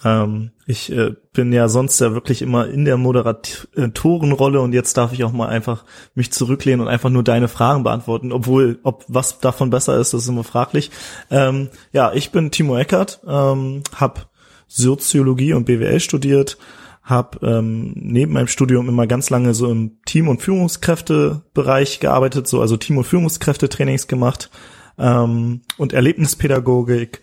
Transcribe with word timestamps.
Ähm, 0.05 0.51
ich 0.67 0.93
äh, 0.93 1.15
bin 1.33 1.53
ja 1.53 1.69
sonst 1.69 2.01
ja 2.01 2.13
wirklich 2.13 2.43
immer 2.43 2.69
in 2.69 2.85
der 2.85 2.97
Moderatorenrolle 2.97 4.61
und 4.61 4.73
jetzt 4.73 4.97
darf 4.97 5.13
ich 5.13 5.25
auch 5.25 5.33
mal 5.33 5.49
einfach 5.49 5.85
mich 6.15 6.33
zurücklehnen 6.33 6.81
und 6.81 6.89
einfach 6.89 7.09
nur 7.09 7.23
deine 7.23 7.49
Fragen 7.49 7.83
beantworten, 7.83 8.33
obwohl, 8.33 8.79
ob 8.83 9.05
was 9.09 9.41
davon 9.41 9.71
besser 9.71 9.99
ist, 9.99 10.13
das 10.13 10.23
ist 10.23 10.29
immer 10.29 10.45
fraglich. 10.45 10.91
Ähm, 11.31 11.69
ja, 11.93 12.13
ich 12.13 12.31
bin 12.31 12.51
Timo 12.51 12.77
Eckert, 12.77 13.21
ähm, 13.27 13.83
habe 13.95 14.23
Soziologie 14.69 15.55
und 15.55 15.65
BWL 15.65 16.01
studiert, 16.01 16.59
habe 17.03 17.47
ähm, 17.47 17.93
neben 17.95 18.33
meinem 18.33 18.49
Studium 18.49 18.89
immer 18.89 19.07
ganz 19.07 19.31
lange 19.31 19.55
so 19.55 19.71
im 19.71 20.03
Team- 20.05 20.29
und 20.29 20.43
Führungskräftebereich 20.43 22.01
gearbeitet, 22.01 22.49
so 22.49 22.61
also 22.61 22.77
Team- 22.77 22.99
und 22.99 23.05
Führungskräftetrainings 23.05 24.09
gemacht 24.09 24.51
ähm, 24.99 25.63
und 25.79 25.93
Erlebnispädagogik 25.93 27.23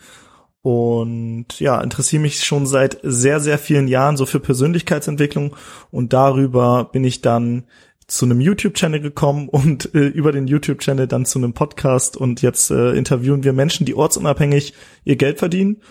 und 0.63 1.59
ja, 1.59 1.81
interessiere 1.81 2.21
mich 2.21 2.43
schon 2.43 2.65
seit 2.65 2.97
sehr, 3.03 3.41
sehr 3.41 3.59
vielen 3.59 3.89
Jahren 3.89 4.15
so 4.15 4.25
für 4.25 4.39
Persönlichkeitsentwicklung 4.39 5.55
und 5.91 6.13
darüber 6.13 6.85
bin 6.85 7.03
ich 7.03 7.21
dann 7.21 7.65
zu 8.07 8.25
einem 8.25 8.39
YouTube-Channel 8.39 9.01
gekommen 9.01 9.49
und 9.49 9.93
äh, 9.93 10.07
über 10.07 10.31
den 10.31 10.47
YouTube-Channel 10.47 11.07
dann 11.07 11.25
zu 11.25 11.37
einem 11.37 11.53
Podcast 11.53 12.15
und 12.15 12.41
jetzt 12.41 12.71
äh, 12.71 12.91
interviewen 12.93 13.43
wir 13.43 13.51
Menschen, 13.51 13.85
die 13.85 13.93
ortsunabhängig 13.93 14.73
ihr 15.03 15.17
Geld 15.17 15.39
verdienen 15.39 15.81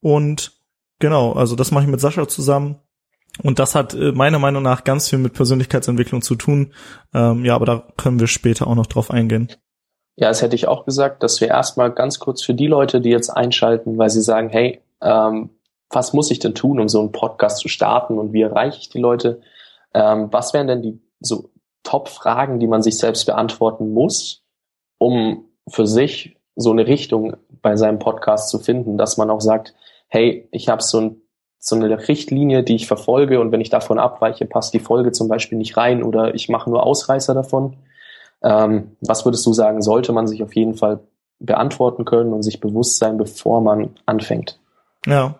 und 0.00 0.52
genau, 0.98 1.32
also 1.34 1.54
das 1.54 1.70
mache 1.70 1.84
ich 1.84 1.90
mit 1.90 2.00
Sascha 2.00 2.26
zusammen 2.26 2.76
und 3.42 3.58
das 3.58 3.74
hat 3.74 3.92
äh, 3.92 4.12
meiner 4.12 4.38
Meinung 4.38 4.62
nach 4.62 4.84
ganz 4.84 5.10
viel 5.10 5.18
mit 5.18 5.34
Persönlichkeitsentwicklung 5.34 6.22
zu 6.22 6.36
tun. 6.36 6.72
Ähm, 7.12 7.44
ja, 7.44 7.54
aber 7.54 7.66
da 7.66 7.86
können 7.96 8.20
wir 8.20 8.26
später 8.26 8.66
auch 8.66 8.74
noch 8.74 8.86
drauf 8.86 9.10
eingehen. 9.10 9.48
Ja, 10.16 10.28
das 10.28 10.42
hätte 10.42 10.56
ich 10.56 10.68
auch 10.68 10.84
gesagt, 10.84 11.22
dass 11.22 11.40
wir 11.40 11.48
erstmal 11.48 11.90
ganz 11.90 12.18
kurz 12.18 12.42
für 12.42 12.54
die 12.54 12.66
Leute, 12.66 13.00
die 13.00 13.10
jetzt 13.10 13.30
einschalten, 13.30 13.96
weil 13.96 14.10
sie 14.10 14.22
sagen, 14.22 14.50
hey, 14.50 14.80
ähm, 15.00 15.50
was 15.90 16.12
muss 16.12 16.30
ich 16.30 16.38
denn 16.38 16.54
tun, 16.54 16.80
um 16.80 16.88
so 16.88 17.00
einen 17.00 17.12
Podcast 17.12 17.58
zu 17.58 17.68
starten 17.68 18.18
und 18.18 18.32
wie 18.32 18.42
erreiche 18.42 18.78
ich 18.78 18.88
die 18.88 19.00
Leute? 19.00 19.40
Ähm, 19.94 20.28
was 20.30 20.54
wären 20.54 20.66
denn 20.66 20.82
die 20.82 21.00
so 21.20 21.50
Top-Fragen, 21.82 22.60
die 22.60 22.66
man 22.66 22.82
sich 22.82 22.98
selbst 22.98 23.26
beantworten 23.26 23.92
muss, 23.92 24.42
um 24.98 25.46
für 25.68 25.86
sich 25.86 26.36
so 26.56 26.70
eine 26.70 26.86
Richtung 26.86 27.36
bei 27.62 27.76
seinem 27.76 27.98
Podcast 27.98 28.50
zu 28.50 28.58
finden, 28.58 28.98
dass 28.98 29.16
man 29.16 29.30
auch 29.30 29.40
sagt, 29.40 29.74
hey, 30.08 30.48
ich 30.52 30.68
habe 30.68 30.82
so, 30.82 31.00
ein, 31.00 31.22
so 31.58 31.76
eine 31.76 32.08
Richtlinie, 32.08 32.62
die 32.62 32.76
ich 32.76 32.86
verfolge 32.86 33.40
und 33.40 33.52
wenn 33.52 33.60
ich 33.60 33.70
davon 33.70 33.98
abweiche, 33.98 34.46
passt 34.46 34.74
die 34.74 34.80
Folge 34.80 35.12
zum 35.12 35.28
Beispiel 35.28 35.58
nicht 35.58 35.76
rein 35.76 36.02
oder 36.02 36.34
ich 36.34 36.48
mache 36.48 36.68
nur 36.70 36.84
Ausreißer 36.84 37.34
davon. 37.34 37.76
Ähm, 38.42 38.96
was 39.00 39.24
würdest 39.24 39.46
du 39.46 39.52
sagen, 39.52 39.82
sollte 39.82 40.12
man 40.12 40.26
sich 40.26 40.42
auf 40.42 40.54
jeden 40.54 40.74
Fall 40.74 41.00
beantworten 41.38 42.04
können 42.04 42.32
und 42.32 42.42
sich 42.42 42.60
bewusst 42.60 42.98
sein, 42.98 43.16
bevor 43.16 43.60
man 43.60 43.90
anfängt? 44.06 44.58
Ja, 45.06 45.36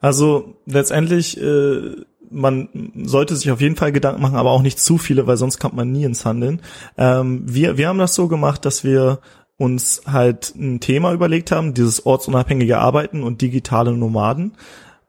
also 0.00 0.56
letztendlich, 0.66 1.40
äh, 1.40 1.96
man 2.30 2.92
sollte 3.04 3.36
sich 3.36 3.50
auf 3.50 3.60
jeden 3.60 3.76
Fall 3.76 3.92
Gedanken 3.92 4.20
machen, 4.20 4.36
aber 4.36 4.50
auch 4.50 4.62
nicht 4.62 4.80
zu 4.80 4.98
viele, 4.98 5.26
weil 5.26 5.36
sonst 5.36 5.58
kommt 5.58 5.74
man 5.74 5.92
nie 5.92 6.04
ins 6.04 6.24
Handeln. 6.24 6.60
Ähm, 6.98 7.42
wir, 7.46 7.76
wir 7.76 7.88
haben 7.88 7.98
das 7.98 8.14
so 8.14 8.28
gemacht, 8.28 8.64
dass 8.64 8.82
wir 8.82 9.20
uns 9.58 10.02
halt 10.06 10.54
ein 10.54 10.80
Thema 10.80 11.12
überlegt 11.12 11.50
haben, 11.50 11.72
dieses 11.72 12.04
ortsunabhängige 12.04 12.78
Arbeiten 12.78 13.22
und 13.22 13.40
digitale 13.40 13.92
Nomaden 13.92 14.52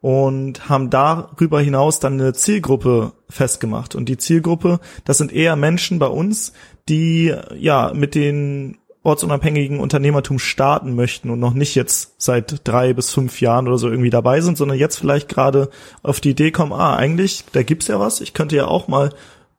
und 0.01 0.69
haben 0.69 0.89
darüber 0.89 1.59
hinaus 1.59 1.99
dann 1.99 2.13
eine 2.13 2.33
Zielgruppe 2.33 3.13
festgemacht. 3.29 3.95
Und 3.95 4.07
die 4.07 4.17
Zielgruppe, 4.17 4.79
das 5.05 5.17
sind 5.17 5.33
eher 5.33 5.55
Menschen 5.55 5.99
bei 5.99 6.07
uns, 6.07 6.53
die 6.87 7.33
ja 7.55 7.91
mit 7.93 8.15
den 8.15 8.77
ortsunabhängigen 9.03 9.79
Unternehmertum 9.79 10.37
starten 10.37 10.93
möchten 10.93 11.29
und 11.29 11.39
noch 11.39 11.53
nicht 11.53 11.75
jetzt 11.75 12.15
seit 12.17 12.67
drei 12.67 12.93
bis 12.93 13.13
fünf 13.13 13.39
Jahren 13.39 13.67
oder 13.67 13.77
so 13.77 13.89
irgendwie 13.89 14.09
dabei 14.09 14.41
sind, 14.41 14.57
sondern 14.57 14.77
jetzt 14.77 14.97
vielleicht 14.97 15.29
gerade 15.29 15.69
auf 16.03 16.19
die 16.19 16.31
Idee 16.31 16.51
kommen, 16.51 16.73
ah, 16.73 16.95
eigentlich, 16.97 17.45
da 17.53 17.63
gibt's 17.63 17.87
ja 17.87 18.01
was, 18.01 18.19
ich 18.19 18.33
könnte 18.33 18.57
ja 18.57 18.67
auch 18.67 18.89
mal 18.89 19.13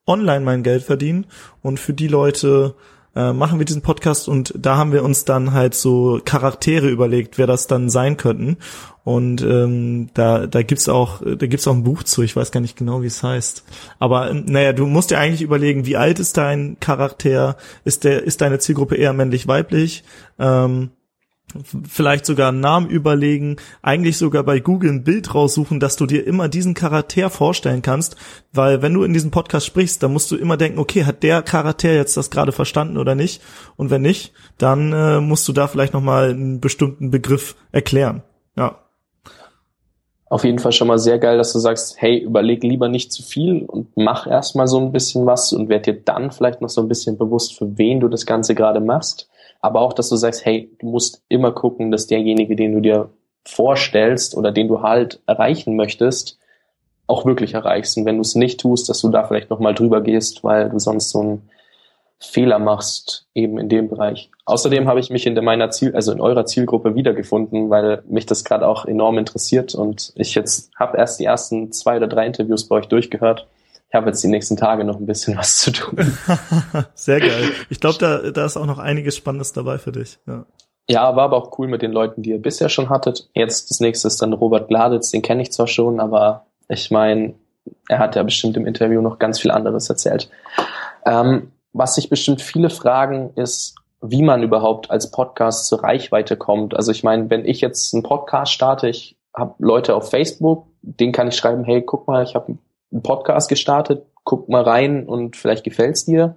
online 0.07 0.45
mein 0.45 0.63
Geld 0.63 0.83
verdienen 0.83 1.27
und 1.63 1.81
für 1.81 1.95
die 1.95 2.09
Leute 2.09 2.75
äh, 3.19 3.33
machen 3.33 3.59
wir 3.59 3.67
diesen 3.67 3.83
Podcast 3.83 4.29
und 4.29 4.55
da 4.57 4.77
haben 4.77 4.93
wir 4.93 5.03
uns 5.03 5.25
dann 5.25 5.53
halt 5.53 5.75
so 5.75 6.21
Charaktere 6.25 6.89
überlegt, 6.89 7.37
wer 7.37 7.49
das 7.49 7.67
dann 7.67 7.91
sein 7.91 8.17
könnten. 8.17 8.59
Und 9.03 9.43
ähm, 9.43 10.11
da, 10.15 10.47
da 10.47 10.63
gibt's 10.63 10.89
auch, 10.89 11.21
da 11.23 11.47
gibt's 11.47 11.67
auch 11.67 11.75
ein 11.75 11.83
Buch 11.83 12.05
zu, 12.05 12.23
ich 12.23 12.37
weiß 12.37 12.53
gar 12.53 12.61
nicht 12.61 12.77
genau, 12.77 13.03
wie 13.03 13.07
es 13.07 13.23
heißt. 13.23 13.65
Aber 13.99 14.31
ähm, 14.31 14.45
naja, 14.47 14.73
du 14.73 14.87
musst 14.87 15.11
dir 15.11 15.19
eigentlich 15.19 15.43
überlegen, 15.43 15.85
wie 15.85 15.97
alt 15.97 16.21
ist 16.21 16.37
dein 16.37 16.79
Charakter? 16.79 17.57
Ist 17.85 18.05
der, 18.05 18.23
ist 18.23 18.41
deine 18.41 18.61
Zielgruppe 18.61 18.95
eher 18.95 19.13
männlich-weiblich? 19.13 20.05
Ähm, 20.39 20.91
vielleicht 21.89 22.27
sogar 22.27 22.49
einen 22.49 22.61
Namen 22.61 22.89
überlegen, 22.89 23.57
eigentlich 23.83 24.19
sogar 24.19 24.43
bei 24.43 24.61
Google 24.61 24.91
ein 24.91 25.05
Bild 25.05 25.35
raussuchen, 25.35 25.81
dass 25.81 25.97
du 25.97 26.07
dir 26.07 26.27
immer 26.27 26.49
diesen 26.49 26.75
Charakter 26.75 27.31
vorstellen 27.31 27.83
kannst, 27.83 28.17
weil 28.53 28.83
wenn 28.83 28.95
du 28.95 29.03
in 29.03 29.13
diesem 29.13 29.31
Podcast 29.31 29.67
sprichst, 29.67 30.03
dann 30.03 30.13
musst 30.13 30.31
du 30.31 30.37
immer 30.37 30.57
denken, 30.57 30.79
okay, 30.79 31.05
hat 31.05 31.23
der 31.23 31.43
Charakter 31.43 31.93
jetzt 31.93 32.17
das 32.17 32.31
gerade 32.31 32.53
verstanden 32.53 32.99
oder 32.99 33.15
nicht? 33.15 33.43
Und 33.77 33.91
wenn 33.91 34.03
nicht, 34.03 34.33
dann 34.59 34.93
äh, 34.93 35.21
musst 35.21 35.49
du 35.49 35.53
da 35.53 35.67
vielleicht 35.67 35.95
nochmal 35.95 36.31
einen 36.31 36.61
bestimmten 36.61 37.11
Begriff 37.11 37.57
erklären. 37.73 38.23
Ja. 38.57 38.81
Auf 40.31 40.45
jeden 40.45 40.59
Fall 40.59 40.73
schon 40.73 40.89
mal 40.89 40.99
sehr 40.99 41.19
geil, 41.19 41.39
dass 41.39 41.55
du 41.55 41.59
sagst, 41.59 41.97
hey, 42.03 42.19
überleg 42.19 42.63
lieber 42.63 42.89
nicht 42.89 43.13
zu 43.13 43.23
viel 43.23 43.65
und 43.65 43.97
mach 43.97 44.27
erstmal 44.27 44.67
so 44.67 44.79
ein 44.79 44.93
bisschen 44.93 45.25
was 45.25 45.55
und 45.55 45.71
werd 45.71 45.87
dir 45.87 45.95
dann 45.95 46.31
vielleicht 46.31 46.61
noch 46.61 46.69
so 46.69 46.83
ein 46.83 46.89
bisschen 46.89 47.17
bewusst, 47.17 47.57
für 47.57 47.79
wen 47.79 48.01
du 48.01 48.09
das 48.09 48.27
Ganze 48.27 48.55
gerade 48.55 48.81
machst 48.81 49.31
aber 49.61 49.81
auch, 49.81 49.93
dass 49.93 50.09
du 50.09 50.17
sagst, 50.17 50.45
hey, 50.45 50.71
du 50.79 50.87
musst 50.87 51.23
immer 51.29 51.53
gucken, 51.53 51.91
dass 51.91 52.07
derjenige, 52.07 52.57
den 52.57 52.73
du 52.73 52.81
dir 52.81 53.11
vorstellst 53.45 54.37
oder 54.37 54.53
den 54.53 54.69
du 54.69 54.83
halt 54.83 55.21
erreichen 55.27 55.75
möchtest, 55.77 56.39
auch 57.07 57.25
wirklich 57.25 57.55
erreichst. 57.55 57.97
Und 57.97 58.05
wenn 58.05 58.17
du 58.17 58.23
es 58.23 58.35
nicht 58.35 58.61
tust, 58.61 58.89
dass 58.89 59.01
du 59.01 59.09
da 59.09 59.25
vielleicht 59.25 59.51
nochmal 59.51 59.75
drüber 59.75 60.03
gehst, 60.03 60.45
weil 60.45 60.69
du 60.69 60.79
sonst 60.79 61.11
so 61.11 61.21
einen 61.21 61.51
Fehler 62.21 62.59
machst, 62.59 63.27
eben 63.35 63.59
in 63.59 63.69
dem 63.69 63.89
Bereich. 63.89 64.31
Außerdem 64.45 64.89
habe 64.89 65.01
ich 65.01 65.09
mich 65.09 65.27
in 65.27 65.35
meiner 65.45 65.71
Ziel, 65.71 65.95
also 65.95 66.13
in 66.13 66.21
eurer 66.21 66.47
Zielgruppe 66.47 66.95
wiedergefunden, 66.95 67.71
weil 67.71 68.03
mich 68.09 68.27
das 68.27 68.45
gerade 68.45 68.67
auch 68.67 68.85
enorm 68.87 69.19
interessiert 69.19 69.75
und 69.75 70.13
ich 70.17 70.35
jetzt 70.35 70.71
habe 70.77 70.99
erst 70.99 71.21
die 71.21 71.27
ersten 71.27 71.71
zwei 71.71 71.97
oder 71.97 72.09
drei 72.09 72.27
Interviews 72.27 72.67
bei 72.67 72.77
euch 72.77 72.87
durchgehört 72.87 73.47
ich 73.89 73.95
habe 73.95 74.09
jetzt 74.09 74.23
die 74.23 74.29
nächsten 74.29 74.57
Tage 74.57 74.85
noch 74.85 74.97
ein 74.97 75.07
bisschen 75.07 75.37
was 75.37 75.59
zu 75.59 75.73
tun. 75.73 75.97
Sehr 76.95 77.21
geil. 77.21 77.53
Ich 77.71 77.81
glaube, 77.81 77.97
da, 77.99 78.31
da 78.31 78.45
ist 78.45 78.59
auch 78.59 78.67
noch 78.67 78.79
einiges 78.79 79.17
Spannendes 79.17 79.55
dabei 79.55 79.79
für 79.79 79.93
dich. 79.93 80.19
Ja. 80.27 80.45
ja, 80.89 81.17
war 81.17 81.25
aber 81.25 81.39
auch 81.39 81.59
cool 81.59 81.69
mit 81.69 81.81
den 81.81 81.93
Leuten, 81.93 82.23
die 82.23 82.31
ihr 82.31 82.43
bisher 82.43 82.69
schon 82.69 82.91
hattet. 82.91 83.31
Jetzt 83.33 83.71
das 83.71 83.81
nächste 83.81 84.09
ist 84.09 84.21
dann 84.21 84.35
Robert 84.35 84.69
Gladitz, 84.69 85.11
den 85.11 85.23
kenne 85.23 85.41
ich 85.41 85.53
zwar 85.53 85.67
schon, 85.67 86.01
aber 86.01 86.47
ich 86.69 86.91
meine, 86.91 87.35
er 87.89 87.99
hat 87.99 88.15
ja 88.15 88.23
bestimmt 88.23 88.59
im 88.59 88.67
Interview 88.67 89.01
noch 89.01 89.19
ganz 89.19 89.41
viel 89.41 89.51
anderes 89.51 89.89
erzählt. 89.89 90.29
Ähm, 91.07 91.53
was 91.73 91.95
sich 91.95 92.11
bestimmt 92.11 92.43
viele 92.43 92.69
fragen, 92.69 93.31
ist, 93.37 93.75
wie 94.03 94.23
man 94.23 94.43
überhaupt 94.43 94.91
als 94.91 95.11
Podcast 95.11 95.67
zur 95.67 95.83
Reichweite 95.83 96.37
kommt. 96.37 96.77
Also 96.77 96.93
ich 96.93 97.05
meine, 97.05 97.31
wenn 97.31 97.47
ich 97.47 97.63
jetzt 97.63 97.95
einen 97.95 98.03
Podcast 98.03 98.53
starte, 98.53 98.89
ich 98.89 99.17
habe 99.35 99.55
Leute 99.59 99.95
auf 99.95 100.11
Facebook, 100.11 100.67
den 100.83 101.13
kann 101.13 101.29
ich 101.29 101.37
schreiben, 101.37 101.65
hey, 101.65 101.83
guck 101.83 102.07
mal, 102.07 102.23
ich 102.23 102.35
habe 102.35 102.49
einen 102.49 102.59
Podcast 103.03 103.49
gestartet, 103.49 104.05
guck 104.25 104.49
mal 104.49 104.63
rein 104.63 105.07
und 105.07 105.37
vielleicht 105.37 105.65
gefällt's 105.65 106.05
dir. 106.05 106.37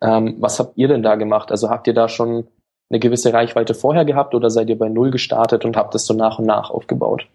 Ähm, 0.00 0.36
was 0.40 0.58
habt 0.58 0.76
ihr 0.76 0.88
denn 0.88 1.02
da 1.02 1.14
gemacht? 1.16 1.50
Also 1.50 1.70
habt 1.70 1.86
ihr 1.86 1.94
da 1.94 2.08
schon 2.08 2.46
eine 2.90 3.00
gewisse 3.00 3.32
Reichweite 3.32 3.74
vorher 3.74 4.04
gehabt 4.04 4.34
oder 4.34 4.50
seid 4.50 4.68
ihr 4.68 4.78
bei 4.78 4.88
Null 4.88 5.10
gestartet 5.10 5.64
und 5.64 5.76
habt 5.76 5.94
es 5.94 6.06
so 6.06 6.14
nach 6.14 6.38
und 6.38 6.46
nach 6.46 6.70
aufgebaut? 6.70 7.26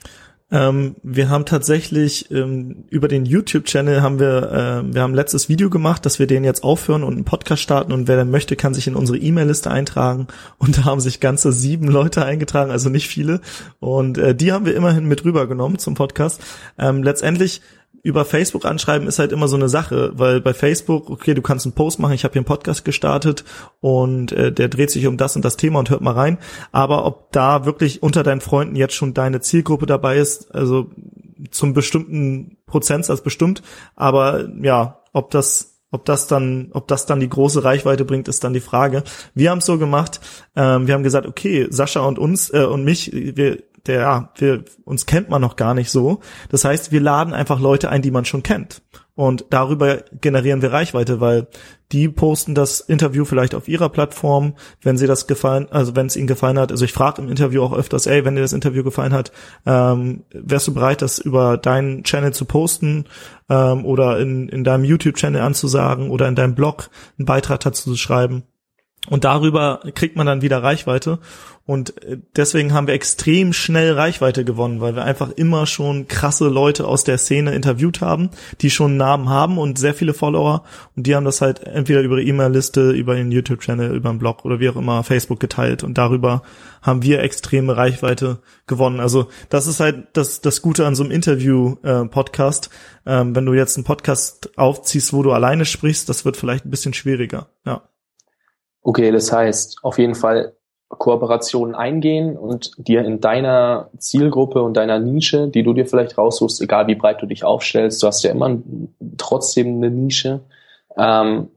Ähm, 0.52 0.96
wir 1.04 1.30
haben 1.30 1.46
tatsächlich 1.46 2.32
ähm, 2.32 2.86
über 2.90 3.08
den 3.08 3.26
YouTube-Channel 3.26 4.02
haben 4.02 4.20
wir, 4.20 4.84
äh, 4.84 4.94
wir 4.94 5.04
haben 5.04 5.14
letztes 5.14 5.48
Video 5.48 5.70
gemacht, 5.70 6.06
dass 6.08 6.18
wir 6.18 6.26
den 6.26 6.44
jetzt 6.44 6.64
aufhören 6.64 7.04
und 7.04 7.14
einen 7.14 7.26
Podcast 7.26 7.62
starten 7.62 7.92
und 7.92 8.08
wer 8.08 8.16
dann 8.16 8.32
möchte, 8.32 8.56
kann 8.56 8.74
sich 8.74 8.88
in 8.88 8.96
unsere 8.96 9.20
E-Mail-Liste 9.20 9.70
eintragen 9.70 10.26
und 10.58 10.80
da 10.80 10.86
haben 10.86 11.02
sich 11.02 11.20
ganze 11.20 11.52
sieben 11.52 11.88
Leute 11.88 12.26
eingetragen, 12.26 12.72
also 12.72 12.90
nicht 12.90 13.08
viele 13.08 13.42
und 13.80 14.18
äh, 14.18 14.34
die 14.34 14.52
haben 14.52 14.66
wir 14.66 14.76
immerhin 14.76 15.06
mit 15.06 15.24
rübergenommen 15.24 15.78
zum 15.78 15.94
Podcast. 15.94 16.42
Ähm, 16.80 17.04
letztendlich 17.04 17.62
über 18.04 18.26
Facebook 18.26 18.66
anschreiben 18.66 19.08
ist 19.08 19.20
halt 19.20 19.32
immer 19.32 19.48
so 19.48 19.56
eine 19.56 19.70
Sache, 19.70 20.12
weil 20.16 20.42
bei 20.42 20.54
Facebook, 20.54 21.10
okay, 21.10 21.34
du 21.34 21.42
kannst 21.42 21.66
einen 21.66 21.76
Post 21.76 22.00
machen, 22.00 22.14
ich 22.14 22.24
habe 22.24 22.34
hier 22.34 22.40
einen 22.40 22.46
Podcast 22.46 22.86
gestartet 22.86 23.44
und 23.82 24.32
äh, 24.32 24.52
der 24.52 24.70
dreht 24.70 24.92
sich 24.92 25.08
um 25.08 25.18
das 25.18 25.36
und 25.36 25.46
das 25.46 25.58
Thema 25.58 25.80
und 25.80 25.90
hört 25.90 26.02
mal 26.02 26.14
rein. 26.14 26.38
Aber 26.72 27.06
ob 27.06 27.32
da 27.32 27.66
wirklich 27.66 28.02
unter 28.04 28.24
deinen 28.24 28.42
Freunden 28.42 28.76
jetzt 28.76 28.96
schon 28.96 29.14
deine 29.14 29.42
Zielgruppe 29.42 29.86
dabei 29.86 30.18
ist, 30.18 30.54
also 30.54 30.90
zum 31.52 31.74
bestimmten 31.74 32.58
Prozentsatz 32.66 33.22
bestimmt, 33.22 33.62
aber 33.96 34.50
ja, 34.62 35.00
ob 35.14 35.32
das 35.32 35.80
ob 35.92 36.06
das 36.06 36.28
dann, 36.28 36.70
ob 36.74 36.88
das 36.88 37.08
dann 37.08 37.20
die 37.20 37.30
große 37.30 37.64
Reichweite 37.64 38.06
bringt, 38.06 38.28
ist 38.28 38.44
dann 38.44 38.54
die 38.54 38.60
Frage. 38.60 39.04
Wir 39.34 39.50
haben 39.50 39.58
es 39.58 39.66
so 39.66 39.80
gemacht. 39.80 40.22
Ähm, 40.56 40.86
wir 40.86 40.94
haben 40.94 41.02
gesagt, 41.02 41.26
okay, 41.26 41.66
Sascha 41.72 42.02
und 42.02 42.20
uns 42.20 42.54
äh, 42.54 42.64
und 42.64 42.84
mich, 42.84 43.12
wir 43.12 43.64
der, 43.88 44.02
ja, 44.02 44.30
wir, 44.38 44.64
uns 44.86 45.06
kennt 45.06 45.30
man 45.30 45.42
noch 45.42 45.56
gar 45.56 45.74
nicht 45.74 45.92
so. 45.92 46.20
Das 46.50 46.66
heißt, 46.66 46.92
wir 46.92 47.02
laden 47.02 47.34
einfach 47.34 47.60
Leute 47.60 47.90
ein, 47.90 48.02
die 48.02 48.12
man 48.12 48.26
schon 48.26 48.44
kennt. 48.44 48.82
Und 49.20 49.48
darüber 49.50 49.98
generieren 50.22 50.62
wir 50.62 50.72
Reichweite, 50.72 51.20
weil 51.20 51.48
die 51.92 52.08
posten 52.08 52.56
das 52.56 52.80
Interview 52.80 53.26
vielleicht 53.26 53.54
auf 53.54 53.68
ihrer 53.68 53.90
Plattform, 53.90 54.54
wenn 54.82 54.98
sie 54.98 55.08
das 55.08 55.28
gefallen, 55.28 55.68
also 55.72 55.94
wenn 55.94 56.06
es 56.06 56.16
ihnen 56.16 56.28
gefallen 56.28 56.58
hat. 56.58 56.72
Also 56.72 56.86
ich 56.86 56.94
frage 56.94 57.22
im 57.22 57.28
Interview 57.28 57.62
auch 57.62 57.74
öfters, 57.74 58.08
ey, 58.08 58.24
wenn 58.24 58.36
dir 58.36 58.42
das 58.42 58.54
Interview 58.54 58.82
gefallen 58.82 59.12
hat, 59.12 59.34
ähm, 59.66 60.24
wärst 60.32 60.70
du 60.70 60.74
bereit, 60.74 61.02
das 61.02 61.20
über 61.20 61.58
deinen 61.58 62.04
Channel 62.04 62.32
zu 62.32 62.46
posten 62.46 63.08
ähm, 63.50 63.84
oder 63.84 64.20
in, 64.20 64.48
in 64.48 64.64
deinem 64.64 64.86
YouTube-Channel 64.86 65.42
anzusagen 65.42 66.12
oder 66.12 66.30
in 66.30 66.36
deinem 66.36 66.56
Blog 66.56 66.90
einen 67.18 67.26
Beitrag 67.26 67.60
dazu 67.60 67.92
zu 67.92 67.98
schreiben? 67.98 68.44
Und 69.10 69.24
darüber 69.24 69.82
kriegt 69.96 70.16
man 70.16 70.28
dann 70.28 70.42
wieder 70.42 70.62
Reichweite. 70.62 71.20
Und 71.70 72.04
äh, 72.04 72.18
deswegen 72.36 72.74
haben 72.74 72.88
wir 72.88 72.96
extrem 72.96 73.54
schnell 73.54 73.94
Reichweite 73.94 74.44
gewonnen, 74.44 74.82
weil 74.82 74.96
wir 74.96 75.04
einfach 75.04 75.30
immer 75.30 75.68
schon 75.68 76.08
krasse 76.08 76.48
Leute 76.48 76.88
aus 76.88 77.04
der 77.04 77.20
Szene 77.20 77.54
interviewt 77.54 78.02
haben, 78.02 78.32
die 78.62 78.72
schon 78.72 78.98
Namen 78.98 79.30
haben 79.30 79.60
und 79.60 79.78
sehr 79.78 79.94
viele 79.94 80.16
Follower. 80.16 80.64
Und 80.96 81.06
die 81.06 81.16
haben 81.16 81.26
das 81.26 81.42
halt 81.42 81.64
entweder 81.64 82.02
über 82.02 82.18
E-Mail-Liste, 82.18 82.90
über 82.90 83.14
den 83.14 83.32
YouTube-Channel, 83.32 83.96
über 83.96 84.10
den 84.10 84.18
Blog 84.18 84.46
oder 84.46 84.60
wie 84.60 84.68
auch 84.68 84.78
immer 84.78 85.04
Facebook 85.04 85.40
geteilt. 85.40 85.84
Und 85.84 86.00
darüber 86.00 86.42
haben 86.82 87.04
wir 87.04 87.22
extreme 87.22 87.78
Reichweite 87.78 88.40
gewonnen. 88.66 89.00
Also 89.00 89.28
das 89.50 89.68
ist 89.68 89.80
halt 89.80 90.08
das, 90.14 90.42
das 90.42 90.64
Gute 90.64 90.88
an 90.88 90.96
so 90.96 91.04
einem 91.04 91.12
Interview-Podcast. 91.12 92.72
Äh, 93.06 93.22
ähm, 93.22 93.36
wenn 93.36 93.46
du 93.46 93.54
jetzt 93.54 93.78
einen 93.78 93.84
Podcast 93.84 94.58
aufziehst, 94.58 95.14
wo 95.14 95.22
du 95.22 95.34
alleine 95.34 95.66
sprichst, 95.66 96.10
das 96.10 96.26
wird 96.26 96.36
vielleicht 96.36 96.66
ein 96.66 96.72
bisschen 96.72 96.96
schwieriger. 96.96 97.50
Ja. 97.64 97.84
Okay, 98.82 99.12
das 99.12 99.32
heißt, 99.32 99.82
auf 99.84 100.00
jeden 100.00 100.16
Fall 100.16 100.56
Kooperationen 100.90 101.76
eingehen 101.76 102.36
und 102.36 102.72
dir 102.78 103.06
in 103.06 103.22
deiner 103.22 103.90
Zielgruppe 104.00 104.64
und 104.64 104.76
deiner 104.76 105.00
Nische, 105.00 105.48
die 105.48 105.62
du 105.62 105.74
dir 105.74 105.86
vielleicht 105.86 106.18
raussuchst, 106.18 106.62
egal 106.62 106.88
wie 106.88 106.96
breit 106.96 107.22
du 107.22 107.28
dich 107.28 107.44
aufstellst, 107.44 108.02
du 108.02 108.08
hast 108.08 108.24
ja 108.24 108.32
immer 108.32 108.58
trotzdem 109.18 109.78
eine 109.78 109.92
Nische, 109.92 110.42
ähm, 110.98 111.50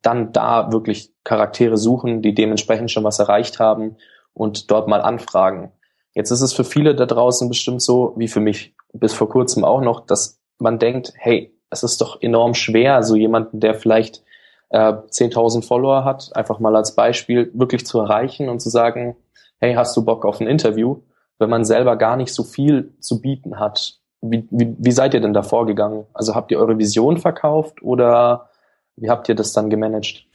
dann 0.00 0.32
da 0.32 0.72
wirklich 0.72 1.12
Charaktere 1.24 1.76
suchen, 1.76 2.22
die 2.22 2.34
dementsprechend 2.34 2.90
schon 2.90 3.04
was 3.04 3.18
erreicht 3.18 3.58
haben 3.58 3.96
und 4.32 4.70
dort 4.70 4.88
mal 4.88 5.02
anfragen. 5.02 5.72
Jetzt 6.14 6.30
ist 6.30 6.40
es 6.40 6.54
für 6.54 6.64
viele 6.64 6.94
da 6.94 7.04
draußen 7.04 7.48
bestimmt 7.48 7.82
so, 7.82 8.14
wie 8.16 8.28
für 8.28 8.40
mich 8.40 8.74
bis 8.94 9.12
vor 9.12 9.28
kurzem 9.28 9.62
auch 9.62 9.82
noch, 9.82 10.06
dass 10.06 10.40
man 10.58 10.78
denkt, 10.78 11.12
hey, 11.16 11.54
es 11.68 11.82
ist 11.82 12.00
doch 12.00 12.20
enorm 12.22 12.54
schwer, 12.54 13.02
so 13.02 13.14
jemanden, 13.14 13.60
der 13.60 13.74
vielleicht 13.74 14.22
äh, 14.70 14.92
10.000 14.92 15.66
Follower 15.66 16.04
hat, 16.04 16.34
einfach 16.34 16.58
mal 16.58 16.76
als 16.76 16.94
Beispiel 16.94 17.50
wirklich 17.54 17.86
zu 17.86 18.00
erreichen 18.00 18.48
und 18.48 18.60
zu 18.60 18.70
sagen, 18.70 19.16
hey, 19.58 19.74
hast 19.74 19.96
du 19.96 20.04
Bock 20.04 20.24
auf 20.24 20.40
ein 20.40 20.46
Interview, 20.46 21.02
wenn 21.38 21.50
man 21.50 21.64
selber 21.64 21.96
gar 21.96 22.16
nicht 22.16 22.32
so 22.32 22.42
viel 22.42 22.94
zu 23.00 23.20
bieten 23.20 23.58
hat. 23.58 23.98
Wie, 24.22 24.46
wie, 24.50 24.74
wie 24.78 24.92
seid 24.92 25.14
ihr 25.14 25.20
denn 25.20 25.32
da 25.32 25.42
vorgegangen? 25.42 26.06
Also 26.12 26.34
habt 26.34 26.50
ihr 26.50 26.58
eure 26.58 26.78
Vision 26.78 27.18
verkauft 27.18 27.82
oder 27.82 28.50
wie 28.96 29.10
habt 29.10 29.28
ihr 29.28 29.34
das 29.34 29.52
dann 29.52 29.70
gemanagt? 29.70 30.26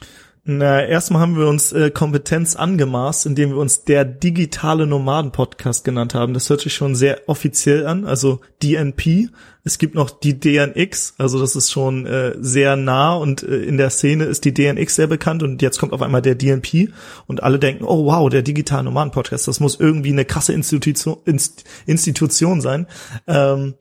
Na, 0.47 0.85
erstmal 0.85 1.23
haben 1.23 1.37
wir 1.37 1.47
uns 1.47 1.71
äh, 1.71 1.89
Kompetenz 1.89 2.55
angemaßt, 2.55 3.25
indem 3.25 3.49
wir 3.49 3.57
uns 3.57 3.83
der 3.83 4.05
digitale 4.05 4.85
Nomaden-Podcast 4.85 5.83
genannt 5.83 6.13
haben. 6.13 6.35
Das 6.35 6.51
hört 6.51 6.61
sich 6.61 6.75
schon 6.75 6.93
sehr 6.93 7.27
offiziell 7.27 7.87
an, 7.87 8.05
also 8.05 8.41
DNP. 8.61 9.29
Es 9.63 9.79
gibt 9.79 9.95
noch 9.95 10.11
die 10.11 10.39
DNX, 10.39 11.15
also 11.17 11.39
das 11.39 11.55
ist 11.55 11.71
schon 11.71 12.05
äh, 12.05 12.35
sehr 12.39 12.75
nah 12.75 13.15
und 13.15 13.41
äh, 13.41 13.55
in 13.63 13.77
der 13.77 13.89
Szene 13.89 14.25
ist 14.25 14.45
die 14.45 14.53
DNX 14.53 14.93
sehr 14.93 15.07
bekannt 15.07 15.41
und 15.41 15.63
jetzt 15.63 15.79
kommt 15.79 15.93
auf 15.93 16.03
einmal 16.03 16.21
der 16.21 16.35
DNP 16.35 16.89
und 17.25 17.41
alle 17.41 17.57
denken, 17.57 17.83
oh 17.83 18.05
wow, 18.05 18.29
der 18.29 18.43
digitale 18.43 18.83
Nomaden-Podcast, 18.83 19.47
das 19.47 19.59
muss 19.59 19.79
irgendwie 19.79 20.11
eine 20.11 20.25
krasse 20.25 20.53
Institution, 20.53 21.17
Inst 21.25 21.63
Institution 21.87 22.61
sein. 22.61 22.85
Ähm, 23.25 23.73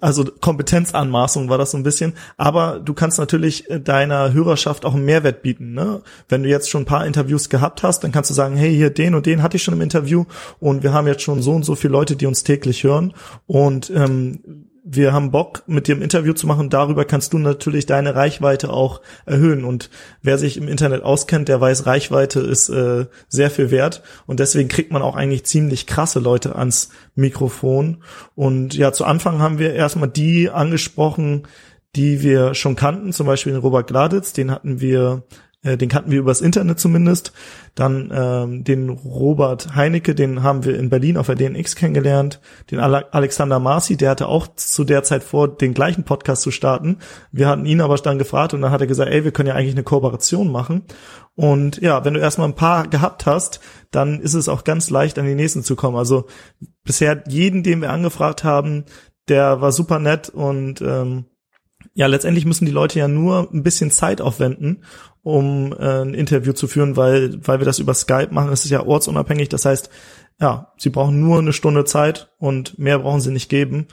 also 0.00 0.24
Kompetenzanmaßung 0.24 1.48
war 1.48 1.58
das 1.58 1.72
so 1.72 1.76
ein 1.76 1.82
bisschen. 1.82 2.14
Aber 2.36 2.80
du 2.80 2.94
kannst 2.94 3.18
natürlich 3.18 3.68
äh, 3.70 3.80
deiner 3.80 4.32
Hörerschaft 4.32 4.84
auch 4.84 4.94
einen 4.94 5.04
Mehrwert 5.04 5.42
bieten. 5.42 5.74
Ne? 5.74 6.02
Wenn 6.28 6.42
du 6.42 6.48
jetzt 6.48 6.70
schon 6.70 6.82
ein 6.82 6.86
paar 6.86 7.06
Interviews 7.06 7.48
gehabt 7.48 7.82
hast, 7.82 8.04
dann 8.04 8.12
kannst 8.12 8.30
du 8.30 8.34
sagen, 8.34 8.56
hey, 8.56 8.74
hier 8.74 8.90
den 8.90 9.14
und 9.14 9.26
den 9.26 9.42
hatte 9.42 9.56
ich 9.56 9.62
schon 9.62 9.74
im 9.74 9.80
Interview 9.80 10.24
und 10.60 10.82
wir 10.82 10.92
haben 10.92 11.06
jetzt 11.06 11.22
schon 11.22 11.42
so 11.42 11.52
und 11.52 11.64
so 11.64 11.74
viele 11.74 11.92
Leute, 11.92 12.16
die 12.16 12.26
uns 12.26 12.44
täglich 12.44 12.84
hören. 12.84 13.14
Und 13.46 13.90
ähm, 13.90 14.40
wir 14.90 15.12
haben 15.12 15.30
Bock, 15.30 15.64
mit 15.66 15.86
dir 15.86 15.96
ein 15.96 16.02
Interview 16.02 16.32
zu 16.32 16.46
machen. 16.46 16.70
Darüber 16.70 17.04
kannst 17.04 17.34
du 17.34 17.38
natürlich 17.38 17.84
deine 17.84 18.14
Reichweite 18.14 18.70
auch 18.70 19.02
erhöhen. 19.26 19.64
Und 19.64 19.90
wer 20.22 20.38
sich 20.38 20.56
im 20.56 20.66
Internet 20.66 21.02
auskennt, 21.02 21.48
der 21.48 21.60
weiß, 21.60 21.84
Reichweite 21.84 22.40
ist 22.40 22.70
äh, 22.70 23.04
sehr 23.28 23.50
viel 23.50 23.70
wert. 23.70 24.02
Und 24.26 24.40
deswegen 24.40 24.70
kriegt 24.70 24.90
man 24.90 25.02
auch 25.02 25.14
eigentlich 25.14 25.44
ziemlich 25.44 25.86
krasse 25.86 26.20
Leute 26.20 26.56
ans 26.56 26.88
Mikrofon. 27.14 28.02
Und 28.34 28.74
ja, 28.74 28.92
zu 28.92 29.04
Anfang 29.04 29.40
haben 29.40 29.58
wir 29.58 29.74
erstmal 29.74 30.08
die 30.08 30.48
angesprochen, 30.48 31.46
die 31.94 32.22
wir 32.22 32.54
schon 32.54 32.74
kannten, 32.74 33.12
zum 33.12 33.26
Beispiel 33.26 33.52
den 33.52 33.60
Robert 33.60 33.88
Gladitz, 33.88 34.32
den 34.32 34.50
hatten 34.50 34.80
wir 34.80 35.24
den 35.64 35.88
kannten 35.88 36.12
wir 36.12 36.20
übers 36.20 36.40
Internet 36.40 36.78
zumindest. 36.78 37.32
Dann 37.74 38.12
ähm, 38.14 38.62
den 38.62 38.90
Robert 38.90 39.74
Heinecke, 39.74 40.14
den 40.14 40.42
haben 40.42 40.64
wir 40.64 40.78
in 40.78 40.88
Berlin 40.88 41.16
auf 41.16 41.26
der 41.26 41.34
DNX 41.34 41.74
kennengelernt. 41.74 42.40
Den 42.70 42.78
Alexander 42.78 43.58
Marci, 43.58 43.96
der 43.96 44.10
hatte 44.10 44.28
auch 44.28 44.46
zu 44.54 44.84
der 44.84 45.02
Zeit 45.02 45.24
vor, 45.24 45.48
den 45.48 45.74
gleichen 45.74 46.04
Podcast 46.04 46.42
zu 46.42 46.52
starten. 46.52 46.98
Wir 47.32 47.48
hatten 47.48 47.66
ihn 47.66 47.80
aber 47.80 47.96
dann 47.96 48.18
gefragt 48.18 48.54
und 48.54 48.62
dann 48.62 48.70
hat 48.70 48.80
er 48.80 48.86
gesagt, 48.86 49.10
ey, 49.10 49.24
wir 49.24 49.32
können 49.32 49.48
ja 49.48 49.54
eigentlich 49.54 49.74
eine 49.74 49.82
Kooperation 49.82 50.50
machen. 50.52 50.84
Und 51.34 51.80
ja, 51.80 52.04
wenn 52.04 52.14
du 52.14 52.20
erstmal 52.20 52.48
ein 52.48 52.54
paar 52.54 52.86
gehabt 52.86 53.26
hast, 53.26 53.60
dann 53.90 54.20
ist 54.20 54.34
es 54.34 54.48
auch 54.48 54.62
ganz 54.62 54.90
leicht, 54.90 55.18
an 55.18 55.26
die 55.26 55.34
nächsten 55.34 55.64
zu 55.64 55.74
kommen. 55.74 55.96
Also 55.96 56.26
bisher 56.84 57.24
jeden, 57.26 57.64
den 57.64 57.80
wir 57.80 57.90
angefragt 57.90 58.44
haben, 58.44 58.84
der 59.28 59.60
war 59.60 59.72
super 59.72 59.98
nett 59.98 60.28
und 60.28 60.80
ähm, 60.80 61.26
ja, 61.94 62.06
letztendlich 62.06 62.44
müssen 62.44 62.66
die 62.66 62.72
Leute 62.72 62.98
ja 62.98 63.08
nur 63.08 63.48
ein 63.52 63.62
bisschen 63.62 63.90
Zeit 63.90 64.20
aufwenden, 64.20 64.84
um 65.28 65.74
äh, 65.74 66.00
ein 66.00 66.14
Interview 66.14 66.54
zu 66.54 66.66
führen, 66.68 66.96
weil, 66.96 67.38
weil 67.46 67.60
wir 67.60 67.66
das 67.66 67.78
über 67.78 67.92
Skype 67.92 68.28
machen. 68.30 68.50
Es 68.50 68.64
ist 68.64 68.70
ja 68.70 68.86
ortsunabhängig. 68.86 69.50
Das 69.50 69.66
heißt, 69.66 69.90
ja, 70.40 70.72
sie 70.78 70.88
brauchen 70.88 71.20
nur 71.20 71.38
eine 71.38 71.52
Stunde 71.52 71.84
Zeit 71.84 72.30
und 72.38 72.78
mehr 72.78 72.98
brauchen 72.98 73.20
sie 73.20 73.30
nicht 73.30 73.50
geben. 73.50 73.88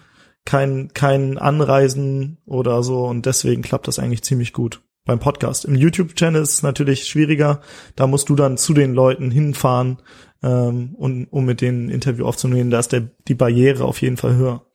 Kein, 0.45 0.93
kein 0.93 1.37
Anreisen 1.37 2.37
oder 2.45 2.83
so. 2.83 3.03
Und 3.05 3.25
deswegen 3.25 3.63
klappt 3.63 3.89
das 3.89 3.99
eigentlich 3.99 4.23
ziemlich 4.23 4.53
gut 4.53 4.81
beim 5.03 5.19
Podcast. 5.19 5.65
Im 5.65 5.75
YouTube-Channel 5.75 6.41
ist 6.41 6.53
es 6.53 6.63
natürlich 6.63 7.05
schwieriger. 7.05 7.59
Da 7.97 8.07
musst 8.07 8.29
du 8.29 8.35
dann 8.35 8.57
zu 8.57 8.73
den 8.73 8.93
Leuten 8.93 9.29
hinfahren, 9.29 9.97
ähm, 10.41 10.95
und, 10.95 11.25
um 11.31 11.43
mit 11.43 11.59
denen 11.59 11.87
ein 11.87 11.89
Interview 11.89 12.25
aufzunehmen. 12.25 12.69
Da 12.69 12.79
ist 12.79 12.93
der, 12.93 13.09
die 13.27 13.35
Barriere 13.35 13.83
auf 13.83 14.01
jeden 14.01 14.15
Fall 14.15 14.35
höher. 14.35 14.65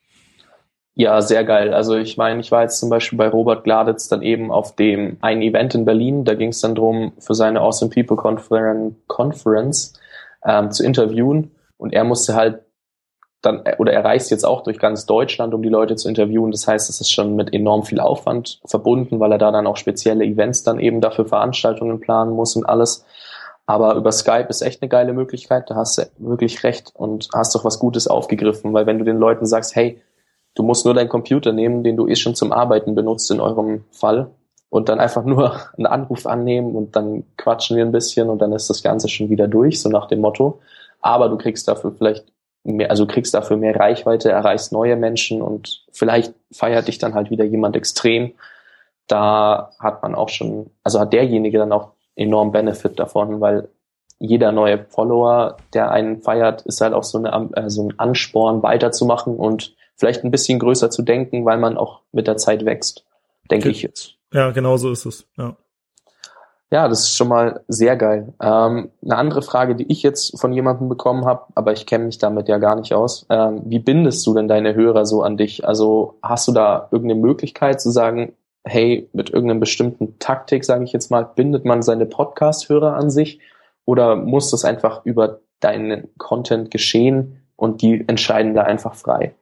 Ja, 0.94 1.23
sehr 1.23 1.44
geil. 1.44 1.73
Also 1.73 1.97
ich 1.97 2.16
meine, 2.16 2.40
ich 2.40 2.50
war 2.50 2.62
jetzt 2.62 2.78
zum 2.78 2.90
Beispiel 2.90 3.16
bei 3.16 3.28
Robert 3.28 3.64
Gladitz 3.64 4.09
dann 4.09 4.23
eben 4.23 4.50
auf 4.50 4.75
dem 4.75 5.16
einen 5.20 5.40
Event 5.40 5.75
in 5.75 5.85
Berlin. 5.85 6.25
Da 6.25 6.35
ging 6.35 6.50
es 6.50 6.61
dann 6.61 6.75
drum, 6.75 7.12
für 7.18 7.35
seine 7.35 7.61
Awesome 7.61 7.90
People 7.90 8.16
Conference 9.06 9.94
ähm, 10.44 10.70
zu 10.70 10.85
interviewen. 10.85 11.52
Und 11.78 11.92
er 11.94 12.04
musste 12.04 12.35
halt 12.35 12.61
dann, 13.42 13.62
oder 13.78 13.92
er 13.92 14.04
reist 14.04 14.30
jetzt 14.30 14.44
auch 14.44 14.62
durch 14.62 14.78
ganz 14.78 15.06
Deutschland, 15.06 15.54
um 15.54 15.62
die 15.62 15.68
Leute 15.68 15.97
zu 15.97 16.09
interviewen. 16.09 16.50
Das 16.50 16.66
heißt, 16.66 16.90
es 16.90 17.00
ist 17.00 17.11
schon 17.11 17.37
mit 17.37 17.54
enorm 17.54 17.85
viel 17.85 18.00
Aufwand 18.00 18.61
verbunden, 18.66 19.20
weil 19.20 19.32
er 19.32 19.38
da 19.38 19.50
dann 19.50 19.66
auch 19.66 19.76
spezielle 19.76 20.25
Events 20.25 20.62
dann 20.62 20.78
eben 20.78 21.00
dafür 21.00 21.25
Veranstaltungen 21.25 22.00
planen 22.00 22.32
muss 22.32 22.56
und 22.56 22.68
alles. 22.68 23.06
Aber 23.64 23.94
über 23.94 24.12
Skype 24.12 24.49
ist 24.49 24.62
echt 24.62 24.82
eine 24.82 24.88
geile 24.88 25.12
Möglichkeit. 25.12 25.70
Da 25.70 25.76
hast 25.76 25.97
du 25.97 26.02
wirklich 26.18 26.64
recht 26.64 26.90
und 26.94 27.28
hast 27.32 27.54
doch 27.54 27.64
was 27.64 27.78
Gutes 27.78 28.09
aufgegriffen, 28.09 28.73
weil 28.75 28.87
wenn 28.87 28.99
du 28.99 29.04
den 29.04 29.18
Leuten 29.18 29.47
sagst, 29.47 29.76
hey, 29.76 30.02
du 30.54 30.62
musst 30.62 30.85
nur 30.85 30.95
deinen 30.95 31.09
Computer 31.09 31.52
nehmen, 31.52 31.85
den 31.85 31.97
du 31.97 32.07
eh 32.07 32.16
schon 32.16 32.35
zum 32.35 32.52
Arbeiten 32.52 32.95
benutzt 32.95 33.30
in 33.30 33.40
eurem 33.40 33.85
Fall 33.90 34.30
und 34.69 34.88
dann 34.88 35.00
einfach 35.00 35.25
nur 35.25 35.61
einen 35.76 35.87
Anruf 35.87 36.26
annehmen 36.26 36.75
und 36.75 36.97
dann 36.97 37.25
quatschen 37.37 37.76
wir 37.76 37.85
ein 37.85 37.92
bisschen 37.92 38.28
und 38.30 38.40
dann 38.40 38.52
ist 38.52 38.71
das 38.71 38.83
Ganze 38.83 39.09
schon 39.09 39.30
wieder 39.30 39.49
durch, 39.49 39.80
so 39.80 39.88
nach 39.88 40.07
dem 40.07 40.21
Motto. 40.21 40.61
Aber 41.00 41.28
du 41.28 41.37
kriegst 41.37 41.69
dafür 41.69 41.92
vielleicht 41.92 42.26
mehr, 42.62 42.90
also 42.90 43.07
kriegst 43.07 43.35
dafür 43.35 43.57
mehr 43.57 43.76
Reichweite, 43.76 44.30
erreichst 44.30 44.73
neue 44.73 44.97
Menschen 44.97 45.42
und 45.42 45.85
vielleicht 45.92 46.35
feiert 46.52 46.88
dich 46.88 46.99
dann 46.99 47.14
halt 47.14 47.30
wieder 47.30 47.45
jemand 47.45 47.76
extrem. 47.76 48.33
Da 49.07 49.71
hat 49.78 50.02
man 50.02 50.14
auch 50.14 50.28
schon, 50.28 50.71
also 50.85 51.00
hat 51.00 51.12
derjenige 51.12 51.59
dann 51.59 51.73
auch 51.73 51.92
enorm 52.16 52.52
Benefit 52.52 52.99
davon, 52.99 53.40
weil 53.40 53.69
jeder 54.19 54.52
neue 54.52 54.85
Follower, 54.85 55.57
der 55.73 55.90
einen 55.90 56.21
feiert, 56.21 56.62
ist 56.62 56.83
halt 56.83 56.92
auch 56.92 57.04
so, 57.04 57.19
eine, 57.19 57.71
so 57.71 57.88
ein 57.88 57.99
Ansporn 57.99 58.62
weiterzumachen 58.62 59.37
und 59.37 59.75
vielleicht 60.00 60.25
ein 60.25 60.30
bisschen 60.30 60.59
größer 60.59 60.90
zu 60.90 61.02
denken, 61.02 61.45
weil 61.45 61.59
man 61.59 61.76
auch 61.76 62.00
mit 62.11 62.26
der 62.26 62.38
Zeit 62.38 62.64
wächst, 62.64 63.04
denke 63.50 63.69
okay. 63.69 63.76
ich 63.76 63.83
jetzt. 63.83 64.14
Ja, 64.33 64.50
genau 64.50 64.78
so 64.78 64.90
ist 64.90 65.04
es. 65.04 65.26
Ja. 65.37 65.57
Ja, 66.73 66.88
das 66.88 67.00
ist 67.00 67.16
schon 67.16 67.28
mal 67.28 67.64
sehr 67.66 67.97
geil. 67.97 68.33
Ähm, 68.40 68.90
eine 69.04 69.16
andere 69.16 69.42
Frage, 69.42 69.75
die 69.75 69.90
ich 69.90 70.02
jetzt 70.02 70.40
von 70.40 70.52
jemandem 70.52 70.88
bekommen 70.88 71.26
habe, 71.26 71.47
aber 71.57 71.73
ich 71.73 71.85
kenne 71.85 72.04
mich 72.04 72.19
damit 72.19 72.49
ja 72.49 72.59
gar 72.59 72.76
nicht 72.76 72.95
aus. 72.95 73.26
Ähm, 73.28 73.62
wie 73.64 73.80
bindest 73.80 74.25
du 74.26 74.35
denn 74.35 74.47
deine 74.47 74.75
Hörer 74.75 75.04
so 75.04 75.23
an 75.23 75.37
dich? 75.37 75.66
Also 75.66 76.19
hast 76.23 76.47
du 76.47 76.52
da 76.52 76.88
irgendeine 76.92 77.21
Möglichkeit 77.21 77.80
zu 77.80 77.90
sagen, 77.90 78.33
hey, 78.64 79.09
mit 79.12 79.30
irgendeinem 79.30 79.59
bestimmten 79.59 80.19
Taktik, 80.21 80.64
sage 80.64 80.85
ich 80.85 80.92
jetzt 80.92 81.11
mal, 81.11 81.25
bindet 81.25 81.64
man 81.64 81.83
seine 81.83 82.07
Podcast-Hörer 82.07 82.95
an 82.95 83.11
sich? 83.11 83.40
Oder 83.85 84.14
muss 84.14 84.52
das 84.52 84.64
einfach 84.64 85.04
über 85.04 85.40
deinen 85.59 86.09
Content 86.19 86.71
geschehen 86.71 87.42
und 87.57 87.83
die 87.83 88.04
entscheiden 88.07 88.54
da 88.54 88.62
einfach 88.62 88.95
frei? 88.95 89.35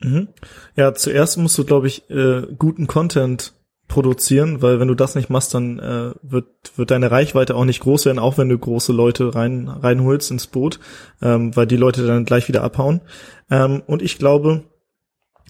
Mhm. 0.00 0.28
Ja, 0.76 0.94
zuerst 0.94 1.38
musst 1.38 1.56
du, 1.58 1.64
glaube 1.64 1.86
ich, 1.86 2.08
äh, 2.10 2.42
guten 2.58 2.86
Content 2.86 3.54
produzieren, 3.88 4.62
weil 4.62 4.80
wenn 4.80 4.88
du 4.88 4.94
das 4.94 5.14
nicht 5.14 5.30
machst, 5.30 5.54
dann 5.54 5.78
äh, 5.78 6.12
wird 6.22 6.46
wird 6.76 6.90
deine 6.90 7.10
Reichweite 7.10 7.54
auch 7.54 7.64
nicht 7.64 7.80
groß 7.80 8.06
werden, 8.06 8.18
auch 8.18 8.36
wenn 8.36 8.48
du 8.48 8.58
große 8.58 8.92
Leute 8.92 9.34
rein 9.34 9.68
reinholst 9.68 10.30
ins 10.30 10.48
Boot, 10.48 10.80
ähm, 11.22 11.54
weil 11.54 11.66
die 11.66 11.76
Leute 11.76 12.06
dann 12.06 12.24
gleich 12.24 12.48
wieder 12.48 12.64
abhauen. 12.64 13.00
Ähm, 13.48 13.82
und 13.86 14.02
ich 14.02 14.18
glaube, 14.18 14.64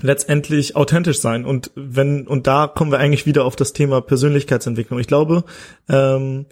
letztendlich 0.03 0.77
authentisch 0.77 1.21
sein 1.21 1.47
und 1.47 1.71
wenn 1.75 2.27
und 2.27 2.47
da 2.47 2.67
kommen 2.67 2.93
wir 2.93 2.99
eigentlich 2.99 3.25
wieder 3.25 3.47
auf 3.47 3.57
das 3.57 3.73
Thema 3.73 4.03
Persönlichkeitsentwicklung. 4.03 5.01
Ich 5.01 5.07
glaube, 5.07 5.45
ähm, 5.89 6.47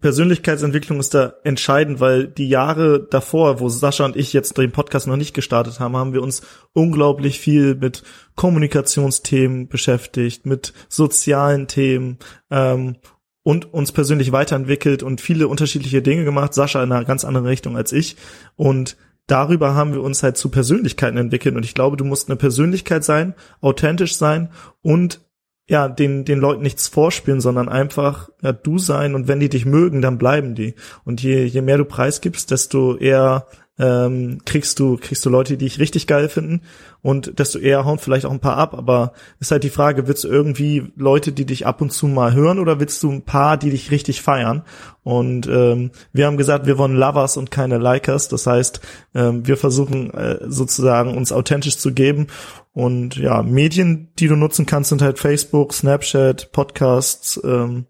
Persönlichkeitsentwicklung 0.00 1.00
ist 1.00 1.14
da 1.14 1.34
entscheidend, 1.44 2.00
weil 2.00 2.26
die 2.26 2.48
Jahre 2.48 3.06
davor, 3.08 3.60
wo 3.60 3.68
Sascha 3.68 4.04
und 4.04 4.16
ich 4.16 4.32
jetzt 4.32 4.56
den 4.58 4.72
Podcast 4.72 5.06
noch 5.06 5.16
nicht 5.16 5.34
gestartet 5.34 5.80
haben, 5.80 5.96
haben 5.96 6.12
wir 6.12 6.22
uns 6.22 6.42
unglaublich 6.72 7.40
viel 7.40 7.74
mit 7.74 8.02
Kommunikationsthemen 8.34 9.68
beschäftigt, 9.68 10.46
mit 10.46 10.72
sozialen 10.88 11.66
Themen 11.68 12.18
ähm, 12.50 12.96
und 13.42 13.72
uns 13.72 13.92
persönlich 13.92 14.32
weiterentwickelt 14.32 15.02
und 15.02 15.20
viele 15.20 15.48
unterschiedliche 15.48 16.02
Dinge 16.02 16.24
gemacht. 16.24 16.54
Sascha 16.54 16.82
in 16.82 16.92
einer 16.92 17.04
ganz 17.04 17.24
anderen 17.24 17.46
Richtung 17.46 17.76
als 17.76 17.92
ich. 17.92 18.16
Und 18.56 18.96
darüber 19.26 19.74
haben 19.74 19.92
wir 19.92 20.02
uns 20.02 20.22
halt 20.22 20.36
zu 20.36 20.48
Persönlichkeiten 20.48 21.18
entwickelt. 21.18 21.54
Und 21.54 21.64
ich 21.64 21.74
glaube, 21.74 21.96
du 21.96 22.04
musst 22.04 22.28
eine 22.28 22.36
Persönlichkeit 22.36 23.04
sein, 23.04 23.34
authentisch 23.60 24.16
sein 24.16 24.50
und 24.82 25.20
ja, 25.66 25.88
den, 25.88 26.24
den 26.24 26.40
Leuten 26.40 26.62
nichts 26.62 26.88
vorspielen, 26.88 27.40
sondern 27.40 27.68
einfach 27.68 28.28
ja, 28.42 28.52
du 28.52 28.78
sein 28.78 29.14
und 29.14 29.28
wenn 29.28 29.40
die 29.40 29.48
dich 29.48 29.64
mögen, 29.64 30.02
dann 30.02 30.18
bleiben 30.18 30.54
die. 30.54 30.74
Und 31.04 31.22
je, 31.22 31.44
je 31.44 31.62
mehr 31.62 31.78
du 31.78 31.84
preisgibst, 31.84 32.50
desto 32.50 32.96
eher 32.96 33.46
ähm, 33.78 34.38
kriegst 34.44 34.78
du 34.78 34.96
kriegst 34.96 35.26
du 35.26 35.30
Leute, 35.30 35.56
die 35.56 35.64
dich 35.64 35.80
richtig 35.80 36.06
geil 36.06 36.28
finden 36.28 36.60
und 37.02 37.38
desto 37.38 37.58
eher 37.58 37.84
hauen 37.84 37.98
vielleicht 37.98 38.24
auch 38.24 38.30
ein 38.30 38.40
paar 38.40 38.56
ab. 38.56 38.74
Aber 38.74 39.12
ist 39.40 39.50
halt 39.50 39.64
die 39.64 39.70
Frage, 39.70 40.06
willst 40.06 40.24
du 40.24 40.28
irgendwie 40.28 40.92
Leute, 40.96 41.32
die 41.32 41.44
dich 41.44 41.66
ab 41.66 41.80
und 41.80 41.92
zu 41.92 42.06
mal 42.06 42.34
hören 42.34 42.58
oder 42.58 42.78
willst 42.78 43.02
du 43.02 43.10
ein 43.10 43.22
paar, 43.22 43.56
die 43.56 43.70
dich 43.70 43.90
richtig 43.90 44.22
feiern? 44.22 44.62
Und 45.02 45.48
ähm, 45.48 45.90
wir 46.12 46.26
haben 46.26 46.36
gesagt, 46.36 46.66
wir 46.66 46.78
wollen 46.78 46.94
Lovers 46.94 47.36
und 47.36 47.50
keine 47.50 47.78
Likers. 47.78 48.28
Das 48.28 48.46
heißt, 48.46 48.80
ähm, 49.14 49.46
wir 49.46 49.56
versuchen 49.56 50.12
äh, 50.14 50.38
sozusagen 50.46 51.16
uns 51.16 51.32
authentisch 51.32 51.78
zu 51.78 51.92
geben. 51.92 52.28
Und 52.72 53.16
ja, 53.16 53.42
Medien, 53.42 54.08
die 54.18 54.28
du 54.28 54.36
nutzen 54.36 54.66
kannst, 54.66 54.90
sind 54.90 55.02
halt 55.02 55.18
Facebook, 55.18 55.74
Snapchat, 55.74 56.52
Podcasts, 56.52 57.40
ähm, 57.44 57.86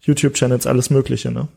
YouTube-Channels, 0.00 0.66
alles 0.66 0.90
Mögliche, 0.90 1.30
ne? 1.30 1.48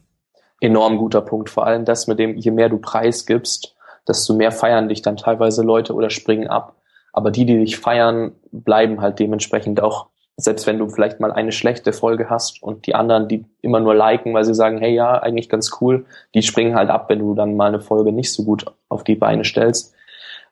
Enorm 0.62 0.98
guter 0.98 1.22
Punkt. 1.22 1.50
Vor 1.50 1.66
allem 1.66 1.86
das 1.86 2.08
mit 2.08 2.20
dem, 2.20 2.38
je 2.38 2.51
mehr 2.51 2.70
du 2.70 2.78
Preis 2.78 3.25
gibst, 3.25 3.75
desto 4.08 4.34
mehr 4.34 4.51
feiern 4.51 4.89
dich 4.89 5.01
dann 5.01 5.18
teilweise 5.18 5.63
Leute 5.63 5.94
oder 5.94 6.10
springen 6.10 6.48
ab. 6.48 6.75
Aber 7.13 7.32
die, 7.32 7.46
die 7.46 7.60
dich 7.60 7.78
feiern, 7.78 8.34
bleiben 8.51 9.01
halt 9.01 9.20
dementsprechend 9.20 9.82
auch, 9.82 10.08
selbst 10.38 10.68
wenn 10.68 10.80
du 10.80 10.88
vielleicht 10.88 11.20
mal 11.20 11.32
eine 11.32 11.51
schlechte 11.51 11.92
Folge 11.92 12.30
hast 12.30 12.63
und 12.63 12.88
die 12.88 12.96
anderen, 12.96 13.28
die 13.28 13.46
immer 13.62 13.80
nur 13.80 13.94
liken, 13.94 14.34
weil 14.34 14.46
sie 14.46 14.56
sagen, 14.56 14.78
hey 14.78 14.94
ja, 14.94 15.22
eigentlich 15.22 15.50
ganz 15.50 15.72
cool, 15.82 16.06
die 16.34 16.42
springen 16.42 16.75
halt 16.75 16.89
ab, 16.89 17.10
wenn 17.10 17.20
du 17.20 17.36
dann 17.36 17.56
mal 17.56 17.68
eine 17.68 17.82
Folge 17.82 18.12
nicht 18.12 18.32
so 18.32 18.46
gut 18.46 18.66
auf 18.88 19.04
die 19.04 19.16
Beine 19.16 19.44
stellst. 19.44 19.94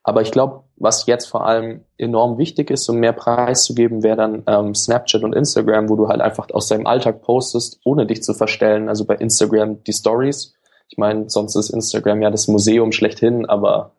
Aber 0.08 0.22
ich 0.22 0.32
glaube, 0.32 0.64
was 0.78 1.06
jetzt 1.06 1.26
vor 1.26 1.46
allem 1.46 1.82
enorm 1.98 2.38
wichtig 2.38 2.72
ist, 2.72 2.88
um 2.88 2.96
mehr 2.96 3.12
Preis 3.12 3.66
zu 3.66 3.76
geben, 3.76 4.04
wäre 4.04 4.16
dann 4.16 4.44
ähm, 4.48 4.74
Snapchat 4.74 5.22
und 5.22 5.36
Instagram, 5.36 5.90
wo 5.90 5.98
du 5.98 6.08
halt 6.08 6.22
einfach 6.22 6.48
aus 6.54 6.70
deinem 6.70 6.88
Alltag 6.88 7.22
postest, 7.24 7.82
ohne 7.84 8.06
dich 8.06 8.24
zu 8.24 8.34
verstellen. 8.34 8.88
Also 8.88 9.04
bei 9.04 9.16
Instagram 9.16 9.84
die 9.84 9.92
Stories. 9.92 10.54
Ich 10.88 10.98
meine, 10.98 11.30
sonst 11.30 11.58
ist 11.58 11.72
Instagram 11.72 12.22
ja 12.22 12.32
das 12.32 12.48
Museum 12.48 12.94
schlechthin, 12.94 13.48
aber 13.48 13.92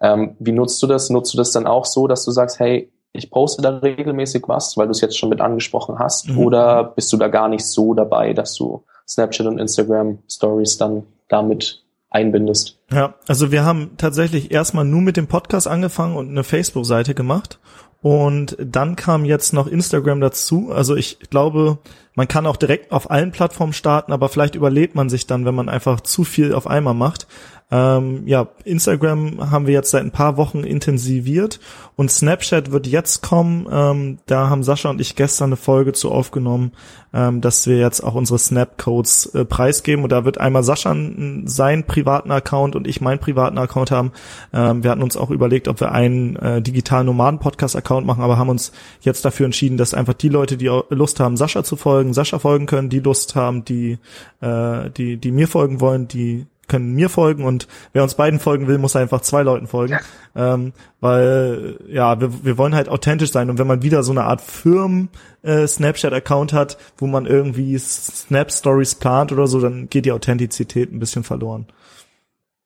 ähm, 0.00 0.36
wie 0.38 0.52
nutzt 0.52 0.80
du 0.80 0.86
das? 0.86 1.10
Nutzt 1.10 1.34
du 1.34 1.38
das 1.38 1.50
dann 1.50 1.66
auch 1.66 1.86
so, 1.86 2.06
dass 2.06 2.24
du 2.24 2.30
sagst, 2.30 2.60
hey, 2.60 2.92
ich 3.10 3.32
poste 3.32 3.60
da 3.60 3.70
regelmäßig 3.78 4.44
was, 4.46 4.76
weil 4.76 4.86
du 4.86 4.92
es 4.92 5.00
jetzt 5.00 5.18
schon 5.18 5.28
mit 5.28 5.40
angesprochen 5.40 5.98
hast? 5.98 6.28
Mhm. 6.28 6.38
Oder 6.38 6.84
bist 6.84 7.12
du 7.12 7.16
da 7.16 7.26
gar 7.26 7.48
nicht 7.48 7.66
so 7.66 7.94
dabei, 7.94 8.32
dass 8.32 8.54
du 8.54 8.84
Snapchat 9.08 9.48
und 9.48 9.58
Instagram 9.58 10.20
Stories 10.30 10.78
dann 10.78 11.02
damit 11.28 11.82
einbindest. 12.10 12.77
Ja, 12.90 13.14
also 13.26 13.52
wir 13.52 13.64
haben 13.64 13.90
tatsächlich 13.98 14.50
erstmal 14.50 14.84
nur 14.84 15.02
mit 15.02 15.16
dem 15.16 15.26
Podcast 15.26 15.68
angefangen 15.68 16.16
und 16.16 16.30
eine 16.30 16.44
Facebook-Seite 16.44 17.14
gemacht. 17.14 17.58
Und 18.00 18.56
dann 18.60 18.96
kam 18.96 19.24
jetzt 19.24 19.52
noch 19.52 19.66
Instagram 19.66 20.20
dazu. 20.20 20.70
Also 20.72 20.94
ich 20.94 21.18
glaube, 21.30 21.78
man 22.14 22.28
kann 22.28 22.46
auch 22.46 22.56
direkt 22.56 22.92
auf 22.92 23.10
allen 23.10 23.32
Plattformen 23.32 23.72
starten, 23.72 24.12
aber 24.12 24.28
vielleicht 24.28 24.54
überlebt 24.54 24.94
man 24.94 25.10
sich 25.10 25.26
dann, 25.26 25.44
wenn 25.44 25.54
man 25.54 25.68
einfach 25.68 26.00
zu 26.00 26.24
viel 26.24 26.54
auf 26.54 26.66
einmal 26.66 26.94
macht. 26.94 27.26
Ähm, 27.70 28.26
ja, 28.26 28.48
Instagram 28.64 29.50
haben 29.50 29.66
wir 29.66 29.74
jetzt 29.74 29.90
seit 29.90 30.02
ein 30.02 30.10
paar 30.10 30.38
Wochen 30.38 30.64
intensiviert 30.64 31.60
und 31.96 32.10
Snapchat 32.10 32.72
wird 32.72 32.86
jetzt 32.86 33.22
kommen. 33.22 33.66
Ähm, 33.70 34.18
da 34.24 34.48
haben 34.48 34.62
Sascha 34.62 34.88
und 34.88 35.02
ich 35.02 35.16
gestern 35.16 35.50
eine 35.50 35.56
Folge 35.56 35.92
zu 35.92 36.10
aufgenommen, 36.10 36.72
ähm, 37.12 37.42
dass 37.42 37.66
wir 37.66 37.76
jetzt 37.76 38.00
auch 38.00 38.14
unsere 38.14 38.38
Snap-Codes 38.38 39.34
äh, 39.34 39.44
preisgeben. 39.44 40.02
Und 40.02 40.12
da 40.12 40.24
wird 40.24 40.38
einmal 40.38 40.62
Sascha 40.62 40.96
seinen 41.44 41.84
privaten 41.84 42.30
Account 42.30 42.74
und 42.74 42.86
ich 42.86 43.02
meinen 43.02 43.18
privaten 43.18 43.58
Account 43.58 43.90
haben. 43.90 44.12
Ähm, 44.54 44.82
wir 44.82 44.90
hatten 44.90 45.02
uns 45.02 45.18
auch 45.18 45.30
überlegt, 45.30 45.68
ob 45.68 45.80
wir 45.80 45.92
einen 45.92 46.36
äh, 46.36 46.62
digitalen 46.62 47.04
Nomaden-Podcast-Account 47.04 48.06
machen, 48.06 48.22
aber 48.22 48.38
haben 48.38 48.48
uns 48.48 48.72
jetzt 49.02 49.26
dafür 49.26 49.44
entschieden, 49.44 49.76
dass 49.76 49.92
einfach 49.92 50.14
die 50.14 50.30
Leute, 50.30 50.56
die 50.56 50.70
Lust 50.88 51.20
haben, 51.20 51.36
Sascha 51.36 51.62
zu 51.64 51.76
folgen, 51.76 52.14
Sascha 52.14 52.38
folgen 52.38 52.64
können, 52.64 52.88
die 52.88 53.00
Lust 53.00 53.34
haben, 53.34 53.66
die, 53.66 53.98
äh, 54.40 54.88
die, 54.90 55.18
die 55.18 55.32
mir 55.32 55.48
folgen 55.48 55.82
wollen, 55.82 56.08
die 56.08 56.46
können 56.68 56.94
mir 56.94 57.08
folgen 57.08 57.44
und 57.44 57.66
wer 57.92 58.02
uns 58.02 58.14
beiden 58.14 58.38
folgen 58.38 58.68
will, 58.68 58.78
muss 58.78 58.94
einfach 58.94 59.22
zwei 59.22 59.42
Leuten 59.42 59.66
folgen. 59.66 59.98
Ähm, 60.36 60.72
weil, 61.00 61.78
ja, 61.88 62.20
wir, 62.20 62.44
wir 62.44 62.58
wollen 62.58 62.74
halt 62.74 62.88
authentisch 62.88 63.32
sein 63.32 63.50
und 63.50 63.58
wenn 63.58 63.66
man 63.66 63.82
wieder 63.82 64.02
so 64.02 64.12
eine 64.12 64.24
Art 64.24 64.40
Firmen-Snapchat-Account 64.40 66.52
äh, 66.52 66.56
hat, 66.56 66.78
wo 66.98 67.06
man 67.06 67.26
irgendwie 67.26 67.76
Snap-Stories 67.78 68.96
plant 68.96 69.32
oder 69.32 69.46
so, 69.46 69.60
dann 69.60 69.88
geht 69.88 70.04
die 70.04 70.12
Authentizität 70.12 70.92
ein 70.92 71.00
bisschen 71.00 71.24
verloren. 71.24 71.66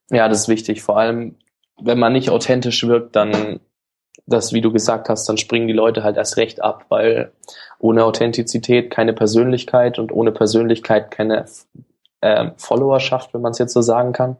Ja, 0.09 0.27
das 0.29 0.41
ist 0.41 0.49
wichtig. 0.49 0.83
Vor 0.83 0.97
allem, 0.97 1.35
wenn 1.81 1.97
man 1.97 2.13
nicht 2.13 2.29
authentisch 2.29 2.85
wirkt, 2.85 3.15
dann 3.15 3.59
das, 4.25 4.53
wie 4.53 4.61
du 4.61 4.71
gesagt 4.71 5.09
hast, 5.09 5.27
dann 5.27 5.37
springen 5.37 5.67
die 5.67 5.73
Leute 5.73 6.03
halt 6.03 6.17
erst 6.17 6.37
recht 6.37 6.61
ab, 6.61 6.85
weil 6.89 7.31
ohne 7.79 8.05
Authentizität 8.05 8.89
keine 8.89 9.13
Persönlichkeit 9.13 9.99
und 9.99 10.11
ohne 10.11 10.31
Persönlichkeit 10.31 11.11
keine 11.11 11.45
äh, 12.23 12.51
Followerschaft, 12.57 13.33
wenn 13.33 13.41
man 13.41 13.51
es 13.51 13.59
jetzt 13.59 13.73
so 13.73 13.81
sagen 13.81 14.13
kann. 14.13 14.37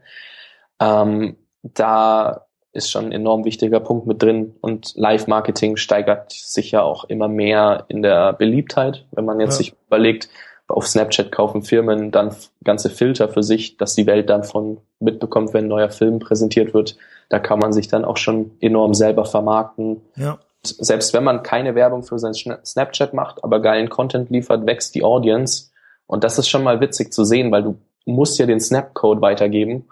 Ähm, 0.79 1.35
da 1.61 2.45
ist 2.71 2.89
schon 2.89 3.05
ein 3.05 3.11
enorm 3.11 3.45
wichtiger 3.45 3.79
Punkt 3.79 4.07
mit 4.07 4.23
drin 4.23 4.55
und 4.61 4.93
Live-Marketing 4.95 5.77
steigert 5.77 6.31
sich 6.31 6.71
ja 6.71 6.81
auch 6.81 7.03
immer 7.03 7.27
mehr 7.27 7.85
in 7.87 8.01
der 8.01 8.33
Beliebtheit. 8.33 9.05
Wenn 9.11 9.25
man 9.25 9.39
jetzt 9.39 9.53
ja. 9.53 9.57
sich 9.57 9.75
überlegt, 9.87 10.29
auf 10.67 10.87
Snapchat 10.87 11.31
kaufen 11.31 11.61
Firmen 11.61 12.09
dann 12.09 12.35
ganze 12.63 12.89
Filter 12.89 13.29
für 13.29 13.43
sich, 13.43 13.77
dass 13.77 13.95
die 13.95 14.07
Welt 14.07 14.29
dann 14.29 14.43
von 14.43 14.79
mitbekommt, 14.99 15.53
wenn 15.53 15.65
ein 15.65 15.69
neuer 15.69 15.89
Film 15.89 16.19
präsentiert 16.19 16.73
wird. 16.73 16.97
Da 17.29 17.37
kann 17.37 17.59
man 17.59 17.73
sich 17.73 17.89
dann 17.89 18.05
auch 18.05 18.17
schon 18.17 18.51
enorm 18.59 18.93
selber 18.93 19.25
vermarkten. 19.25 20.01
Ja. 20.15 20.39
Selbst 20.63 21.13
wenn 21.13 21.25
man 21.25 21.43
keine 21.43 21.75
Werbung 21.75 22.03
für 22.03 22.17
sein 22.17 22.33
Snapchat 22.33 23.13
macht, 23.13 23.43
aber 23.43 23.61
geilen 23.61 23.89
Content 23.89 24.29
liefert, 24.29 24.65
wächst 24.65 24.95
die 24.95 25.03
Audience 25.03 25.72
und 26.07 26.23
das 26.23 26.37
ist 26.37 26.49
schon 26.49 26.63
mal 26.63 26.81
witzig 26.81 27.13
zu 27.13 27.23
sehen, 27.23 27.51
weil 27.51 27.63
du 27.63 27.77
musst 28.05 28.37
ja 28.39 28.45
den 28.45 28.59
Snap-Code 28.59 29.21
weitergeben 29.21 29.85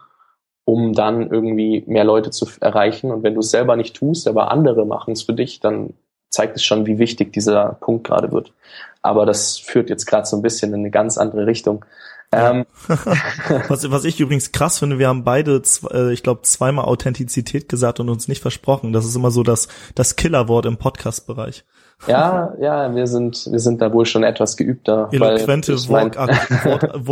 um 0.65 0.93
dann 0.93 1.29
irgendwie 1.29 1.83
mehr 1.87 2.03
Leute 2.03 2.29
zu 2.31 2.47
erreichen. 2.59 3.11
Und 3.11 3.23
wenn 3.23 3.33
du 3.33 3.39
es 3.39 3.51
selber 3.51 3.75
nicht 3.75 3.95
tust, 3.95 4.27
aber 4.27 4.51
andere 4.51 4.85
machen 4.85 5.13
es 5.13 5.23
für 5.23 5.33
dich, 5.33 5.59
dann 5.59 5.93
zeigt 6.29 6.55
es 6.55 6.63
schon, 6.63 6.85
wie 6.85 6.99
wichtig 6.99 7.33
dieser 7.33 7.77
Punkt 7.81 8.05
gerade 8.07 8.31
wird. 8.31 8.53
Aber 9.01 9.25
das 9.25 9.57
führt 9.57 9.89
jetzt 9.89 10.05
gerade 10.05 10.27
so 10.27 10.37
ein 10.37 10.41
bisschen 10.41 10.73
in 10.73 10.81
eine 10.81 10.91
ganz 10.91 11.17
andere 11.17 11.47
Richtung. 11.47 11.83
Ähm. 12.31 12.65
was, 13.67 13.91
was 13.91 14.05
ich 14.05 14.19
übrigens 14.19 14.53
krass 14.53 14.79
finde, 14.79 14.99
wir 14.99 15.09
haben 15.09 15.25
beide, 15.25 15.61
äh, 15.91 16.13
ich 16.13 16.23
glaube, 16.23 16.43
zweimal 16.43 16.85
Authentizität 16.85 17.67
gesagt 17.67 17.99
und 17.99 18.09
uns 18.09 18.29
nicht 18.29 18.41
versprochen. 18.41 18.93
Das 18.93 19.05
ist 19.05 19.15
immer 19.15 19.31
so 19.31 19.43
das, 19.43 19.67
das 19.95 20.15
Killerwort 20.15 20.65
im 20.65 20.77
Podcast-Bereich. 20.77 21.65
Ja, 22.07 22.53
ja, 22.59 22.95
wir 22.95 23.07
sind, 23.07 23.47
wir 23.51 23.59
sind 23.59 23.81
da 23.81 23.93
wohl 23.93 24.05
schon 24.05 24.23
etwas 24.23 24.57
geübter. 24.57 25.09
Eloquente 25.11 25.73
Wortakrobaten. 25.73 27.07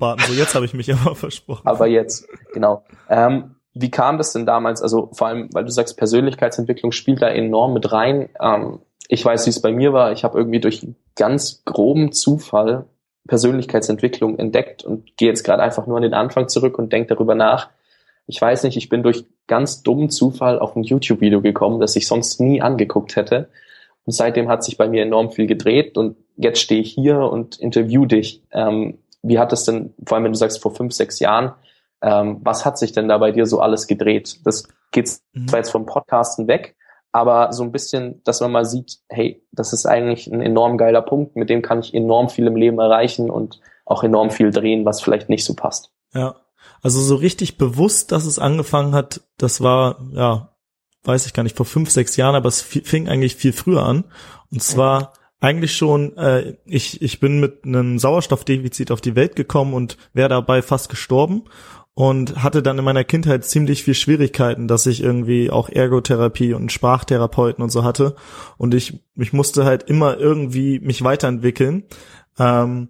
Wort, 0.00 0.20
so, 0.26 0.32
jetzt 0.32 0.54
habe 0.54 0.64
ich 0.64 0.74
mich 0.74 0.92
aber 0.92 1.14
versprochen. 1.14 1.66
Aber 1.66 1.86
jetzt, 1.86 2.26
genau. 2.52 2.82
Ähm, 3.08 3.54
wie 3.72 3.90
kam 3.90 4.18
das 4.18 4.32
denn 4.32 4.46
damals? 4.46 4.82
Also 4.82 5.10
vor 5.12 5.28
allem, 5.28 5.48
weil 5.52 5.64
du 5.64 5.70
sagst, 5.70 5.96
Persönlichkeitsentwicklung 5.96 6.92
spielt 6.92 7.22
da 7.22 7.28
enorm 7.28 7.72
mit 7.72 7.92
rein. 7.92 8.28
Ähm, 8.40 8.80
ich 9.08 9.24
weiß, 9.24 9.46
wie 9.46 9.50
es 9.50 9.60
bei 9.60 9.72
mir 9.72 9.92
war. 9.92 10.12
Ich 10.12 10.24
habe 10.24 10.38
irgendwie 10.38 10.60
durch 10.60 10.86
ganz 11.16 11.62
groben 11.64 12.12
Zufall 12.12 12.86
Persönlichkeitsentwicklung 13.26 14.38
entdeckt 14.38 14.84
und 14.84 15.16
gehe 15.16 15.28
jetzt 15.28 15.44
gerade 15.44 15.62
einfach 15.62 15.86
nur 15.86 15.96
an 15.96 16.02
den 16.02 16.14
Anfang 16.14 16.48
zurück 16.48 16.78
und 16.78 16.92
denke 16.92 17.14
darüber 17.14 17.34
nach. 17.34 17.70
Ich 18.26 18.40
weiß 18.40 18.64
nicht, 18.64 18.76
ich 18.76 18.88
bin 18.88 19.02
durch 19.02 19.24
ganz 19.46 19.82
dummen 19.82 20.10
Zufall 20.10 20.58
auf 20.58 20.76
ein 20.76 20.82
YouTube-Video 20.82 21.40
gekommen, 21.40 21.80
das 21.80 21.96
ich 21.96 22.06
sonst 22.06 22.40
nie 22.40 22.62
angeguckt 22.62 23.16
hätte. 23.16 23.48
Und 24.04 24.12
seitdem 24.12 24.48
hat 24.48 24.64
sich 24.64 24.76
bei 24.76 24.88
mir 24.88 25.02
enorm 25.02 25.30
viel 25.30 25.46
gedreht 25.46 25.96
und 25.96 26.16
jetzt 26.36 26.60
stehe 26.60 26.80
ich 26.80 26.92
hier 26.92 27.18
und 27.20 27.58
interview 27.58 28.04
dich. 28.04 28.42
Ähm, 28.52 28.98
wie 29.22 29.38
hat 29.38 29.52
es 29.52 29.64
denn, 29.64 29.94
vor 30.04 30.16
allem 30.16 30.24
wenn 30.24 30.32
du 30.32 30.38
sagst 30.38 30.60
vor 30.60 30.74
fünf, 30.74 30.92
sechs 30.92 31.20
Jahren, 31.20 31.54
ähm, 32.02 32.40
was 32.42 32.66
hat 32.66 32.78
sich 32.78 32.92
denn 32.92 33.08
da 33.08 33.18
bei 33.18 33.32
dir 33.32 33.46
so 33.46 33.60
alles 33.60 33.86
gedreht? 33.86 34.40
Das 34.44 34.68
geht 34.92 35.10
mhm. 35.32 35.48
zwar 35.48 35.60
jetzt 35.60 35.70
vom 35.70 35.86
Podcasten 35.86 36.48
weg, 36.48 36.76
aber 37.12 37.52
so 37.52 37.62
ein 37.62 37.72
bisschen, 37.72 38.22
dass 38.24 38.40
man 38.40 38.52
mal 38.52 38.66
sieht, 38.66 38.98
hey, 39.08 39.42
das 39.52 39.72
ist 39.72 39.86
eigentlich 39.86 40.26
ein 40.26 40.42
enorm 40.42 40.76
geiler 40.76 41.02
Punkt, 41.02 41.36
mit 41.36 41.48
dem 41.48 41.62
kann 41.62 41.80
ich 41.80 41.94
enorm 41.94 42.28
viel 42.28 42.46
im 42.46 42.56
Leben 42.56 42.78
erreichen 42.78 43.30
und 43.30 43.60
auch 43.86 44.02
enorm 44.02 44.30
viel 44.30 44.50
drehen, 44.50 44.84
was 44.84 45.00
vielleicht 45.00 45.28
nicht 45.28 45.44
so 45.44 45.54
passt. 45.54 45.92
Ja, 46.12 46.36
also 46.82 47.00
so 47.00 47.16
richtig 47.16 47.56
bewusst, 47.56 48.12
dass 48.12 48.26
es 48.26 48.38
angefangen 48.38 48.94
hat, 48.94 49.22
das 49.38 49.62
war, 49.62 49.96
ja, 50.12 50.53
weiß 51.04 51.26
ich 51.26 51.32
gar 51.32 51.42
nicht, 51.42 51.56
vor 51.56 51.66
fünf, 51.66 51.90
sechs 51.90 52.16
Jahren, 52.16 52.34
aber 52.34 52.48
es 52.48 52.62
fing 52.62 53.08
eigentlich 53.08 53.36
viel 53.36 53.52
früher 53.52 53.84
an. 53.84 54.04
Und 54.50 54.62
zwar 54.62 55.12
eigentlich 55.40 55.76
schon, 55.76 56.16
äh, 56.16 56.56
ich, 56.64 57.02
ich 57.02 57.20
bin 57.20 57.38
mit 57.38 57.64
einem 57.64 57.98
Sauerstoffdefizit 57.98 58.90
auf 58.90 59.00
die 59.00 59.14
Welt 59.14 59.36
gekommen 59.36 59.74
und 59.74 59.98
wäre 60.14 60.30
dabei 60.30 60.62
fast 60.62 60.88
gestorben 60.88 61.44
und 61.94 62.42
hatte 62.42 62.62
dann 62.62 62.78
in 62.78 62.84
meiner 62.84 63.04
Kindheit 63.04 63.44
ziemlich 63.44 63.84
viel 63.84 63.94
Schwierigkeiten, 63.94 64.66
dass 64.66 64.86
ich 64.86 65.02
irgendwie 65.02 65.50
auch 65.50 65.68
Ergotherapie 65.68 66.54
und 66.54 66.72
Sprachtherapeuten 66.72 67.62
und 67.62 67.70
so 67.70 67.84
hatte. 67.84 68.16
Und 68.56 68.74
ich 68.74 69.00
ich 69.16 69.32
musste 69.32 69.64
halt 69.64 69.84
immer 69.84 70.18
irgendwie 70.18 70.80
mich 70.80 71.04
weiterentwickeln. 71.04 71.84
Ähm, 72.38 72.88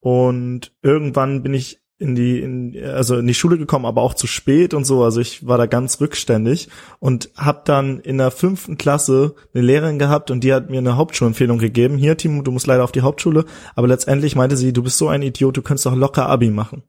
und 0.00 0.72
irgendwann 0.82 1.42
bin 1.42 1.54
ich 1.54 1.80
in 1.98 2.14
die 2.14 2.40
in, 2.40 2.76
also 2.84 3.16
in 3.16 3.26
die 3.26 3.34
Schule 3.34 3.56
gekommen, 3.56 3.86
aber 3.86 4.02
auch 4.02 4.14
zu 4.14 4.26
spät 4.26 4.74
und 4.74 4.84
so. 4.84 5.04
Also 5.04 5.20
ich 5.20 5.46
war 5.46 5.58
da 5.58 5.66
ganz 5.66 6.00
rückständig 6.00 6.68
und 6.98 7.30
habe 7.36 7.62
dann 7.64 8.00
in 8.00 8.18
der 8.18 8.30
fünften 8.30 8.76
Klasse 8.78 9.34
eine 9.54 9.64
Lehrerin 9.64 9.98
gehabt 9.98 10.30
und 10.30 10.42
die 10.42 10.52
hat 10.52 10.70
mir 10.70 10.78
eine 10.78 10.96
Hauptschulempfehlung 10.96 11.58
gegeben. 11.58 11.96
Hier, 11.96 12.16
Timo, 12.16 12.42
du 12.42 12.50
musst 12.50 12.66
leider 12.66 12.84
auf 12.84 12.92
die 12.92 13.02
Hauptschule. 13.02 13.44
Aber 13.76 13.86
letztendlich 13.86 14.34
meinte 14.34 14.56
sie, 14.56 14.72
du 14.72 14.82
bist 14.82 14.98
so 14.98 15.08
ein 15.08 15.22
Idiot, 15.22 15.56
du 15.56 15.62
könntest 15.62 15.86
doch 15.86 15.94
locker 15.94 16.28
Abi 16.28 16.50
machen. 16.50 16.82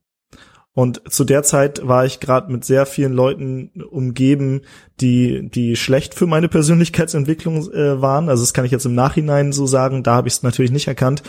Und 0.74 1.10
zu 1.10 1.24
der 1.24 1.44
Zeit 1.44 1.88
war 1.88 2.06
ich 2.06 2.20
gerade 2.20 2.52
mit 2.52 2.66
sehr 2.66 2.86
vielen 2.86 3.14
Leuten 3.14 3.72
umgeben, 3.90 4.64
die 5.00 5.50
die 5.50 5.78
schlecht 5.78 6.14
für 6.14 6.28
meine 6.28 6.50
Persönlichkeitsentwicklung 6.50 7.72
äh, 7.72 8.02
waren. 8.02 8.28
Also 8.28 8.44
das 8.44 8.54
kann 8.54 8.66
ich 8.66 8.72
jetzt 8.72 8.86
im 8.86 8.94
Nachhinein 8.94 9.54
so 9.54 9.68
sagen. 9.68 10.04
Da 10.04 10.16
habe 10.16 10.28
ich 10.28 10.34
es 10.34 10.44
natürlich 10.44 10.72
nicht 10.72 10.90
erkannt. 10.90 11.24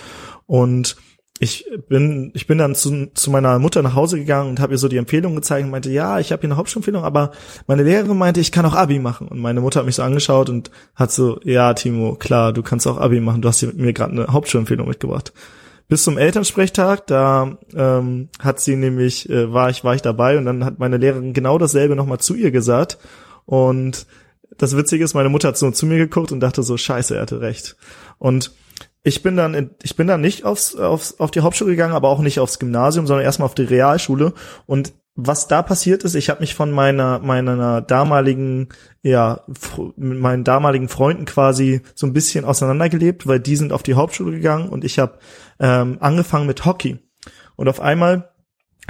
Und 0.47 0.97
ich 1.39 1.67
bin 1.89 2.31
ich 2.35 2.47
bin 2.47 2.59
dann 2.59 2.75
zu, 2.75 3.09
zu 3.13 3.31
meiner 3.31 3.59
Mutter 3.59 3.83
nach 3.83 3.95
Hause 3.95 4.19
gegangen 4.19 4.51
und 4.51 4.61
habe 4.61 4.75
ihr 4.75 4.79
so 4.79 4.89
die 4.89 4.97
Empfehlung 4.97 5.35
gezeigt 5.35 5.65
und 5.65 5.71
meinte, 5.71 5.91
ja, 5.91 6.19
ich 6.19 6.33
habe 6.33 6.41
hier 6.41 6.49
eine 6.49 6.57
Hauptschulempfehlung, 6.57 7.05
aber 7.05 7.33
meine 7.67 7.83
Lehrerin 7.83 8.17
meinte, 8.17 8.41
ich 8.41 8.53
kann 8.53 8.65
auch 8.65 8.75
Abi 8.75 8.99
machen. 8.99 9.29
Und 9.29 9.39
meine 9.39 9.61
Mutter 9.61 9.81
hat 9.81 9.87
mich 9.87 9.97
so 9.97 10.03
angeschaut 10.03 10.49
und 10.49 10.71
hat 10.95 11.13
so, 11.13 11.39
ja, 11.45 11.75
Timo, 11.75 12.15
klar, 12.15 12.53
du 12.53 12.63
kannst 12.63 12.87
auch 12.87 12.99
Abi 12.99 13.21
machen. 13.21 13.43
Du 13.43 13.49
hast 13.49 13.63
mir 13.63 13.93
gerade 13.93 14.13
eine 14.13 14.27
Hauptschulempfehlung 14.29 14.89
mitgebracht 14.89 15.33
bis 15.89 16.03
zum 16.03 16.19
Elternsprechtag. 16.19 17.07
Da 17.07 17.59
ähm, 17.75 18.29
hat 18.39 18.61
sie 18.61 18.77
nämlich, 18.77 19.29
äh, 19.29 19.53
war 19.53 19.71
ich, 19.71 19.85
war 19.85 19.95
ich 19.95 20.03
dabei 20.03 20.39
und 20.39 20.45
dann 20.45 20.65
hat 20.65 20.79
meine 20.79 20.97
Lehrerin 20.97 21.33
genau 21.33 21.59
dasselbe 21.59 21.97
nochmal 21.97 22.19
zu 22.19 22.35
ihr 22.35 22.51
gesagt. 22.51 22.99
Und 23.45 24.07
das 24.59 24.77
Witzige 24.77 25.05
ist, 25.05 25.15
meine 25.15 25.29
Mutter 25.29 25.49
hat 25.49 25.59
so 25.59 25.71
zu 25.71 25.87
mir 25.87 25.99
geguckt 25.99 26.33
und 26.33 26.41
dachte 26.41 26.63
so, 26.63 26.77
scheiße, 26.77 27.15
er 27.15 27.23
hatte 27.23 27.41
recht. 27.41 27.77
Und 28.19 28.53
ich 29.07 29.23
bin 29.23 29.37
dann, 29.37 29.55
in, 29.55 29.71
ich 29.85 29.95
bin 29.95 30.09
dann 30.09 30.21
nicht 30.21 30.45
aufs, 30.45 30.75
aufs, 30.75 31.21
auf 31.21 31.31
die 31.31 31.41
Hauptschule 31.41 31.71
gegangen, 31.71 31.95
aber 31.95 32.09
auch 32.09 32.19
nicht 32.19 32.41
aufs 32.41 32.59
Gymnasium, 32.59 33.07
sondern 33.07 33.25
erstmal 33.25 33.47
auf 33.47 33.55
die 33.55 33.63
Realschule. 33.63 34.33
Und 34.67 34.95
was 35.15 35.47
da 35.47 35.63
passiert 35.63 36.03
ist, 36.03 36.17
ich 36.17 36.29
habe 36.29 36.41
mich 36.41 36.57
von 36.57 36.73
meiner 36.73 37.21
meiner 37.21 37.83
damaligen 37.83 38.69
ja 39.03 39.43
mit 39.97 40.19
meinen 40.19 40.43
damaligen 40.43 40.89
Freunden 40.89 41.25
quasi 41.25 41.83
so 41.95 42.09
ein 42.09 42.13
bisschen 42.15 42.45
auseinandergelebt, 42.45 43.29
weil 43.29 43.39
die 43.39 43.55
sind 43.55 43.73
auf 43.73 43.85
die 43.85 43.95
Hauptschule 43.95 44.33
gegangen 44.33 44.69
und 44.69 44.85
ich 44.85 44.99
habe 44.99 45.21
ähm, 45.61 45.99
angefangen 46.01 46.49
mit 46.49 46.65
Hockey 46.65 46.99
und 47.55 47.69
auf 47.69 47.81
einmal 47.81 48.31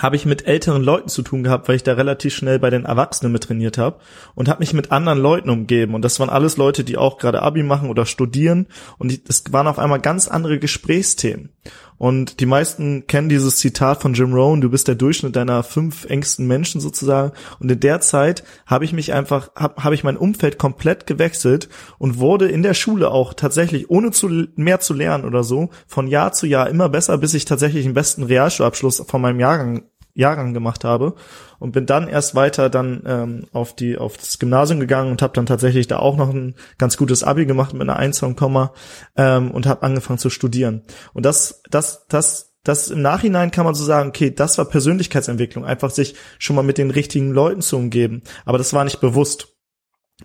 habe 0.01 0.17
ich 0.17 0.27
mit 0.27 0.47
älteren 0.47 0.83
Leuten 0.83 1.09
zu 1.09 1.23
tun 1.23 1.43
gehabt, 1.43 1.69
weil 1.69 1.77
ich 1.77 1.83
da 1.83 1.95
relativ 1.95 2.35
schnell 2.35 2.59
bei 2.59 2.71
den 2.71 2.85
Erwachsenen 2.85 3.33
mit 3.33 3.45
trainiert 3.45 3.79
habe 3.79 3.99
und 4.35 4.49
habe 4.49 4.61
mich 4.61 4.73
mit 4.73 4.93
anderen 4.93 5.19
Leuten 5.19 5.51
umgeben. 5.51 5.95
Und 5.95 6.03
das 6.03 6.21
waren 6.21 6.29
alles 6.29 6.57
Leute, 6.57 6.85
die 6.85 6.97
auch 6.97 7.19
gerade 7.19 7.43
Abi 7.43 7.63
machen 7.63 7.89
oder 7.89 8.05
studieren. 8.05 8.67
Und 8.99 9.19
es 9.29 9.45
waren 9.53 9.67
auf 9.67 9.79
einmal 9.79 10.01
ganz 10.01 10.29
andere 10.29 10.59
Gesprächsthemen 10.59 11.51
und 11.99 12.41
die 12.41 12.47
meisten 12.47 13.07
kennen 13.07 13.29
dieses 13.29 13.57
Zitat 13.57 14.03
von 14.03 14.15
Jim 14.15 14.35
Rohn, 14.35 14.61
du 14.61 14.69
bist 14.69 14.89
der 14.89 14.95
Durchschnitt 14.95 15.37
deiner 15.37 15.63
fünf 15.63 16.05
engsten 16.05 16.47
Menschen 16.47 16.81
sozusagen. 16.81 17.33
Und 17.59 17.71
in 17.71 17.81
der 17.81 18.01
Zeit 18.01 18.45
habe 18.67 18.85
ich 18.85 18.93
mich 18.93 19.13
einfach, 19.13 19.51
habe 19.57 19.83
hab 19.83 19.93
ich 19.93 20.05
mein 20.05 20.17
Umfeld 20.17 20.59
komplett 20.59 21.07
gewechselt 21.07 21.69
und 21.99 22.19
wurde 22.19 22.49
in 22.49 22.63
der 22.63 22.75
Schule 22.75 23.11
auch 23.11 23.33
tatsächlich, 23.35 23.91
ohne 23.91 24.11
zu, 24.11 24.47
mehr 24.57 24.81
zu 24.81 24.93
lernen 24.93 25.25
oder 25.25 25.43
so, 25.43 25.71
von 25.87 26.07
Jahr 26.07 26.33
zu 26.33 26.47
Jahr 26.47 26.69
immer 26.69 26.89
besser, 26.89 27.17
bis 27.19 27.35
ich 27.35 27.45
tatsächlich 27.47 27.85
den 27.85 27.95
besten 27.95 28.25
Realschulabschluss 28.25 29.03
von 29.07 29.21
meinem 29.21 29.41
Jahrgang 29.41 29.85
Jahrgang 30.16 30.55
gemacht 30.55 30.83
habe 30.83 31.14
und 31.59 31.72
bin 31.72 31.87
dann 31.87 32.09
erst 32.09 32.35
weiter 32.35 32.70
dann 32.70 33.02
ähm, 33.07 33.46
auf 33.52 33.76
die 33.76 33.98
auf 33.98 34.16
das 34.16 34.38
Gymnasium 34.38 34.81
gegangen 34.81 35.11
und 35.11 35.22
habe 35.22 35.35
dann 35.35 35.46
tatsächlich 35.46 35.87
da 35.87 35.98
auch 35.98 36.16
noch 36.16 36.31
ein 36.31 36.55
ganz 36.79 36.96
gutes 36.96 37.22
Abi 37.22 37.46
gemacht 37.46 37.72
mit 37.72 37.83
einer 37.83 37.96
1 37.96 38.22
und 38.22 38.37
Komma 38.37 38.72
ähm, 39.16 39.50
und 39.50 39.66
habe 39.66 39.83
angefangen 39.83 40.18
zu 40.18 40.31
studieren 40.31 40.83
und 41.12 41.26
das 41.26 41.62
das 41.70 42.07
das 42.09 42.55
das 42.66 42.88
im 42.88 43.00
Nachhinein 43.00 43.52
kann 43.52 43.64
man 43.64 43.76
so 43.76 43.85
sagen, 43.85 44.09
okay, 44.09 44.33
das 44.35 44.59
war 44.59 44.64
Persönlichkeitsentwicklung, 44.64 45.64
einfach 45.64 45.90
sich 45.90 46.16
schon 46.40 46.57
mal 46.57 46.62
mit 46.62 46.79
den 46.79 46.90
richtigen 46.90 47.31
Leuten 47.31 47.62
zu 47.62 47.76
umgeben. 47.76 48.22
Aber 48.44 48.59
das 48.59 48.72
war 48.72 48.83
nicht 48.83 49.00
bewusst. 49.00 49.55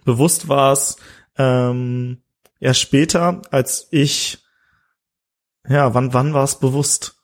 Bewusst 0.05 0.47
war 0.47 0.71
es 0.71 0.97
ähm, 1.37 2.23
erst 2.59 2.79
später, 2.79 3.43
als 3.51 3.87
ich, 3.91 4.39
ja, 5.69 5.93
wann, 5.93 6.15
wann 6.15 6.33
war 6.33 6.43
es 6.43 6.57
bewusst? 6.57 7.20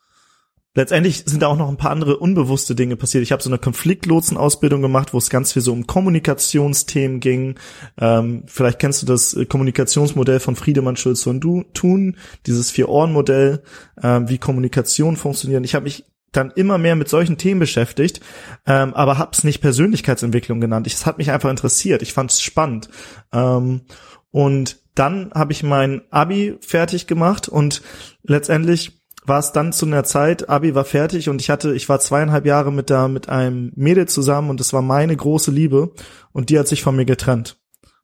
Letztendlich 0.78 1.24
sind 1.26 1.42
da 1.42 1.48
auch 1.48 1.58
noch 1.58 1.70
ein 1.70 1.78
paar 1.78 1.90
andere 1.90 2.18
unbewusste 2.18 2.76
Dinge 2.76 2.96
passiert. 2.96 3.24
Ich 3.24 3.32
habe 3.32 3.42
so 3.42 3.50
eine 3.50 3.58
Konfliktlotsenausbildung 3.58 4.84
gemacht, 4.84 5.12
wo 5.12 5.18
es 5.18 5.32
ganz 5.32 5.52
viel 5.52 5.63
so 5.63 5.74
um 5.74 5.88
Kommunikationsthemen 5.88 7.20
ging. 7.20 7.56
Ähm, 8.00 8.44
vielleicht 8.46 8.78
kennst 8.78 9.02
du 9.02 9.08
das 9.08 9.34
äh, 9.34 9.48
Kommunikationsmodell 9.48 10.40
von 10.40 10.56
Friedemann 10.56 10.96
Schulze 10.96 11.32
und 11.32 11.40
du 11.40 11.63
Thun, 11.74 12.16
dieses 12.46 12.70
Vier-Ohren-Modell, 12.70 13.63
ähm, 14.04 14.30
wie 14.30 14.38
Kommunikation 14.38 15.18
funktioniert. 15.18 15.66
Ich 15.66 15.74
habe 15.74 15.86
mich 15.86 16.06
dann 16.32 16.52
immer 16.52 16.78
mehr 16.78 16.96
mit 16.96 17.10
solchen 17.10 17.40
Themen 17.40 17.60
beschäftigt, 17.60 18.22
ähm, 18.68 18.94
aber 18.94 19.18
hab's 19.18 19.44
nicht 19.44 19.62
Persönlichkeitsentwicklung 19.62 20.62
genannt. 20.62 20.86
Es 20.86 21.08
hat 21.08 21.18
mich 21.18 21.32
einfach 21.32 21.50
interessiert. 21.50 22.04
Ich 22.04 22.13
fand's 22.13 22.40
spannend. 22.40 22.88
Ähm, 23.34 23.82
und 24.30 24.78
dann 24.94 25.32
habe 25.34 25.54
ich 25.54 25.63
mein 25.63 26.02
Abi 26.12 26.58
fertig 26.62 27.08
gemacht 27.08 27.48
und 27.48 27.82
letztendlich 28.22 28.97
war 29.28 29.40
es 29.40 29.52
dann 29.52 29.74
zu 29.74 29.86
einer 29.86 30.06
Zeit, 30.06 30.50
Abi 30.50 30.74
war 30.74 30.86
fertig 30.86 31.30
und 31.30 31.42
ich 31.42 31.50
hatte, 31.50 31.74
ich 31.74 31.90
war 31.90 32.00
zweieinhalb 32.00 32.46
Jahre 32.46 32.72
mit 32.72 32.90
da 32.90 33.08
mit 33.10 33.28
einem 33.30 33.72
Mädel 33.76 34.08
zusammen 34.08 34.50
und 34.50 34.62
es 34.62 34.72
war 34.72 34.82
meine 34.82 35.16
große 35.16 35.52
Liebe 35.52 35.92
und 36.32 36.50
die 36.50 36.58
hat 36.58 36.68
sich 36.68 36.82
von 36.82 36.96
mir 36.96 37.06
getrennt. 37.06 37.58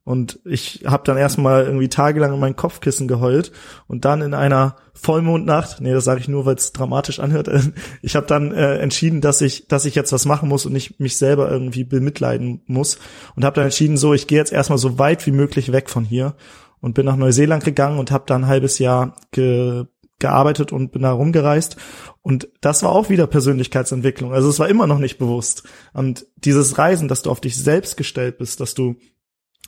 Und 0.06 0.38
ich 0.44 0.82
habe 0.84 1.02
dann 1.06 1.16
erstmal 1.16 1.64
irgendwie 1.64 1.88
tagelang 1.88 2.34
in 2.34 2.38
mein 2.38 2.56
Kopfkissen 2.56 3.08
geheult 3.08 3.52
und 3.86 4.04
dann 4.04 4.20
in 4.20 4.34
einer 4.34 4.76
Vollmondnacht, 4.92 5.80
nee, 5.80 5.94
das 5.94 6.04
sage 6.04 6.20
ich 6.20 6.28
nur, 6.28 6.44
weil 6.44 6.56
es 6.56 6.74
dramatisch 6.74 7.20
anhört, 7.20 7.48
ich 8.02 8.14
habe 8.14 8.26
dann 8.26 8.52
äh, 8.52 8.76
entschieden, 8.76 9.22
dass 9.22 9.40
ich, 9.40 9.66
dass 9.66 9.86
ich 9.86 9.94
jetzt 9.94 10.12
was 10.12 10.26
machen 10.26 10.50
muss 10.50 10.66
und 10.66 10.74
nicht 10.74 11.00
mich 11.00 11.16
selber 11.16 11.50
irgendwie 11.50 11.84
bemitleiden 11.84 12.60
muss 12.66 12.98
und 13.34 13.46
habe 13.46 13.56
dann 13.56 13.64
entschieden, 13.64 13.96
so, 13.96 14.12
ich 14.12 14.26
gehe 14.26 14.38
jetzt 14.38 14.52
erstmal 14.52 14.78
so 14.78 14.98
weit 14.98 15.26
wie 15.26 15.32
möglich 15.32 15.72
weg 15.72 15.88
von 15.88 16.04
hier 16.04 16.34
und 16.80 16.92
bin 16.92 17.06
nach 17.06 17.16
Neuseeland 17.16 17.64
gegangen 17.64 17.98
und 17.98 18.10
habe 18.10 18.24
dann 18.26 18.44
ein 18.44 18.48
halbes 18.48 18.78
Jahr 18.78 19.16
ge 19.32 19.86
gearbeitet 20.24 20.72
und 20.72 20.90
bin 20.90 21.02
da 21.02 21.12
rumgereist. 21.12 21.76
Und 22.22 22.48
das 22.62 22.82
war 22.82 22.92
auch 22.92 23.10
wieder 23.10 23.26
Persönlichkeitsentwicklung. 23.26 24.32
Also 24.32 24.48
es 24.48 24.58
war 24.58 24.70
immer 24.70 24.86
noch 24.86 24.98
nicht 24.98 25.18
bewusst. 25.18 25.64
Und 25.92 26.26
dieses 26.36 26.78
Reisen, 26.78 27.08
dass 27.08 27.20
du 27.20 27.30
auf 27.30 27.42
dich 27.42 27.56
selbst 27.56 27.98
gestellt 27.98 28.38
bist, 28.38 28.60
dass 28.60 28.72
du 28.72 28.96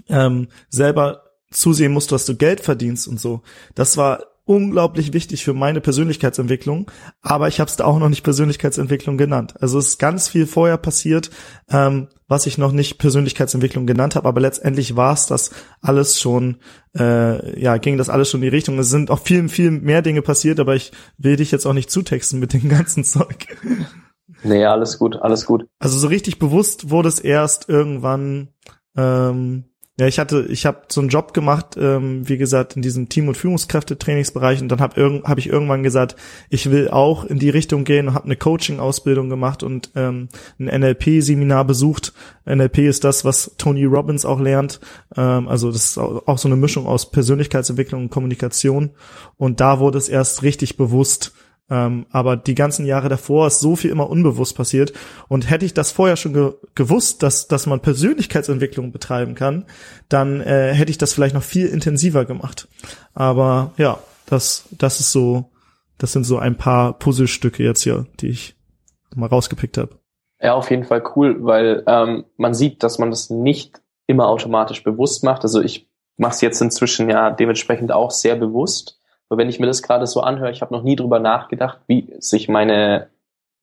ähm, 0.08 0.48
selber 0.70 1.24
zusehen 1.50 1.92
musst, 1.92 2.10
dass 2.10 2.24
du 2.24 2.34
Geld 2.36 2.60
verdienst 2.60 3.06
und 3.06 3.20
so, 3.20 3.42
das 3.74 3.98
war 3.98 4.24
unglaublich 4.46 5.12
wichtig 5.12 5.44
für 5.44 5.52
meine 5.52 5.80
Persönlichkeitsentwicklung, 5.80 6.90
aber 7.20 7.48
ich 7.48 7.60
habe 7.60 7.68
es 7.68 7.76
da 7.76 7.84
auch 7.84 7.98
noch 7.98 8.08
nicht 8.08 8.22
Persönlichkeitsentwicklung 8.22 9.18
genannt. 9.18 9.54
Also 9.60 9.78
es 9.78 9.88
ist 9.88 9.98
ganz 9.98 10.28
viel 10.28 10.46
vorher 10.46 10.78
passiert, 10.78 11.30
ähm, 11.68 12.08
was 12.28 12.46
ich 12.46 12.56
noch 12.56 12.72
nicht 12.72 12.98
Persönlichkeitsentwicklung 12.98 13.86
genannt 13.86 14.14
habe, 14.14 14.28
aber 14.28 14.40
letztendlich 14.40 14.94
war 14.96 15.12
es 15.12 15.26
das 15.26 15.50
alles 15.82 16.20
schon, 16.20 16.58
äh, 16.96 17.60
ja, 17.60 17.76
ging 17.78 17.98
das 17.98 18.08
alles 18.08 18.30
schon 18.30 18.40
in 18.40 18.50
die 18.50 18.56
Richtung. 18.56 18.78
Es 18.78 18.88
sind 18.88 19.10
auch 19.10 19.20
viel, 19.20 19.48
viel 19.48 19.72
mehr 19.72 20.00
Dinge 20.00 20.22
passiert, 20.22 20.60
aber 20.60 20.76
ich 20.76 20.92
will 21.18 21.36
dich 21.36 21.50
jetzt 21.50 21.66
auch 21.66 21.74
nicht 21.74 21.90
zutexten 21.90 22.38
mit 22.38 22.52
dem 22.52 22.68
ganzen 22.68 23.02
Zeug. 23.02 23.48
Nee, 24.44 24.64
alles 24.64 24.98
gut, 24.98 25.16
alles 25.16 25.44
gut. 25.44 25.66
Also 25.80 25.98
so 25.98 26.06
richtig 26.06 26.38
bewusst 26.38 26.88
wurde 26.90 27.08
es 27.08 27.18
erst 27.18 27.68
irgendwann, 27.68 28.48
ähm, 28.96 29.64
ja, 29.98 30.06
ich 30.06 30.18
hatte, 30.18 30.46
ich 30.50 30.66
habe 30.66 30.82
so 30.88 31.00
einen 31.00 31.08
Job 31.08 31.32
gemacht, 31.32 31.76
ähm, 31.78 32.28
wie 32.28 32.36
gesagt, 32.36 32.76
in 32.76 32.82
diesem 32.82 33.08
Team- 33.08 33.28
und 33.28 33.36
Führungskräftetrainingsbereich 33.36 34.60
und 34.60 34.68
dann 34.68 34.80
habe 34.80 35.00
irgend, 35.00 35.24
hab 35.24 35.38
ich 35.38 35.48
irgendwann 35.48 35.82
gesagt, 35.82 36.16
ich 36.50 36.70
will 36.70 36.90
auch 36.90 37.24
in 37.24 37.38
die 37.38 37.48
Richtung 37.48 37.84
gehen 37.84 38.08
und 38.08 38.14
habe 38.14 38.26
eine 38.26 38.36
Coaching-Ausbildung 38.36 39.30
gemacht 39.30 39.62
und 39.62 39.90
ähm, 39.94 40.28
ein 40.58 40.66
NLP-Seminar 40.66 41.64
besucht. 41.64 42.12
NLP 42.44 42.80
ist 42.80 43.04
das, 43.04 43.24
was 43.24 43.52
Tony 43.56 43.86
Robbins 43.86 44.26
auch 44.26 44.38
lernt. 44.38 44.80
Ähm, 45.16 45.48
also 45.48 45.72
das 45.72 45.84
ist 45.84 45.98
auch 45.98 46.36
so 46.36 46.48
eine 46.48 46.56
Mischung 46.56 46.86
aus 46.86 47.10
Persönlichkeitsentwicklung 47.10 48.02
und 48.02 48.10
Kommunikation. 48.10 48.90
Und 49.38 49.60
da 49.60 49.80
wurde 49.80 49.96
es 49.96 50.10
erst 50.10 50.42
richtig 50.42 50.76
bewusst, 50.76 51.32
ähm, 51.68 52.06
aber 52.10 52.36
die 52.36 52.54
ganzen 52.54 52.86
Jahre 52.86 53.08
davor 53.08 53.46
ist 53.48 53.60
so 53.60 53.74
viel 53.74 53.90
immer 53.90 54.08
unbewusst 54.08 54.56
passiert. 54.56 54.92
Und 55.28 55.50
hätte 55.50 55.64
ich 55.64 55.74
das 55.74 55.90
vorher 55.90 56.16
schon 56.16 56.32
ge 56.32 56.52
gewusst, 56.74 57.22
dass, 57.22 57.48
dass 57.48 57.66
man 57.66 57.80
Persönlichkeitsentwicklung 57.80 58.92
betreiben 58.92 59.34
kann, 59.34 59.64
dann 60.08 60.40
äh, 60.40 60.72
hätte 60.72 60.90
ich 60.90 60.98
das 60.98 61.12
vielleicht 61.12 61.34
noch 61.34 61.42
viel 61.42 61.66
intensiver 61.66 62.24
gemacht. 62.24 62.68
Aber 63.14 63.72
ja, 63.78 63.98
das, 64.26 64.68
das 64.70 65.00
ist 65.00 65.12
so, 65.12 65.50
das 65.98 66.12
sind 66.12 66.24
so 66.24 66.38
ein 66.38 66.56
paar 66.56 66.98
Puzzlestücke 66.98 67.62
jetzt 67.62 67.82
hier, 67.82 68.06
die 68.20 68.28
ich 68.28 68.56
mal 69.14 69.26
rausgepickt 69.26 69.78
habe. 69.78 69.98
Ja, 70.40 70.54
auf 70.54 70.70
jeden 70.70 70.84
Fall 70.84 71.02
cool, 71.16 71.38
weil 71.40 71.82
ähm, 71.86 72.24
man 72.36 72.54
sieht, 72.54 72.82
dass 72.82 72.98
man 72.98 73.10
das 73.10 73.30
nicht 73.30 73.80
immer 74.06 74.28
automatisch 74.28 74.84
bewusst 74.84 75.24
macht. 75.24 75.42
Also 75.42 75.62
ich 75.62 75.88
mache 76.16 76.32
es 76.32 76.40
jetzt 76.40 76.60
inzwischen 76.60 77.08
ja 77.08 77.30
dementsprechend 77.30 77.90
auch 77.90 78.10
sehr 78.10 78.36
bewusst 78.36 79.00
aber 79.28 79.38
wenn 79.38 79.48
ich 79.48 79.58
mir 79.58 79.66
das 79.66 79.82
gerade 79.82 80.06
so 80.06 80.20
anhöre, 80.20 80.50
ich 80.50 80.62
habe 80.62 80.74
noch 80.74 80.82
nie 80.82 80.96
drüber 80.96 81.18
nachgedacht, 81.18 81.80
wie 81.86 82.14
sich 82.18 82.48
meine, 82.48 83.08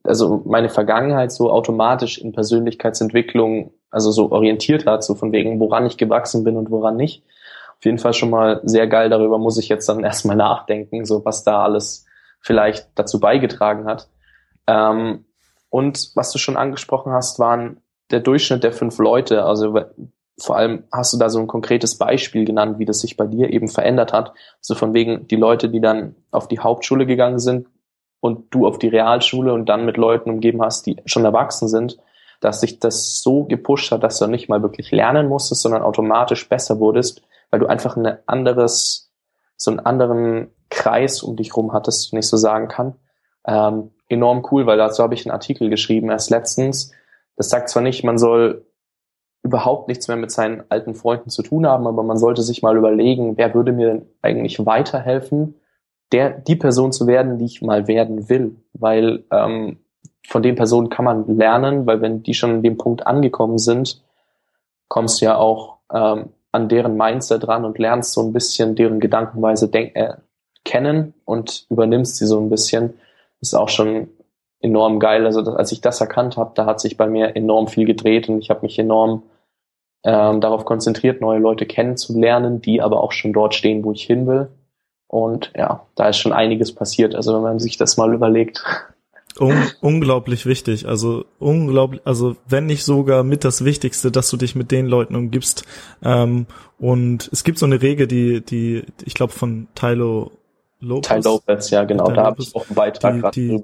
also 0.04 0.42
meine 0.46 0.70
Vergangenheit 0.70 1.32
so 1.32 1.52
automatisch 1.52 2.18
in 2.18 2.34
Persönlichkeitsentwicklung, 2.34 3.72
also 3.90 4.12
so 4.12 4.32
orientiert 4.32 4.86
hat, 4.86 5.04
so 5.04 5.16
von 5.16 5.32
wegen, 5.32 5.60
woran 5.60 5.86
ich 5.86 5.98
gewachsen 5.98 6.44
bin 6.44 6.58
und 6.58 6.70
woran 6.70 6.98
nicht. 6.98 7.24
Auf 7.78 7.86
jeden 7.86 7.98
Fall 7.98 8.14
schon 8.14 8.30
mal 8.30 8.62
sehr 8.64 8.88
geil, 8.88 9.10
darüber 9.10 9.38
muss 9.38 9.58
ich 9.58 9.70
jetzt 9.70 9.88
dann 9.88 10.04
erstmal 10.04 10.36
nachdenken, 10.36 11.06
so 11.06 11.24
was 11.24 11.44
da 11.44 11.64
alles 11.64 12.06
vielleicht 12.42 12.90
dazu 12.96 13.20
beigetragen 13.20 13.86
hat. 13.86 14.10
Ähm, 14.68 15.26
und 15.70 16.12
was 16.16 16.32
du 16.32 16.38
schon 16.38 16.58
angesprochen 16.58 17.14
hast, 17.14 17.40
waren 17.40 17.78
der 18.12 18.20
Durchschnitt 18.20 18.64
der 18.64 18.74
fünf 18.74 18.98
Leute. 19.00 19.44
Also 19.46 19.80
vor 20.40 20.58
allem 20.58 20.84
hast 20.92 21.14
du 21.14 21.18
da 21.18 21.30
so 21.30 21.40
ein 21.40 21.48
konkretes 21.48 21.98
Beispiel 21.98 22.46
genannt, 22.46 22.80
wie 22.80 22.86
das 22.86 23.00
sich 23.00 23.18
bei 23.18 23.28
dir 23.28 23.52
eben 23.52 23.68
verändert 23.68 24.14
hat. 24.14 24.34
So 24.62 24.76
von 24.76 24.94
wegen 24.94 25.28
die 25.28 25.36
Leute, 25.36 25.70
die 25.70 25.82
dann 25.82 26.16
auf 26.32 26.48
die 26.48 26.60
Hauptschule 26.60 27.06
gegangen 27.06 27.40
sind 27.40 27.68
und 28.20 28.54
du 28.54 28.66
auf 28.66 28.80
die 28.80 28.88
Realschule 28.88 29.54
und 29.54 29.68
dann 29.68 29.86
mit 29.86 29.98
Leuten 29.98 30.30
umgeben 30.30 30.62
hast, 30.62 30.86
die 30.86 30.98
schon 31.06 31.26
erwachsen 31.26 31.68
sind, 31.68 31.98
dass 32.40 32.62
sich 32.62 32.80
das 32.80 33.22
so 33.22 33.46
gepusht 33.46 33.92
hat, 33.92 34.04
dass 34.04 34.18
du 34.18 34.28
nicht 34.28 34.50
mal 34.50 34.62
wirklich 34.62 34.92
lernen 34.92 35.28
musstest, 35.28 35.62
sondern 35.62 35.84
automatisch 35.84 36.50
besser 36.50 36.80
wurdest, 36.80 37.22
weil 37.52 37.60
du 37.60 37.68
einfach 37.68 37.96
ein 37.96 38.18
anderes, 38.26 39.12
so 39.56 39.72
einen 39.72 39.80
anderen 39.80 40.52
Kreis 40.70 41.22
um 41.22 41.36
dich 41.36 41.56
rum 41.56 41.74
hattest, 41.74 42.12
wenn 42.12 42.20
ich 42.20 42.28
so 42.28 42.38
sagen 42.38 42.68
kann. 42.68 42.96
Ähm, 43.46 43.92
enorm 44.10 44.46
cool, 44.52 44.66
weil 44.66 44.78
dazu 44.78 45.04
habe 45.04 45.14
ich 45.14 45.26
einen 45.26 45.32
Artikel 45.32 45.70
geschrieben 45.70 46.10
erst 46.10 46.32
letztens. 46.32 46.92
Das 47.36 47.50
sagt 47.50 47.70
zwar 47.70 47.84
nicht, 47.84 48.04
man 48.04 48.18
soll 48.18 48.66
überhaupt 49.44 49.90
nichts 49.90 50.08
mehr 50.08 50.18
mit 50.18 50.32
seinen 50.32 50.64
alten 50.70 50.96
Freunden 50.96 51.30
zu 51.30 51.44
tun 51.44 51.68
haben, 51.68 51.86
aber 51.86 52.02
man 52.02 52.18
sollte 52.18 52.42
sich 52.42 52.64
mal 52.64 52.78
überlegen, 52.78 53.38
wer 53.38 53.54
würde 53.54 53.74
mir 53.74 53.88
denn 53.88 54.06
eigentlich 54.22 54.66
weiterhelfen, 54.66 55.56
der, 56.14 56.30
die 56.30 56.56
Person 56.56 56.92
zu 56.94 57.08
werden, 57.08 57.38
die 57.38 57.46
ich 57.46 57.62
mal 57.62 57.88
werden 57.88 58.30
will. 58.30 58.56
Weil 58.74 59.24
ähm, 59.32 59.78
von 60.28 60.42
den 60.42 60.56
Personen 60.56 60.90
kann 60.90 61.06
man 61.06 61.38
lernen, 61.38 61.86
weil 61.86 62.02
wenn 62.02 62.24
die 62.24 62.34
schon 62.34 62.52
an 62.52 62.64
dem 62.64 62.78
Punkt 62.78 63.06
angekommen 63.06 63.58
sind, 63.58 64.02
kommst 64.88 65.20
du 65.20 65.26
ja 65.26 65.36
auch 65.36 65.78
ähm, 65.92 66.30
an 66.52 66.70
deren 66.70 66.96
Mindset 66.96 67.46
dran 67.46 67.66
und 67.66 67.80
lernst 67.80 68.14
so 68.14 68.22
ein 68.22 68.32
bisschen 68.32 68.76
deren 68.76 69.00
Gedankenweise 69.00 69.68
denk 69.68 69.96
äh, 69.96 70.14
kennen 70.64 71.14
und 71.26 71.66
übernimmst 71.70 72.16
sie 72.18 72.28
so 72.28 72.40
ein 72.40 72.50
bisschen. 72.50 72.94
Das 73.42 73.50
ist 73.50 73.56
auch 73.56 73.70
schon 73.70 74.08
enorm 74.62 75.00
geil. 75.00 75.26
Also 75.26 75.42
als 75.56 75.72
ich 75.74 75.82
das 75.82 76.00
erkannt 76.00 76.38
habe, 76.38 76.52
da 76.56 76.66
hat 76.66 76.80
sich 76.80 76.96
bei 76.96 77.08
mir 77.08 77.36
enorm 77.36 77.68
viel 77.68 77.86
gedreht 77.86 78.30
und 78.30 78.40
ich 78.40 78.50
habe 78.50 78.62
mich 78.62 78.80
enorm 78.80 79.24
ähm, 80.04 80.42
darauf 80.42 80.66
konzentriert, 80.66 81.22
neue 81.22 81.40
Leute 81.40 81.66
kennenzulernen, 81.66 82.62
die 82.62 82.82
aber 82.82 83.02
auch 83.02 83.12
schon 83.12 83.34
dort 83.34 83.56
stehen, 83.56 83.84
wo 83.84 83.92
ich 83.92 84.04
hin 84.04 84.28
will. 84.28 84.50
Und 85.08 85.52
ja, 85.56 85.86
da 85.96 86.10
ist 86.10 86.18
schon 86.18 86.34
einiges 86.34 86.74
passiert. 86.74 87.16
Also 87.16 87.36
wenn 87.36 87.44
man 87.44 87.60
sich 87.60 87.78
das 87.78 87.98
mal 87.98 88.14
überlegt. 88.14 88.64
Un 89.40 89.56
unglaublich 89.82 90.46
wichtig. 90.46 90.88
Also 90.88 91.26
unglaublich, 91.40 92.02
also 92.06 92.36
wenn 92.48 92.66
nicht 92.66 92.84
sogar 92.84 93.24
mit 93.24 93.44
das 93.44 93.64
Wichtigste, 93.64 94.12
dass 94.12 94.30
du 94.30 94.38
dich 94.38 94.56
mit 94.56 94.72
den 94.72 94.88
Leuten 94.88 95.16
umgibst. 95.16 95.66
Ähm, 96.04 96.48
und 96.80 97.30
es 97.32 97.44
gibt 97.44 97.58
so 97.58 97.66
eine 97.66 97.82
Regel, 97.82 98.08
die, 98.08 98.42
die, 98.42 98.84
ich 99.06 99.14
glaube 99.14 99.34
von 99.34 99.68
Tylo 99.76 100.32
Lopez. 100.80 101.08
Ty 101.08 101.30
Lopez, 101.30 101.70
ja 101.70 101.84
genau. 101.84 102.12
Da 102.12 102.26
habe 102.26 102.42
ich 102.42 102.56
auch 102.56 102.68
einen 102.68 102.76
Beitrag 102.76 103.22
gerade 103.22 103.64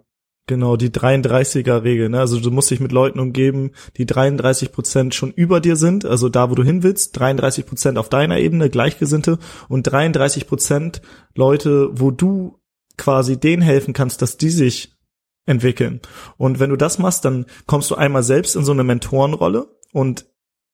Genau, 0.49 0.77
die 0.77 0.89
33er-Regel. 0.89 2.09
Ne? 2.09 2.19
Also 2.19 2.39
du 2.39 2.49
musst 2.49 2.71
dich 2.71 2.79
mit 2.79 2.91
Leuten 2.91 3.19
umgeben, 3.19 3.69
die 3.97 4.07
33 4.07 4.71
Prozent 4.71 5.13
schon 5.13 5.31
über 5.31 5.59
dir 5.59 5.75
sind, 5.75 6.05
also 6.05 6.27
da, 6.27 6.49
wo 6.49 6.55
du 6.55 6.63
hin 6.63 6.81
willst, 6.81 7.19
33 7.19 7.67
Prozent 7.67 7.99
auf 7.99 8.09
deiner 8.09 8.39
Ebene, 8.39 8.71
Gleichgesinnte 8.71 9.37
und 9.67 9.83
33 9.83 10.47
Prozent 10.47 11.03
Leute, 11.35 11.91
wo 11.91 12.09
du 12.09 12.57
quasi 12.97 13.39
denen 13.39 13.61
helfen 13.61 13.93
kannst, 13.93 14.23
dass 14.23 14.37
die 14.37 14.49
sich 14.49 14.97
entwickeln. 15.45 16.01
Und 16.37 16.59
wenn 16.59 16.71
du 16.71 16.77
das 16.77 16.97
machst, 16.97 17.25
dann 17.25 17.45
kommst 17.67 17.91
du 17.91 17.95
einmal 17.95 18.23
selbst 18.23 18.55
in 18.55 18.65
so 18.65 18.71
eine 18.71 18.83
Mentorenrolle 18.83 19.67
und 19.93 20.25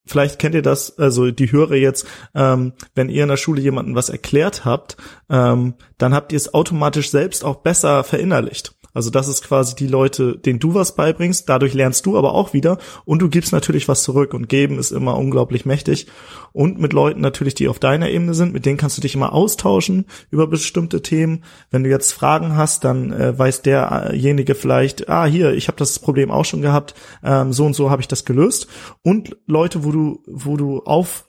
Vielleicht 0.08 0.38
kennt 0.38 0.54
ihr 0.54 0.62
das, 0.62 1.00
also 1.00 1.32
die 1.32 1.52
Hörer 1.52 1.74
jetzt, 1.74 2.06
ähm, 2.36 2.74
wenn 2.94 3.10
ihr 3.10 3.24
in 3.24 3.30
der 3.30 3.38
Schule 3.38 3.60
jemanden 3.60 3.96
was 3.96 4.10
erklärt 4.10 4.64
habt, 4.64 4.98
ähm, 5.32 5.74
dann 5.98 6.14
habt 6.14 6.32
ihr 6.32 6.38
es 6.38 6.54
automatisch 6.54 7.10
selbst 7.10 7.44
auch 7.44 7.64
besser 7.64 8.04
verinnerlicht. 8.04 8.76
Also 8.96 9.12
das 9.12 9.28
ist 9.28 9.44
quasi 9.44 9.76
die 9.76 9.88
Leute, 9.88 10.38
denen 10.38 10.60
du 10.60 10.74
was 10.74 10.96
beibringst, 10.96 11.48
dadurch 11.48 11.74
lernst 11.74 12.06
du 12.06 12.18
aber 12.18 12.34
auch 12.34 12.54
wieder 12.54 12.80
und 13.04 13.22
du 13.22 13.30
gibst 13.30 13.52
natürlich 13.52 13.88
was 13.88 14.02
zurück. 14.02 14.34
Und 14.34 14.50
geben 14.50 14.80
ist 14.80 14.92
immer 14.92 15.18
unglaublich 15.18 15.66
mächtig. 15.66 16.08
Und 16.54 16.80
mit 16.80 16.94
Leuten 16.94 17.20
natürlich, 17.20 17.54
die 17.54 17.68
auf 17.68 17.78
deiner 17.78 18.10
Ebene 18.10 18.34
sind, 18.34 18.54
mit 18.54 18.66
denen 18.66 18.78
kannst 18.78 18.98
du 18.98 19.02
dich 19.02 19.14
immer 19.14 19.34
austauschen 19.34 20.06
über 20.32 20.48
bestimmte 20.48 21.02
Themen. 21.02 21.44
Wenn 21.70 21.84
du 21.84 21.90
jetzt 21.90 22.14
Fragen 22.14 22.56
hast, 22.56 22.86
dann 22.86 23.12
äh, 23.12 23.38
weiß 23.38 23.62
derjenige 23.62 24.56
vielleicht, 24.56 25.10
ah 25.10 25.26
hier, 25.26 25.52
ich 25.54 25.68
habe 25.68 25.78
das 25.78 26.00
Problem 26.00 26.32
auch 26.32 26.46
schon 26.46 26.62
gehabt, 26.62 26.96
ähm, 27.24 27.52
so 27.52 27.66
und 27.66 27.74
so 27.74 27.90
habe 27.90 28.02
ich 28.02 28.08
das 28.08 28.24
gelöst. 28.24 28.68
Und 29.04 29.36
Leute, 29.46 29.84
wo 29.84 29.92
du 29.92 30.24
wo 30.26 30.56
du 30.56 30.82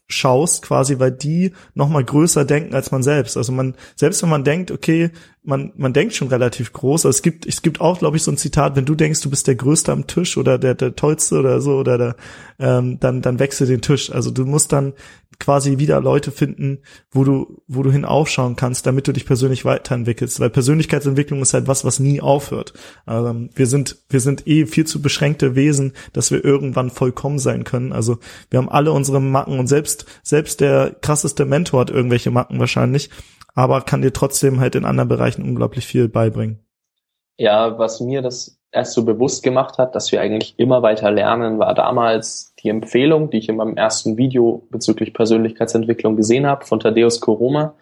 aufschaust 0.09 0.63
quasi, 0.63 0.99
weil 0.99 1.13
die 1.13 1.53
noch 1.75 1.89
mal 1.89 2.05
größer 2.05 2.45
denken 2.45 2.75
als 2.75 2.91
man 2.91 3.03
selbst. 3.03 3.37
Also 3.37 3.53
man 3.53 3.75
selbst 3.97 4.23
wenn 4.23 4.29
man 4.29 4.45
denkt, 4.45 4.71
okay, 4.71 5.11
man, 5.43 5.73
man 5.77 5.93
denkt 5.93 6.15
schon 6.15 6.29
relativ 6.29 6.73
groß. 6.73 7.07
Also 7.07 7.17
es 7.17 7.23
gibt, 7.23 7.47
es 7.47 7.63
gibt 7.63 7.81
auch, 7.81 7.99
glaube 7.99 8.17
ich, 8.17 8.23
so 8.23 8.31
ein 8.31 8.37
Zitat, 8.37 8.77
wenn 8.77 8.85
du 8.85 8.95
denkst, 8.95 9.21
du 9.21 9.31
bist 9.31 9.47
der 9.47 9.55
Größte 9.55 9.93
am 9.93 10.07
Tisch 10.07 10.37
oder 10.37 10.59
der, 10.59 10.75
der 10.75 10.97
Tollste 10.97 11.39
oder 11.39 11.61
so, 11.61 11.77
oder 11.77 11.99
der, 11.99 12.17
ähm, 12.59 12.99
dann, 13.01 13.23
dann 13.23 13.39
wechsel 13.39 13.67
den 13.67 13.81
Tisch. 13.81 14.11
Also 14.11 14.31
du 14.31 14.45
musst 14.45 14.73
dann 14.73 14.93
quasi 15.39 15.79
wieder 15.79 16.01
Leute 16.01 16.31
finden, 16.31 16.83
wo 17.11 17.25
du, 17.25 17.63
wo 17.67 17.83
du 17.83 17.91
hin 17.91 18.05
aufschauen 18.05 18.57
kannst, 18.57 18.87
damit 18.87 19.09
du 19.09 19.13
dich 19.13 19.27
persönlich 19.27 19.65
weiterentwickelst. 19.65 20.41
Weil 20.41 20.51
Persönlichkeitsentwicklung 20.51 21.43
ist 21.43 21.55
halt 21.55 21.67
was, 21.69 21.85
was 21.85 22.01
nie 22.01 22.21
aufhört. 22.21 22.73
Ähm, 23.07 23.51
wir 23.55 23.67
sind, 23.67 23.97
wir 24.09 24.21
sind 24.21 24.47
eh 24.47 24.67
viel 24.67 24.87
zu 24.87 25.03
beschränkte 25.03 25.55
Wesen, 25.55 25.93
dass 26.13 26.31
wir 26.31 26.45
irgendwann 26.45 26.91
vollkommen 26.91 27.39
sein 27.39 27.65
können. 27.65 27.93
Also 27.93 28.19
wir 28.51 28.59
haben 28.59 28.69
alle 28.69 28.93
unsere 28.93 29.21
Macken 29.21 29.59
und 29.59 29.67
selbst, 29.67 30.07
selbst 30.23 30.61
der 30.61 30.97
krasseste 31.01 31.45
Mentor 31.45 31.81
hat 31.81 31.91
irgendwelche 31.91 32.31
Macken 32.31 32.59
wahrscheinlich 32.59 33.11
aber 33.57 33.81
kann 33.81 34.03
dir 34.03 34.13
trotzdem 34.13 34.61
halt 34.61 34.77
in 34.77 34.85
anderen 34.85 35.09
Bereichen 35.09 35.43
unglaublich 35.43 35.87
viel 35.87 36.09
beibringen. 36.09 36.61
Ja, 37.39 37.79
was 37.79 38.01
mir 38.01 38.23
das 38.23 38.56
erst 38.77 38.93
so 38.93 39.05
bewusst 39.05 39.43
gemacht 39.43 39.79
hat, 39.79 39.95
dass 39.95 40.13
wir 40.13 40.21
eigentlich 40.21 40.55
immer 40.59 40.83
weiter 40.83 41.11
lernen, 41.11 41.59
war 41.59 41.75
damals 41.75 42.55
die 42.63 42.69
Empfehlung, 42.69 43.31
die 43.31 43.39
ich 43.39 43.49
in 43.49 43.57
meinem 43.57 43.77
ersten 43.77 44.17
Video 44.17 44.67
bezüglich 44.71 45.15
Persönlichkeitsentwicklung 45.15 46.15
gesehen 46.15 46.47
habe, 46.47 46.65
von 46.65 46.79
Thaddeus 46.79 47.21
Koroma. 47.21 47.75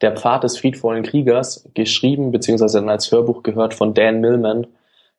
Der 0.00 0.16
Pfad 0.16 0.42
des 0.42 0.58
friedvollen 0.58 1.04
Kriegers, 1.04 1.68
geschrieben 1.74 2.32
beziehungsweise 2.32 2.78
dann 2.80 2.88
als 2.88 3.10
Hörbuch 3.12 3.42
gehört 3.42 3.72
von 3.72 3.94
Dan 3.94 4.20
Millman. 4.20 4.66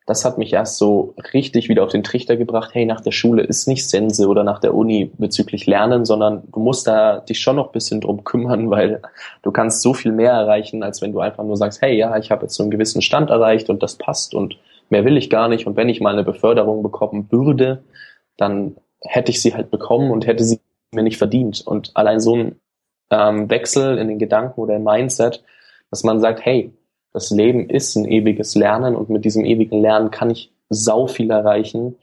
Das 0.06 0.26
hat 0.26 0.36
mich 0.36 0.52
erst 0.52 0.76
so 0.76 1.14
richtig 1.32 1.70
wieder 1.70 1.82
auf 1.82 1.90
den 1.90 2.02
Trichter 2.02 2.36
gebracht, 2.36 2.74
hey, 2.74 2.84
nach 2.84 3.00
der 3.00 3.12
Schule 3.12 3.42
ist 3.42 3.66
nicht 3.66 3.88
Sense 3.88 4.28
oder 4.28 4.44
nach 4.44 4.58
der 4.58 4.74
Uni 4.74 5.10
bezüglich 5.16 5.64
Lernen, 5.64 6.04
sondern 6.04 6.42
du 6.52 6.60
musst 6.60 6.86
da 6.86 7.20
dich 7.20 7.40
schon 7.40 7.56
noch 7.56 7.72
bisschen 7.72 8.02
drum 8.02 8.24
kümmern, 8.24 8.68
weil 8.70 9.00
du 9.42 9.50
kannst 9.50 9.80
so 9.80 9.94
viel 9.94 10.12
mehr 10.12 10.32
erreichen, 10.32 10.82
als 10.82 11.00
wenn 11.00 11.12
du 11.12 11.20
einfach 11.20 11.44
nur 11.44 11.56
sagst, 11.56 11.80
hey, 11.80 11.96
ja, 11.96 12.18
ich 12.18 12.30
habe 12.30 12.42
jetzt 12.42 12.54
so 12.54 12.62
einen 12.62 12.70
gewissen 12.70 13.00
Stand 13.00 13.30
erreicht 13.30 13.70
und 13.70 13.82
das 13.82 13.96
passt 13.96 14.34
und 14.34 14.58
mehr 14.90 15.04
will 15.04 15.16
ich 15.16 15.30
gar 15.30 15.48
nicht. 15.48 15.66
Und 15.66 15.76
wenn 15.76 15.88
ich 15.88 16.00
mal 16.00 16.12
eine 16.12 16.24
Beförderung 16.24 16.82
bekommen 16.82 17.28
würde, 17.30 17.82
dann 18.36 18.76
hätte 19.00 19.30
ich 19.30 19.40
sie 19.40 19.54
halt 19.54 19.70
bekommen 19.70 20.10
und 20.10 20.26
hätte 20.26 20.44
sie 20.44 20.60
mir 20.92 21.02
nicht 21.02 21.18
verdient. 21.18 21.62
Und 21.66 21.92
allein 21.94 22.20
so 22.20 22.36
ein 22.36 22.60
ähm, 23.10 23.50
Wechsel 23.50 23.98
in 23.98 24.08
den 24.08 24.18
Gedanken 24.18 24.60
oder 24.60 24.76
im 24.76 24.84
Mindset, 24.84 25.42
dass 25.90 26.04
man 26.04 26.20
sagt, 26.20 26.44
hey, 26.44 26.72
das 27.12 27.30
Leben 27.30 27.68
ist 27.68 27.94
ein 27.96 28.06
ewiges 28.06 28.54
Lernen 28.54 28.96
und 28.96 29.10
mit 29.10 29.24
diesem 29.24 29.44
ewigen 29.44 29.80
Lernen 29.80 30.10
kann 30.10 30.30
ich 30.30 30.52
sau 30.68 31.06
viel 31.06 31.30
erreichen. 31.30 31.96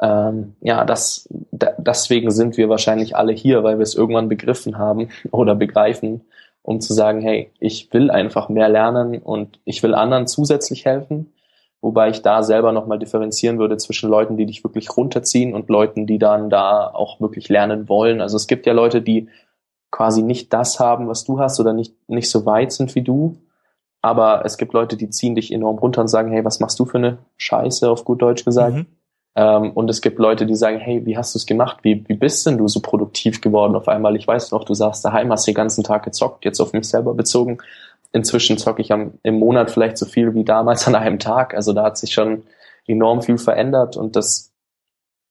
Ähm, 0.00 0.56
ja, 0.60 0.84
das, 0.84 1.28
da, 1.52 1.74
deswegen 1.78 2.30
sind 2.30 2.56
wir 2.56 2.68
wahrscheinlich 2.68 3.14
alle 3.16 3.32
hier, 3.32 3.62
weil 3.62 3.78
wir 3.78 3.82
es 3.82 3.94
irgendwann 3.94 4.28
begriffen 4.28 4.78
haben 4.78 5.10
oder 5.30 5.54
begreifen, 5.54 6.22
um 6.62 6.80
zu 6.80 6.92
sagen, 6.92 7.20
hey, 7.20 7.52
ich 7.60 7.92
will 7.92 8.10
einfach 8.10 8.48
mehr 8.48 8.68
lernen 8.68 9.18
und 9.18 9.60
ich 9.64 9.82
will 9.82 9.94
anderen 9.94 10.26
zusätzlich 10.26 10.84
helfen 10.84 11.32
wobei 11.80 12.10
ich 12.10 12.22
da 12.22 12.42
selber 12.42 12.72
nochmal 12.72 12.98
differenzieren 12.98 13.58
würde 13.58 13.76
zwischen 13.76 14.10
Leuten, 14.10 14.36
die 14.36 14.46
dich 14.46 14.64
wirklich 14.64 14.96
runterziehen 14.96 15.54
und 15.54 15.68
Leuten, 15.68 16.06
die 16.06 16.18
dann 16.18 16.50
da 16.50 16.88
auch 16.88 17.20
wirklich 17.20 17.48
lernen 17.48 17.88
wollen. 17.88 18.20
Also 18.20 18.36
es 18.36 18.46
gibt 18.46 18.66
ja 18.66 18.72
Leute, 18.72 19.00
die 19.00 19.28
quasi 19.90 20.22
nicht 20.22 20.52
das 20.52 20.80
haben, 20.80 21.08
was 21.08 21.24
du 21.24 21.38
hast 21.38 21.60
oder 21.60 21.72
nicht, 21.72 21.94
nicht 22.08 22.30
so 22.30 22.46
weit 22.46 22.72
sind 22.72 22.94
wie 22.94 23.02
du. 23.02 23.36
Aber 24.02 24.44
es 24.44 24.58
gibt 24.58 24.74
Leute, 24.74 24.96
die 24.96 25.10
ziehen 25.10 25.34
dich 25.34 25.52
enorm 25.52 25.78
runter 25.78 26.02
und 26.02 26.08
sagen, 26.08 26.30
hey, 26.30 26.44
was 26.44 26.60
machst 26.60 26.78
du 26.78 26.84
für 26.84 26.98
eine 26.98 27.18
Scheiße, 27.36 27.90
auf 27.90 28.04
gut 28.04 28.22
Deutsch 28.22 28.44
gesagt. 28.44 28.76
Mhm. 28.76 28.86
Ähm, 29.34 29.72
und 29.72 29.88
es 29.90 30.00
gibt 30.00 30.18
Leute, 30.18 30.46
die 30.46 30.54
sagen, 30.54 30.78
hey, 30.78 31.04
wie 31.06 31.16
hast 31.16 31.34
du 31.34 31.38
es 31.38 31.46
gemacht? 31.46 31.78
Wie, 31.82 32.04
wie 32.08 32.14
bist 32.14 32.46
denn 32.46 32.58
du 32.58 32.68
so 32.68 32.80
produktiv 32.80 33.40
geworden 33.40 33.76
auf 33.76 33.88
einmal? 33.88 34.16
Ich 34.16 34.26
weiß 34.26 34.50
noch, 34.52 34.64
du 34.64 34.74
saßt 34.74 35.04
daheim, 35.04 35.32
hast 35.32 35.46
den 35.46 35.54
ganzen 35.54 35.84
Tag 35.84 36.04
gezockt, 36.04 36.44
jetzt 36.44 36.60
auf 36.60 36.72
mich 36.72 36.88
selber 36.88 37.14
bezogen 37.14 37.58
inzwischen 38.12 38.58
zocke 38.58 38.82
ich 38.82 38.92
am, 38.92 39.18
im 39.22 39.38
Monat 39.38 39.70
vielleicht 39.70 39.98
so 39.98 40.06
viel 40.06 40.34
wie 40.34 40.44
damals 40.44 40.86
an 40.86 40.94
einem 40.94 41.18
Tag. 41.18 41.54
Also 41.54 41.72
da 41.72 41.84
hat 41.84 41.98
sich 41.98 42.12
schon 42.12 42.44
enorm 42.86 43.22
viel 43.22 43.38
verändert 43.38 43.96
und 43.96 44.16
das 44.16 44.52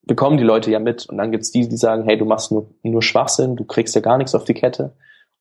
bekommen 0.03 0.37
die 0.37 0.43
Leute 0.43 0.71
ja 0.71 0.79
mit. 0.79 1.07
Und 1.07 1.17
dann 1.17 1.31
gibt's 1.31 1.51
die, 1.51 1.67
die 1.67 1.77
sagen, 1.77 2.03
hey, 2.05 2.17
du 2.17 2.25
machst 2.25 2.51
nur, 2.51 2.69
nur 2.83 3.01
Schwachsinn, 3.01 3.55
du 3.55 3.65
kriegst 3.65 3.95
ja 3.95 4.01
gar 4.01 4.17
nichts 4.17 4.35
auf 4.35 4.45
die 4.45 4.53
Kette. 4.53 4.93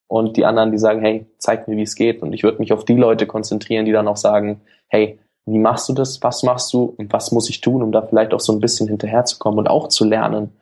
Und 0.09 0.37
die 0.37 0.45
anderen, 0.45 0.73
die 0.73 0.79
sagen, 0.79 1.01
hey, 1.01 1.27
zeig 1.39 1.69
mir, 1.69 1.77
wie 1.77 1.83
es 1.83 1.95
geht. 1.95 2.23
Und 2.23 2.33
ich 2.33 2.43
würde 2.43 2.59
mich 2.59 2.73
auf 2.73 2.85
die 2.85 2.95
Leute 2.95 3.27
konzentrieren, 3.27 3.87
die 3.87 3.93
dann 3.93 4.09
auch 4.09 4.17
sagen, 4.17 4.61
hey, 4.89 5.19
wie 5.47 5.59
machst 5.59 5.89
du 5.89 5.93
das? 5.93 6.23
Was 6.23 6.43
machst 6.43 6.73
du? 6.73 6.95
Und 6.97 7.13
was 7.13 7.33
muss 7.33 7.49
ich 7.49 7.61
tun, 7.61 7.83
um 7.83 7.93
da 7.93 8.03
vielleicht 8.03 8.35
auch 8.35 8.41
so 8.41 8.53
ein 8.53 8.61
bisschen 8.61 8.89
hinterherzukommen 8.89 9.61
und 9.61 9.69
auch 9.69 9.89
zu 9.89 10.05
lernen? 10.05 10.57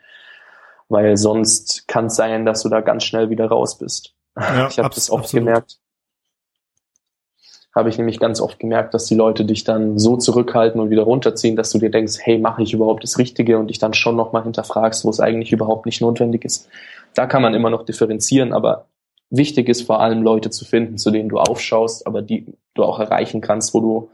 Weil 0.89 1.17
sonst 1.17 1.89
kann 1.89 2.07
es 2.07 2.17
sein, 2.17 2.45
dass 2.45 2.63
du 2.63 2.69
da 2.69 2.81
ganz 2.81 3.05
schnell 3.05 3.31
wieder 3.31 3.47
raus 3.47 3.79
bist. 3.79 4.15
Ja, 4.39 4.69
ich 4.69 4.79
habe 4.79 4.95
das 4.95 5.11
oft 5.11 5.25
absolut. 5.25 5.47
gemerkt 5.47 5.79
habe 7.75 7.89
ich 7.89 7.99
nämlich 7.99 8.21
ganz 8.21 8.41
oft 8.41 8.61
gemerkt, 8.61 8.95
dass 8.95 9.07
die 9.07 9.17
Leute 9.17 9.45
dich 9.45 9.65
dann 9.65 9.99
so 9.99 10.17
zurückhalten 10.17 10.81
und 10.81 10.91
wieder 10.91 11.03
runterziehen, 11.03 11.57
dass 11.57 11.71
du 11.71 11.79
dir 11.79 11.91
denkst, 11.91 12.19
hey, 12.21 12.39
mache 12.39 12.63
ich 12.63 12.73
überhaupt 12.73 13.03
das 13.03 13.19
Richtige 13.19 13.59
und 13.59 13.69
dich 13.69 13.79
dann 13.79 13.95
schon 13.95 14.15
nochmal 14.15 14.45
hinterfragst, 14.45 15.05
wo 15.05 15.11
es 15.11 15.19
eigentlich 15.19 15.53
überhaupt 15.53 15.87
nicht 15.87 16.01
notwendig 16.01 16.45
ist. 16.45 16.69
Da 17.15 17.27
kann 17.27 17.43
man 17.43 17.55
immer 17.55 17.71
noch 17.71 17.85
differenzieren, 17.85 18.53
aber 18.53 18.87
wichtig 19.31 19.69
ist 19.69 19.83
vor 19.83 20.01
allem 20.01 20.23
Leute 20.23 20.51
zu 20.51 20.65
finden, 20.65 20.99
zu 20.99 21.11
denen 21.11 21.29
du 21.29 21.39
aufschaust, 21.39 22.07
aber 22.07 22.23
die 22.23 22.47
du 22.75 22.85
auch 22.85 23.01
erreichen 23.01 23.41
kannst, 23.41 23.75
wo 23.75 23.81
du 23.81 24.11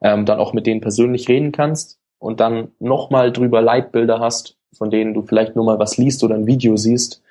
ähm, 0.00 0.26
dann 0.26 0.40
auch 0.40 0.52
mit 0.52 0.66
denen 0.66 0.80
persönlich 0.80 1.28
reden 1.28 1.52
kannst 1.52 2.00
und 2.18 2.40
dann 2.40 2.72
nochmal 2.80 3.32
drüber 3.32 3.62
Leitbilder 3.62 4.18
hast, 4.18 4.56
von 4.72 4.90
denen 4.90 5.14
du 5.14 5.22
vielleicht 5.22 5.54
nur 5.54 5.64
mal 5.64 5.78
was 5.78 5.98
liest 5.98 6.24
oder 6.24 6.34
ein 6.34 6.46
Video 6.46 6.76
siehst, 6.76 7.22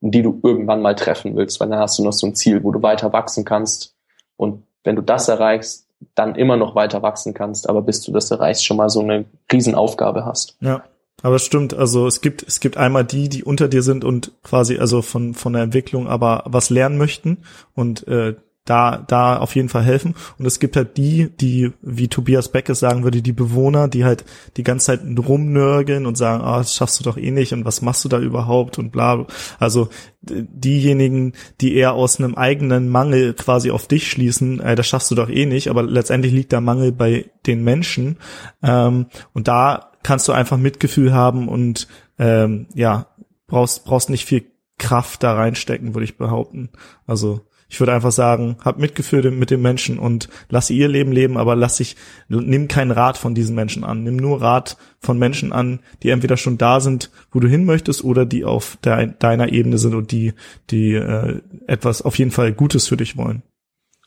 die 0.00 0.22
du 0.22 0.38
irgendwann 0.42 0.82
mal 0.82 0.94
treffen 0.94 1.34
willst, 1.34 1.60
weil 1.60 1.68
dann 1.68 1.78
hast 1.78 1.98
du 1.98 2.04
noch 2.04 2.12
so 2.12 2.26
ein 2.26 2.34
Ziel, 2.34 2.62
wo 2.62 2.72
du 2.72 2.82
weiter 2.82 3.12
wachsen 3.12 3.44
kannst 3.44 3.94
und 4.36 4.62
wenn 4.84 4.96
du 4.96 5.02
das 5.02 5.28
erreichst, 5.28 5.86
dann 6.14 6.34
immer 6.34 6.56
noch 6.56 6.74
weiter 6.74 7.02
wachsen 7.02 7.34
kannst, 7.34 7.68
aber 7.68 7.82
bis 7.82 8.00
du 8.02 8.12
das 8.12 8.30
erreichst, 8.30 8.64
schon 8.64 8.76
mal 8.76 8.88
so 8.88 9.00
eine 9.00 9.26
Riesenaufgabe 9.52 10.24
hast. 10.24 10.56
Ja. 10.60 10.82
Aber 11.22 11.36
es 11.36 11.44
stimmt, 11.44 11.74
also 11.74 12.06
es 12.06 12.22
gibt, 12.22 12.42
es 12.48 12.60
gibt 12.60 12.78
einmal 12.78 13.04
die, 13.04 13.28
die 13.28 13.44
unter 13.44 13.68
dir 13.68 13.82
sind 13.82 14.04
und 14.04 14.32
quasi 14.42 14.78
also 14.78 15.02
von, 15.02 15.34
von 15.34 15.52
der 15.52 15.62
Entwicklung 15.62 16.08
aber 16.08 16.44
was 16.46 16.70
lernen 16.70 16.96
möchten 16.96 17.38
und 17.74 18.08
äh, 18.08 18.36
da, 18.64 19.04
da 19.08 19.38
auf 19.38 19.56
jeden 19.56 19.68
Fall 19.68 19.82
helfen. 19.82 20.14
Und 20.38 20.46
es 20.46 20.60
gibt 20.60 20.76
halt 20.76 20.96
die, 20.96 21.30
die, 21.40 21.72
wie 21.82 22.08
Tobias 22.08 22.52
Beck 22.52 22.68
es 22.68 22.80
sagen 22.80 23.02
würde, 23.04 23.22
die 23.22 23.32
Bewohner, 23.32 23.88
die 23.88 24.04
halt 24.04 24.24
die 24.56 24.62
ganze 24.62 24.86
Zeit 24.86 25.00
rumnörgeln 25.18 26.06
und 26.06 26.16
sagen, 26.16 26.42
ah, 26.44 26.58
das 26.58 26.74
schaffst 26.74 27.00
du 27.00 27.04
doch 27.04 27.16
eh 27.16 27.30
nicht 27.30 27.52
und 27.52 27.64
was 27.64 27.82
machst 27.82 28.04
du 28.04 28.08
da 28.08 28.18
überhaupt 28.18 28.78
und 28.78 28.92
bla. 28.92 29.26
Also 29.58 29.88
diejenigen, 30.22 31.32
die 31.60 31.74
eher 31.74 31.94
aus 31.94 32.18
einem 32.18 32.34
eigenen 32.34 32.88
Mangel 32.88 33.34
quasi 33.34 33.70
auf 33.70 33.86
dich 33.86 34.10
schließen, 34.10 34.60
äh, 34.60 34.76
das 34.76 34.86
schaffst 34.86 35.10
du 35.10 35.14
doch 35.14 35.30
eh 35.30 35.46
nicht, 35.46 35.68
aber 35.68 35.82
letztendlich 35.82 36.32
liegt 36.32 36.52
der 36.52 36.60
Mangel 36.60 36.92
bei 36.92 37.30
den 37.46 37.64
Menschen. 37.64 38.18
Ähm, 38.62 39.06
und 39.32 39.48
da 39.48 39.92
kannst 40.02 40.28
du 40.28 40.32
einfach 40.32 40.58
Mitgefühl 40.58 41.12
haben 41.12 41.48
und 41.48 41.88
ähm, 42.18 42.66
ja, 42.74 43.06
brauchst, 43.46 43.84
brauchst 43.84 44.10
nicht 44.10 44.26
viel 44.26 44.44
Kraft 44.78 45.22
da 45.22 45.34
reinstecken, 45.34 45.94
würde 45.94 46.04
ich 46.04 46.16
behaupten. 46.16 46.70
Also 47.06 47.42
ich 47.70 47.78
würde 47.78 47.92
einfach 47.92 48.10
sagen, 48.10 48.56
hab 48.64 48.78
Mitgefühl 48.78 49.30
mit 49.30 49.50
den 49.50 49.62
Menschen 49.62 50.00
und 50.00 50.28
lass 50.48 50.66
sie 50.66 50.76
ihr 50.76 50.88
Leben 50.88 51.12
leben, 51.12 51.36
aber 51.38 51.54
lass 51.54 51.76
sich, 51.76 51.94
nimm 52.28 52.66
keinen 52.66 52.90
Rat 52.90 53.16
von 53.16 53.32
diesen 53.32 53.54
Menschen 53.54 53.84
an. 53.84 54.02
Nimm 54.02 54.16
nur 54.16 54.42
Rat 54.42 54.76
von 54.98 55.18
Menschen 55.20 55.52
an, 55.52 55.78
die 56.02 56.10
entweder 56.10 56.36
schon 56.36 56.58
da 56.58 56.80
sind, 56.80 57.10
wo 57.30 57.38
du 57.38 57.46
hin 57.46 57.64
möchtest, 57.64 58.02
oder 58.02 58.26
die 58.26 58.44
auf 58.44 58.76
der, 58.82 59.06
deiner 59.06 59.52
Ebene 59.52 59.78
sind 59.78 59.94
und 59.94 60.10
die, 60.10 60.34
die 60.70 60.94
äh, 60.94 61.40
etwas 61.68 62.02
auf 62.02 62.18
jeden 62.18 62.32
Fall 62.32 62.52
Gutes 62.52 62.88
für 62.88 62.96
dich 62.96 63.16
wollen. 63.16 63.44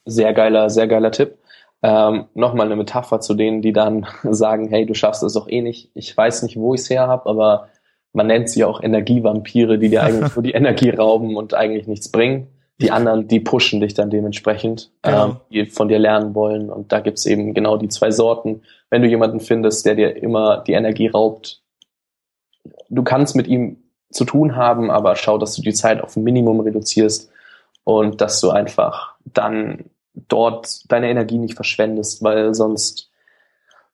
Sehr 0.03 0.33
geiler, 0.33 0.69
sehr 0.69 0.87
geiler 0.87 1.11
Tipp. 1.11 1.37
Ähm, 1.81 2.25
Nochmal 2.33 2.65
eine 2.65 2.75
Metapher 2.75 3.21
zu 3.21 3.33
denen, 3.33 3.61
die 3.61 3.71
dann 3.71 4.05
sagen, 4.23 4.67
hey, 4.67 4.85
du 4.85 4.93
schaffst 4.93 5.23
es 5.23 5.33
doch 5.33 5.47
eh 5.47 5.61
nicht. 5.61 5.89
Ich 5.93 6.15
weiß 6.15 6.43
nicht, 6.43 6.57
wo 6.57 6.73
ich 6.73 6.81
es 6.81 6.89
her 6.89 7.07
habe, 7.07 7.29
aber 7.29 7.69
man 8.11 8.27
nennt 8.27 8.49
sie 8.49 8.65
auch 8.65 8.83
Energievampire, 8.83 9.79
die 9.79 9.87
dir 9.87 10.03
eigentlich 10.03 10.35
nur 10.35 10.43
die 10.43 10.51
Energie 10.51 10.89
rauben 10.89 11.37
und 11.37 11.53
eigentlich 11.53 11.87
nichts 11.87 12.11
bringen 12.11 12.49
die 12.83 12.91
anderen, 12.91 13.27
die 13.27 13.39
pushen 13.39 13.79
dich 13.79 13.93
dann 13.93 14.09
dementsprechend, 14.09 14.91
genau. 15.01 15.25
ähm, 15.25 15.35
die 15.49 15.65
von 15.65 15.87
dir 15.87 15.99
lernen 15.99 16.35
wollen. 16.35 16.69
Und 16.69 16.91
da 16.91 16.99
gibt's 16.99 17.25
eben 17.25 17.53
genau 17.53 17.77
die 17.77 17.87
zwei 17.87 18.11
Sorten. 18.11 18.61
Wenn 18.89 19.01
du 19.01 19.07
jemanden 19.07 19.39
findest, 19.39 19.85
der 19.85 19.95
dir 19.95 20.15
immer 20.21 20.57
die 20.59 20.73
Energie 20.73 21.07
raubt, 21.07 21.61
du 22.89 23.03
kannst 23.03 23.35
mit 23.35 23.47
ihm 23.47 23.77
zu 24.11 24.25
tun 24.25 24.55
haben, 24.55 24.91
aber 24.91 25.15
schau, 25.15 25.37
dass 25.37 25.55
du 25.55 25.61
die 25.61 25.73
Zeit 25.73 26.01
auf 26.01 26.15
ein 26.15 26.23
Minimum 26.23 26.59
reduzierst 26.59 27.31
und 27.83 28.21
dass 28.21 28.39
du 28.41 28.51
einfach 28.51 29.15
dann 29.25 29.85
dort 30.13 30.91
deine 30.91 31.09
Energie 31.09 31.37
nicht 31.37 31.55
verschwendest, 31.55 32.21
weil 32.21 32.53
sonst 32.53 33.09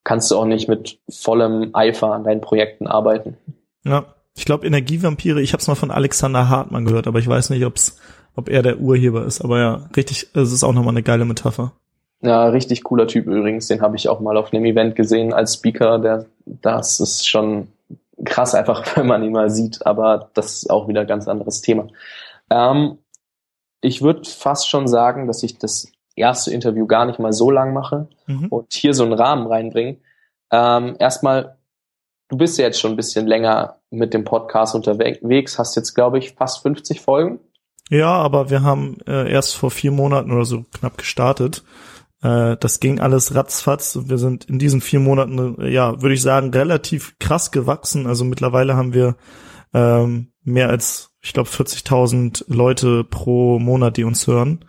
kannst 0.04 0.32
du 0.32 0.38
auch 0.38 0.46
nicht 0.46 0.68
mit 0.68 1.00
vollem 1.10 1.70
Eifer 1.74 2.12
an 2.14 2.24
deinen 2.24 2.42
Projekten 2.42 2.88
arbeiten. 2.88 3.38
Ja, 3.84 4.16
ich 4.36 4.46
glaube 4.46 4.66
Energievampire, 4.66 5.42
ich 5.42 5.54
habe 5.54 5.62
es 5.62 5.68
mal 5.68 5.76
von 5.76 5.92
Alexander 5.92 6.50
Hartmann 6.50 6.86
gehört, 6.86 7.08
aber 7.08 7.20
ich 7.20 7.28
weiß 7.28 7.52
nicht, 7.52 7.66
ob's 7.66 8.00
ob 8.40 8.50
er 8.50 8.64
der 8.64 8.80
Urheber 8.80 9.26
ist. 9.26 9.42
Aber 9.42 9.60
ja, 9.60 9.90
richtig, 9.96 10.30
es 10.34 10.52
ist 10.52 10.64
auch 10.64 10.74
nochmal 10.74 10.94
eine 10.94 11.04
geile 11.04 11.26
Metapher. 11.26 11.74
Ja, 12.22 12.48
richtig 12.48 12.84
cooler 12.84 13.08
Typ 13.08 13.28
übrigens. 13.28 13.68
Den 13.68 13.82
habe 13.82 13.96
ich 13.96 14.10
auch 14.10 14.20
mal 14.20 14.36
auf 14.36 14.52
einem 14.52 14.66
Event 14.66 14.96
gesehen 14.96 15.34
als 15.34 15.54
Speaker. 15.54 16.00
Der, 16.00 16.26
das 16.46 17.00
ist 17.00 17.28
schon 17.28 17.68
krass 18.26 18.56
einfach, 18.56 18.84
wenn 18.96 19.08
man 19.08 19.24
ihn 19.24 19.32
mal 19.32 19.50
sieht. 19.50 19.86
Aber 19.86 20.30
das 20.34 20.58
ist 20.58 20.70
auch 20.70 20.88
wieder 20.88 21.02
ein 21.02 21.08
ganz 21.08 21.28
anderes 21.28 21.62
Thema. 21.62 21.88
Ähm, 22.50 22.98
ich 23.82 24.02
würde 24.02 24.28
fast 24.28 24.70
schon 24.70 24.88
sagen, 24.88 25.28
dass 25.28 25.44
ich 25.44 25.58
das 25.58 25.92
erste 26.16 26.52
Interview 26.52 26.86
gar 26.86 27.06
nicht 27.06 27.20
mal 27.20 27.32
so 27.32 27.50
lang 27.50 27.74
mache 27.74 28.08
mhm. 28.28 28.48
und 28.48 28.74
hier 28.74 28.94
so 28.94 29.04
einen 29.04 29.14
Rahmen 29.14 29.48
reinbringe. 29.48 29.98
Ähm, 30.52 30.96
erstmal, 31.00 31.58
du 32.28 32.38
bist 32.38 32.58
ja 32.58 32.66
jetzt 32.66 32.80
schon 32.80 32.92
ein 32.92 32.98
bisschen 32.98 33.28
länger 33.28 33.78
mit 33.90 34.14
dem 34.14 34.26
Podcast 34.26 34.76
unterwegs, 34.76 35.58
hast 35.58 35.76
jetzt, 35.76 35.94
glaube 35.94 36.18
ich, 36.20 36.34
fast 36.34 36.62
50 36.62 37.02
Folgen. 37.02 37.40
Ja, 37.90 38.14
aber 38.14 38.50
wir 38.52 38.62
haben 38.62 38.98
äh, 39.08 39.32
erst 39.32 39.56
vor 39.56 39.72
vier 39.72 39.92
Monaten 39.92 40.32
oder 40.32 40.46
so 40.46 40.64
knapp 40.72 40.98
gestartet. 40.98 41.64
Äh, 42.22 42.56
das 42.58 42.80
ging 42.80 43.00
alles 43.00 43.34
ratzfatz. 43.34 43.98
Wir 44.06 44.20
sind 44.20 44.46
in 44.46 44.60
diesen 44.60 44.82
vier 44.82 45.00
Monaten, 45.00 45.60
äh, 45.60 45.70
ja, 45.70 46.02
würde 46.02 46.14
ich 46.14 46.22
sagen, 46.22 46.52
relativ 46.52 47.18
krass 47.20 47.52
gewachsen. 47.52 48.06
Also 48.06 48.26
mittlerweile 48.26 48.76
haben 48.76 48.94
wir 48.94 49.16
ähm, 49.74 50.32
mehr 50.44 50.70
als, 50.70 51.12
ich 51.22 51.34
glaube, 51.34 51.50
40.000 51.50 52.46
Leute 52.48 53.04
pro 53.04 53.58
Monat, 53.58 53.98
die 53.98 54.04
uns 54.04 54.28
hören. 54.28 54.66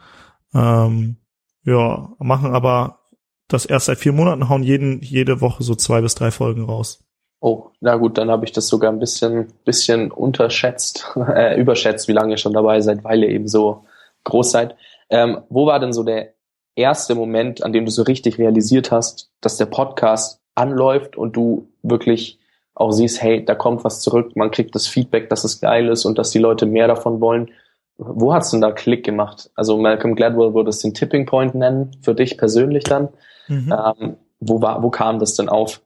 Ähm, 0.55 1.17
ja, 1.65 2.11
machen 2.19 2.55
aber 2.55 3.01
das 3.49 3.67
erst 3.67 3.87
seit 3.87 3.99
vier 3.99 4.13
Monaten, 4.13 4.49
hauen 4.49 4.63
jeden, 4.63 5.03
jede 5.03 5.41
Woche 5.41 5.63
so 5.63 5.75
zwei 5.75 6.01
bis 6.01 6.15
drei 6.15 6.31
Folgen 6.31 6.65
raus. 6.65 7.05
Oh, 7.41 7.71
na 7.81 7.97
gut, 7.97 8.19
dann 8.19 8.31
habe 8.31 8.45
ich 8.45 8.53
das 8.53 8.69
sogar 8.69 8.93
ein 8.93 8.99
bisschen, 8.99 9.53
bisschen 9.65 10.11
unterschätzt, 10.11 11.11
äh, 11.35 11.59
überschätzt, 11.59 12.07
wie 12.09 12.13
lange 12.13 12.33
ihr 12.33 12.37
schon 12.37 12.53
dabei 12.53 12.81
seid, 12.81 13.03
weil 13.03 13.23
ihr 13.23 13.31
eben 13.31 13.49
so 13.49 13.85
groß 14.25 14.51
seid. 14.51 14.77
Ähm, 15.09 15.41
wo 15.49 15.67
war 15.67 15.81
denn 15.81 15.93
so 15.93 16.03
der 16.05 16.35
erste 16.77 17.15
Moment, 17.15 17.63
an 17.63 17.73
dem 17.73 17.85
du 17.85 17.91
so 17.91 18.03
richtig 18.03 18.39
realisiert 18.39 18.91
hast, 18.91 19.31
dass 19.41 19.57
der 19.57 19.67
Podcast 19.67 20.41
anläuft 20.55 21.17
und 21.17 21.37
du 21.37 21.69
wirklich 21.83 22.39
auch 22.75 22.93
siehst, 22.93 23.23
hey, 23.23 23.45
da 23.45 23.55
kommt 23.55 23.85
was 23.85 24.01
zurück, 24.01 24.37
man 24.37 24.51
kriegt 24.51 24.75
das 24.75 24.87
Feedback, 24.87 25.29
dass 25.29 25.45
es 25.45 25.61
geil 25.61 25.89
ist 25.89 26.05
und 26.05 26.19
dass 26.19 26.31
die 26.31 26.39
Leute 26.39 26.67
mehr 26.67 26.89
davon 26.89 27.21
wollen. 27.21 27.51
Wo 27.99 28.33
hat's 28.33 28.51
denn 28.51 28.63
da 28.63 28.73
Klick 28.73 29.05
gemacht? 29.05 29.51
Also 29.55 29.77
Malcolm 29.77 30.15
Gladwell 30.15 30.55
würde 30.55 30.71
es 30.71 30.81
den 30.81 30.95
Tipping 30.95 31.27
Point 31.27 31.55
nennen, 31.55 31.91
für 32.01 32.15
dich 32.15 32.39
persönlich 32.39 32.85
dann. 32.85 33.09
Mhm. 33.49 33.73
Ähm, 33.73 34.17
wo 34.39 34.63
war, 34.63 34.83
wo 34.83 34.89
kam 34.89 35.19
das 35.19 35.35
denn 35.35 35.51
auf? 35.51 35.83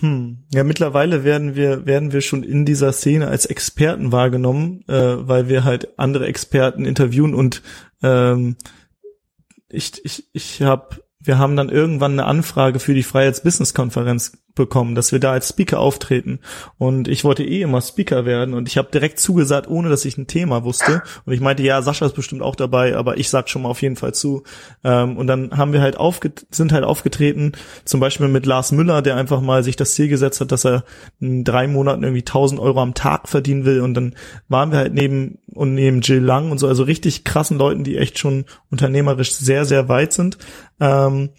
Hm. 0.00 0.44
Ja, 0.52 0.64
mittlerweile 0.64 1.24
werden 1.24 1.54
wir 1.54 1.86
werden 1.86 2.12
wir 2.12 2.20
schon 2.22 2.42
in 2.42 2.64
dieser 2.64 2.92
Szene 2.92 3.28
als 3.28 3.46
Experten 3.46 4.12
wahrgenommen, 4.12 4.84
äh, 4.88 5.16
weil 5.28 5.48
wir 5.48 5.64
halt 5.64 5.98
andere 5.98 6.26
Experten 6.26 6.84
interviewen 6.84 7.34
und 7.34 7.62
ähm, 8.02 8.56
ich 9.68 10.04
ich 10.04 10.24
ich 10.32 10.62
habe 10.62 11.02
wir 11.20 11.38
haben 11.38 11.54
dann 11.54 11.68
irgendwann 11.68 12.12
eine 12.12 12.24
Anfrage 12.24 12.78
für 12.78 12.94
die 12.94 13.02
Freiheits-Business-Konferenz 13.02 14.38
bekommen, 14.54 14.94
dass 14.94 15.12
wir 15.12 15.20
da 15.20 15.32
als 15.32 15.48
Speaker 15.48 15.78
auftreten. 15.78 16.40
Und 16.78 17.08
ich 17.08 17.24
wollte 17.24 17.44
eh 17.44 17.62
immer 17.62 17.80
Speaker 17.80 18.24
werden 18.24 18.54
und 18.54 18.68
ich 18.68 18.78
habe 18.78 18.90
direkt 18.90 19.20
zugesagt, 19.20 19.68
ohne 19.68 19.88
dass 19.88 20.04
ich 20.04 20.18
ein 20.18 20.26
Thema 20.26 20.64
wusste. 20.64 21.02
Und 21.24 21.32
ich 21.32 21.40
meinte, 21.40 21.62
ja, 21.62 21.82
Sascha 21.82 22.06
ist 22.06 22.14
bestimmt 22.14 22.42
auch 22.42 22.56
dabei, 22.56 22.96
aber 22.96 23.18
ich 23.18 23.28
sag 23.28 23.48
schon 23.48 23.62
mal 23.62 23.68
auf 23.68 23.82
jeden 23.82 23.96
Fall 23.96 24.14
zu. 24.14 24.42
Ähm, 24.84 25.16
und 25.16 25.26
dann 25.26 25.56
haben 25.56 25.72
wir 25.72 25.80
halt 25.80 25.96
aufget 25.96 26.46
sind 26.50 26.72
halt 26.72 26.84
aufgetreten, 26.84 27.52
zum 27.84 28.00
Beispiel 28.00 28.28
mit 28.28 28.46
Lars 28.46 28.72
Müller, 28.72 29.02
der 29.02 29.16
einfach 29.16 29.40
mal 29.40 29.62
sich 29.62 29.76
das 29.76 29.94
Ziel 29.94 30.08
gesetzt 30.08 30.40
hat, 30.40 30.52
dass 30.52 30.64
er 30.64 30.84
in 31.20 31.44
drei 31.44 31.66
Monaten 31.66 32.02
irgendwie 32.02 32.22
1000 32.22 32.60
Euro 32.60 32.80
am 32.80 32.94
Tag 32.94 33.28
verdienen 33.28 33.64
will. 33.64 33.80
Und 33.80 33.94
dann 33.94 34.14
waren 34.48 34.72
wir 34.72 34.78
halt 34.78 34.94
neben 34.94 35.38
und 35.54 35.74
neben 35.74 36.00
Jill 36.00 36.20
Lang 36.20 36.50
und 36.50 36.58
so, 36.58 36.68
also 36.68 36.82
richtig 36.82 37.24
krassen 37.24 37.58
Leuten, 37.58 37.84
die 37.84 37.96
echt 37.96 38.18
schon 38.18 38.44
unternehmerisch 38.70 39.32
sehr, 39.32 39.64
sehr 39.64 39.88
weit 39.88 40.12
sind. 40.12 40.38
Ähm, 40.80 41.30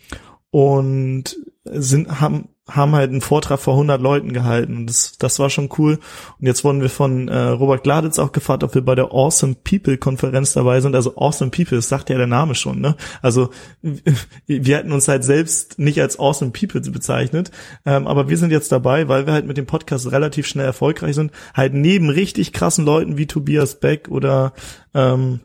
und 0.51 1.37
sind, 1.63 2.19
haben, 2.19 2.49
haben 2.69 2.93
halt 2.93 3.09
einen 3.09 3.21
Vortrag 3.21 3.59
vor 3.59 3.73
100 3.73 3.99
Leuten 3.99 4.33
gehalten 4.33 4.77
und 4.77 4.87
das, 4.87 5.17
das 5.17 5.39
war 5.39 5.49
schon 5.49 5.69
cool. 5.77 5.99
Und 6.39 6.45
jetzt 6.45 6.63
wurden 6.63 6.81
wir 6.81 6.89
von 6.89 7.27
äh, 7.27 7.37
Robert 7.37 7.83
Gladitz 7.83 8.19
auch 8.19 8.31
gefragt, 8.31 8.63
ob 8.63 8.75
wir 8.75 8.85
bei 8.85 8.95
der 8.95 9.11
Awesome 9.11 9.55
People 9.63 9.97
Konferenz 9.97 10.53
dabei 10.53 10.79
sind. 10.79 10.95
Also 10.95 11.17
Awesome 11.17 11.51
People, 11.51 11.77
das 11.77 11.89
sagt 11.89 12.09
ja 12.09 12.17
der 12.17 12.27
Name 12.27 12.55
schon, 12.55 12.79
ne? 12.79 12.95
Also 13.21 13.49
wir 13.81 14.77
hätten 14.77 14.91
uns 14.91 15.07
halt 15.07 15.23
selbst 15.23 15.79
nicht 15.79 15.99
als 15.99 16.19
Awesome 16.19 16.51
People 16.51 16.81
bezeichnet, 16.81 17.51
ähm, 17.85 18.07
aber 18.07 18.29
wir 18.29 18.37
sind 18.37 18.51
jetzt 18.51 18.71
dabei, 18.71 19.07
weil 19.07 19.25
wir 19.25 19.33
halt 19.33 19.47
mit 19.47 19.57
dem 19.57 19.65
Podcast 19.65 20.11
relativ 20.11 20.45
schnell 20.45 20.65
erfolgreich 20.65 21.15
sind, 21.15 21.31
halt 21.53 21.73
neben 21.73 22.09
richtig 22.09 22.53
krassen 22.53 22.85
Leuten 22.85 23.17
wie 23.17 23.27
Tobias 23.27 23.79
Beck 23.79 24.07
oder 24.09 24.53
ähm, 24.93 25.41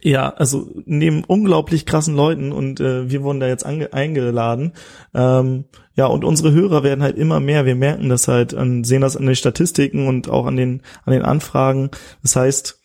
ja, 0.00 0.32
also 0.32 0.70
neben 0.86 1.24
unglaublich 1.24 1.84
krassen 1.84 2.14
Leuten 2.14 2.52
und 2.52 2.78
äh, 2.78 3.10
wir 3.10 3.22
wurden 3.22 3.40
da 3.40 3.48
jetzt 3.48 3.66
eingeladen. 3.66 4.72
Ähm, 5.12 5.64
ja, 5.98 6.06
und 6.06 6.24
unsere 6.24 6.52
Hörer 6.52 6.84
werden 6.84 7.02
halt 7.02 7.18
immer 7.18 7.40
mehr. 7.40 7.66
Wir 7.66 7.74
merken 7.74 8.08
das 8.08 8.28
halt, 8.28 8.54
an, 8.54 8.84
sehen 8.84 9.00
das 9.00 9.16
an 9.16 9.26
den 9.26 9.34
Statistiken 9.34 10.06
und 10.06 10.30
auch 10.30 10.46
an 10.46 10.54
den 10.54 10.82
an 11.04 11.12
den 11.12 11.22
Anfragen. 11.22 11.90
Das 12.22 12.36
heißt, 12.36 12.80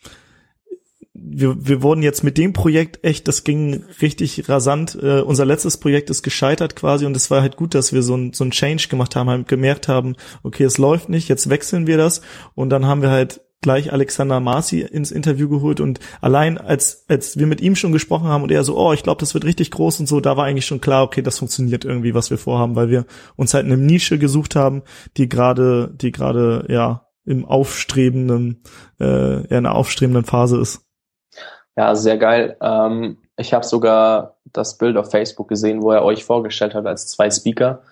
wir, 1.12 1.64
wir 1.64 1.80
wurden 1.82 2.02
jetzt 2.02 2.24
mit 2.24 2.36
dem 2.38 2.52
Projekt 2.52 3.04
echt, 3.04 3.28
das 3.28 3.44
ging 3.44 3.84
richtig 4.02 4.48
rasant. 4.48 4.98
Äh, 5.00 5.20
unser 5.20 5.44
letztes 5.44 5.76
Projekt 5.76 6.10
ist 6.10 6.24
gescheitert 6.24 6.74
quasi 6.74 7.06
und 7.06 7.16
es 7.16 7.30
war 7.30 7.40
halt 7.40 7.54
gut, 7.54 7.76
dass 7.76 7.92
wir 7.92 8.02
so 8.02 8.16
ein, 8.16 8.32
so 8.32 8.42
ein 8.42 8.50
Change 8.50 8.88
gemacht 8.88 9.14
haben, 9.14 9.30
halt 9.30 9.46
gemerkt 9.46 9.86
haben, 9.86 10.16
okay, 10.42 10.64
es 10.64 10.76
läuft 10.76 11.08
nicht, 11.08 11.28
jetzt 11.28 11.48
wechseln 11.48 11.86
wir 11.86 11.96
das 11.96 12.20
und 12.56 12.70
dann 12.70 12.84
haben 12.86 13.00
wir 13.00 13.10
halt 13.10 13.42
gleich 13.64 13.92
Alexander 13.92 14.38
Marci 14.38 14.82
ins 14.82 15.10
Interview 15.10 15.48
geholt 15.48 15.80
und 15.80 15.98
allein 16.20 16.58
als 16.58 17.06
als 17.08 17.38
wir 17.38 17.46
mit 17.46 17.60
ihm 17.62 17.74
schon 17.74 17.92
gesprochen 17.92 18.28
haben 18.28 18.42
und 18.42 18.52
er 18.52 18.62
so, 18.62 18.78
oh, 18.78 18.92
ich 18.92 19.02
glaube, 19.02 19.20
das 19.20 19.34
wird 19.34 19.44
richtig 19.44 19.70
groß 19.72 20.00
und 20.00 20.06
so, 20.06 20.20
da 20.20 20.36
war 20.36 20.44
eigentlich 20.44 20.66
schon 20.66 20.82
klar, 20.82 21.02
okay, 21.02 21.22
das 21.22 21.38
funktioniert 21.38 21.84
irgendwie, 21.84 22.14
was 22.14 22.30
wir 22.30 22.38
vorhaben, 22.38 22.76
weil 22.76 22.90
wir 22.90 23.06
uns 23.36 23.54
halt 23.54 23.64
eine 23.64 23.78
Nische 23.78 24.18
gesucht 24.18 24.54
haben, 24.54 24.82
die 25.16 25.28
gerade 25.28 25.90
die 25.94 26.12
gerade 26.12 26.66
ja 26.68 27.08
im 27.24 27.46
aufstrebenden 27.46 28.62
äh, 29.00 29.46
in 29.46 29.56
einer 29.56 29.74
aufstrebenden 29.74 30.24
Phase 30.24 30.60
ist. 30.60 30.82
Ja, 31.76 31.94
sehr 31.94 32.18
geil. 32.18 32.56
Ähm, 32.60 33.16
ich 33.36 33.54
habe 33.54 33.64
sogar 33.64 34.36
das 34.44 34.76
Bild 34.76 34.98
auf 34.98 35.10
Facebook 35.10 35.48
gesehen, 35.48 35.82
wo 35.82 35.90
er 35.90 36.04
euch 36.04 36.24
vorgestellt 36.24 36.74
hat 36.74 36.86
als 36.86 37.08
zwei 37.08 37.30
Speaker. 37.30 37.82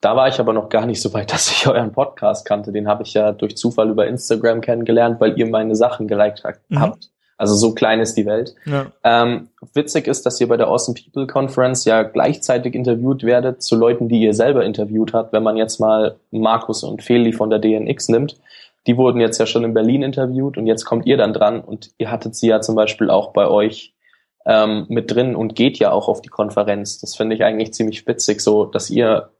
Da 0.00 0.14
war 0.14 0.28
ich 0.28 0.38
aber 0.38 0.52
noch 0.52 0.68
gar 0.68 0.86
nicht 0.86 1.00
so 1.00 1.12
weit, 1.14 1.32
dass 1.32 1.50
ich 1.50 1.66
euren 1.66 1.92
Podcast 1.92 2.46
kannte. 2.46 2.72
Den 2.72 2.88
habe 2.88 3.02
ich 3.02 3.14
ja 3.14 3.32
durch 3.32 3.56
Zufall 3.56 3.90
über 3.90 4.06
Instagram 4.06 4.60
kennengelernt, 4.60 5.20
weil 5.20 5.38
ihr 5.38 5.46
meine 5.46 5.74
Sachen 5.74 6.08
geliked 6.08 6.42
mhm. 6.68 6.80
habt. 6.80 7.10
Also 7.38 7.54
so 7.54 7.74
klein 7.74 8.00
ist 8.00 8.14
die 8.14 8.24
Welt. 8.24 8.54
Ja. 8.64 8.86
Ähm, 9.04 9.48
witzig 9.74 10.06
ist, 10.06 10.24
dass 10.24 10.40
ihr 10.40 10.48
bei 10.48 10.56
der 10.56 10.68
Awesome 10.68 10.96
People 10.98 11.26
Conference 11.26 11.84
ja 11.84 12.02
gleichzeitig 12.02 12.74
interviewt 12.74 13.24
werdet 13.24 13.62
zu 13.62 13.76
Leuten, 13.76 14.08
die 14.08 14.22
ihr 14.22 14.32
selber 14.32 14.64
interviewt 14.64 15.12
habt. 15.12 15.34
Wenn 15.34 15.42
man 15.42 15.58
jetzt 15.58 15.78
mal 15.78 16.16
Markus 16.30 16.82
und 16.82 17.02
Feli 17.02 17.32
von 17.32 17.50
der 17.50 17.58
DNX 17.58 18.08
nimmt, 18.08 18.38
die 18.86 18.96
wurden 18.96 19.20
jetzt 19.20 19.38
ja 19.38 19.44
schon 19.44 19.64
in 19.64 19.74
Berlin 19.74 20.02
interviewt 20.02 20.56
und 20.56 20.66
jetzt 20.66 20.84
kommt 20.84 21.06
ihr 21.06 21.18
dann 21.18 21.34
dran 21.34 21.60
und 21.60 21.90
ihr 21.98 22.10
hattet 22.10 22.34
sie 22.36 22.48
ja 22.48 22.60
zum 22.60 22.74
Beispiel 22.74 23.10
auch 23.10 23.32
bei 23.32 23.48
euch 23.48 23.92
ähm, 24.46 24.86
mit 24.88 25.10
drin 25.10 25.36
und 25.36 25.56
geht 25.56 25.78
ja 25.78 25.90
auch 25.90 26.08
auf 26.08 26.22
die 26.22 26.28
Konferenz. 26.28 27.00
Das 27.00 27.16
finde 27.16 27.34
ich 27.34 27.44
eigentlich 27.44 27.74
ziemlich 27.74 28.06
witzig, 28.06 28.40
so 28.40 28.64
dass 28.64 28.88
ihr 28.88 29.30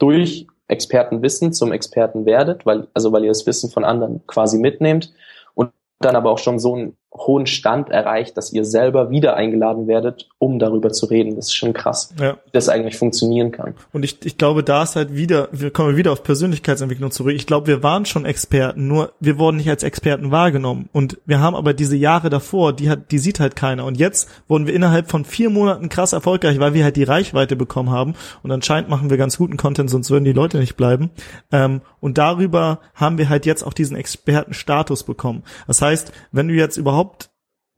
durch 0.00 0.46
Expertenwissen 0.66 1.52
zum 1.52 1.72
Experten 1.72 2.26
werdet, 2.26 2.66
weil, 2.66 2.88
also 2.94 3.12
weil 3.12 3.24
ihr 3.24 3.30
das 3.30 3.46
Wissen 3.46 3.70
von 3.70 3.84
anderen 3.84 4.26
quasi 4.26 4.58
mitnehmt 4.58 5.12
und 5.54 5.70
dann 6.00 6.16
aber 6.16 6.30
auch 6.30 6.38
schon 6.38 6.58
so 6.58 6.74
ein 6.74 6.96
hohen 7.12 7.46
Stand 7.46 7.90
erreicht, 7.90 8.36
dass 8.36 8.52
ihr 8.52 8.64
selber 8.64 9.10
wieder 9.10 9.34
eingeladen 9.34 9.88
werdet, 9.88 10.28
um 10.38 10.60
darüber 10.60 10.92
zu 10.92 11.06
reden. 11.06 11.34
Das 11.34 11.46
ist 11.46 11.54
schon 11.54 11.72
krass, 11.72 12.14
ja. 12.20 12.34
wie 12.44 12.50
das 12.52 12.68
eigentlich 12.68 12.96
funktionieren 12.96 13.50
kann. 13.50 13.74
Und 13.92 14.04
ich, 14.04 14.24
ich 14.24 14.38
glaube, 14.38 14.62
da 14.62 14.84
ist 14.84 14.94
halt 14.94 15.14
wieder, 15.14 15.48
wir 15.50 15.72
kommen 15.72 15.96
wieder 15.96 16.12
auf 16.12 16.22
Persönlichkeitsentwicklung 16.22 17.10
zurück. 17.10 17.34
Ich 17.34 17.46
glaube, 17.46 17.66
wir 17.66 17.82
waren 17.82 18.04
schon 18.04 18.24
Experten, 18.24 18.86
nur 18.86 19.12
wir 19.18 19.38
wurden 19.38 19.56
nicht 19.56 19.68
als 19.68 19.82
Experten 19.82 20.30
wahrgenommen. 20.30 20.88
Und 20.92 21.18
wir 21.26 21.40
haben 21.40 21.56
aber 21.56 21.74
diese 21.74 21.96
Jahre 21.96 22.30
davor, 22.30 22.72
die 22.72 22.88
hat, 22.88 23.10
die 23.10 23.18
sieht 23.18 23.40
halt 23.40 23.56
keiner. 23.56 23.86
Und 23.86 23.98
jetzt 23.98 24.28
wurden 24.46 24.68
wir 24.68 24.74
innerhalb 24.74 25.10
von 25.10 25.24
vier 25.24 25.50
Monaten 25.50 25.88
krass 25.88 26.12
erfolgreich, 26.12 26.60
weil 26.60 26.74
wir 26.74 26.84
halt 26.84 26.96
die 26.96 27.04
Reichweite 27.04 27.56
bekommen 27.56 27.90
haben. 27.90 28.14
Und 28.44 28.52
anscheinend 28.52 28.88
machen 28.88 29.10
wir 29.10 29.16
ganz 29.16 29.36
guten 29.36 29.56
Content, 29.56 29.90
sonst 29.90 30.10
würden 30.10 30.24
die 30.24 30.32
Leute 30.32 30.58
nicht 30.58 30.76
bleiben. 30.76 31.10
Ähm, 31.50 31.80
und 31.98 32.18
darüber 32.18 32.78
haben 32.94 33.18
wir 33.18 33.28
halt 33.28 33.46
jetzt 33.46 33.64
auch 33.64 33.72
diesen 33.72 33.96
Expertenstatus 33.96 35.02
bekommen. 35.02 35.42
Das 35.66 35.82
heißt, 35.82 36.12
wenn 36.32 36.48
du 36.48 36.54
jetzt 36.54 36.76
überhaupt 36.76 36.99
überhaupt 37.00 37.30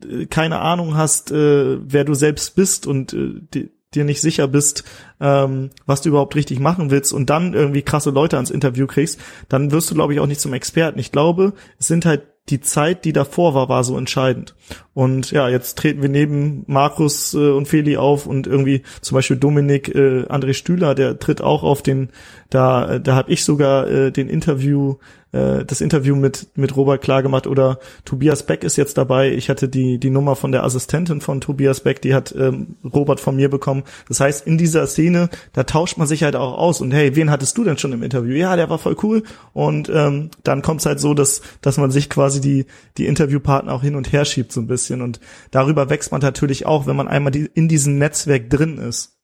äh, 0.04 0.26
keine 0.26 0.60
Ahnung 0.60 0.96
hast, 0.96 1.30
äh, 1.30 1.78
wer 1.80 2.04
du 2.04 2.14
selbst 2.14 2.54
bist 2.56 2.86
und 2.86 3.12
äh, 3.12 3.40
die, 3.54 3.70
dir 3.94 4.04
nicht 4.04 4.22
sicher 4.22 4.48
bist, 4.48 4.84
ähm, 5.20 5.70
was 5.84 6.00
du 6.00 6.08
überhaupt 6.08 6.34
richtig 6.34 6.60
machen 6.60 6.90
willst 6.90 7.12
und 7.12 7.28
dann 7.28 7.52
irgendwie 7.52 7.82
krasse 7.82 8.10
Leute 8.10 8.36
ans 8.36 8.50
Interview 8.50 8.86
kriegst, 8.86 9.20
dann 9.50 9.70
wirst 9.70 9.90
du, 9.90 9.94
glaube 9.94 10.14
ich, 10.14 10.20
auch 10.20 10.26
nicht 10.26 10.40
zum 10.40 10.54
Experten. 10.54 10.98
Ich 10.98 11.12
glaube, 11.12 11.52
es 11.78 11.88
sind 11.88 12.06
halt 12.06 12.22
die 12.48 12.60
Zeit, 12.60 13.04
die 13.04 13.12
davor 13.12 13.54
war, 13.54 13.68
war 13.68 13.84
so 13.84 13.96
entscheidend. 13.96 14.56
Und 14.94 15.30
ja, 15.30 15.48
jetzt 15.48 15.78
treten 15.78 16.02
wir 16.02 16.08
neben 16.08 16.64
Markus 16.66 17.34
äh, 17.34 17.50
und 17.50 17.68
Feli 17.68 17.96
auf 17.96 18.26
und 18.26 18.46
irgendwie 18.46 18.82
zum 19.00 19.14
Beispiel 19.14 19.36
Dominik 19.36 19.94
äh, 19.94 20.24
André 20.24 20.54
Stühler, 20.54 20.94
der 20.94 21.18
tritt 21.18 21.40
auch 21.40 21.62
auf 21.62 21.82
den, 21.82 22.10
da, 22.50 22.98
da 22.98 23.14
habe 23.14 23.30
ich 23.30 23.44
sogar 23.44 23.88
äh, 23.88 24.10
den 24.10 24.28
Interview 24.28 24.96
äh, 25.32 25.64
das 25.64 25.80
Interview 25.80 26.14
mit, 26.14 26.48
mit 26.54 26.76
Robert 26.76 27.02
klar 27.02 27.22
gemacht 27.22 27.46
oder 27.46 27.78
Tobias 28.04 28.44
Beck 28.44 28.64
ist 28.64 28.76
jetzt 28.76 28.96
dabei. 28.98 29.32
Ich 29.32 29.48
hatte 29.48 29.68
die, 29.68 29.98
die 29.98 30.10
Nummer 30.10 30.36
von 30.36 30.52
der 30.52 30.64
Assistentin 30.64 31.20
von 31.20 31.40
Tobias 31.40 31.80
Beck, 31.80 32.00
die 32.02 32.14
hat 32.14 32.34
ähm, 32.38 32.76
Robert 32.84 33.18
von 33.18 33.36
mir 33.36 33.48
bekommen. 33.48 33.82
Das 34.08 34.20
heißt, 34.20 34.46
in 34.46 34.58
dieser 34.58 34.86
Szene, 34.86 35.30
da 35.52 35.64
tauscht 35.64 35.98
man 35.98 36.06
sich 36.06 36.22
halt 36.22 36.36
auch 36.36 36.56
aus 36.56 36.80
und 36.80 36.92
hey, 36.92 37.16
wen 37.16 37.30
hattest 37.30 37.56
du 37.58 37.64
denn 37.64 37.78
schon 37.78 37.92
im 37.92 38.02
Interview? 38.02 38.34
Ja, 38.34 38.56
der 38.56 38.70
war 38.70 38.78
voll 38.78 38.96
cool. 39.02 39.22
Und 39.52 39.90
ähm, 39.92 40.30
dann 40.44 40.62
kommt 40.62 40.80
es 40.80 40.86
halt 40.86 41.00
so, 41.00 41.14
dass, 41.14 41.42
dass 41.60 41.78
man 41.78 41.90
sich 41.90 42.10
quasi 42.10 42.40
die, 42.40 42.66
die 42.98 43.06
Interviewpartner 43.06 43.72
auch 43.72 43.82
hin 43.82 43.96
und 43.96 44.12
her 44.12 44.24
schiebt 44.24 44.52
so 44.52 44.60
ein 44.60 44.66
bisschen. 44.66 45.00
Und 45.00 45.20
darüber 45.50 45.90
wächst 45.90 46.12
man 46.12 46.20
natürlich 46.20 46.66
auch, 46.66 46.86
wenn 46.86 46.96
man 46.96 47.08
einmal 47.08 47.32
die, 47.32 47.48
in 47.54 47.68
diesem 47.68 47.98
Netzwerk 47.98 48.50
drin 48.50 48.78
ist. 48.78 49.21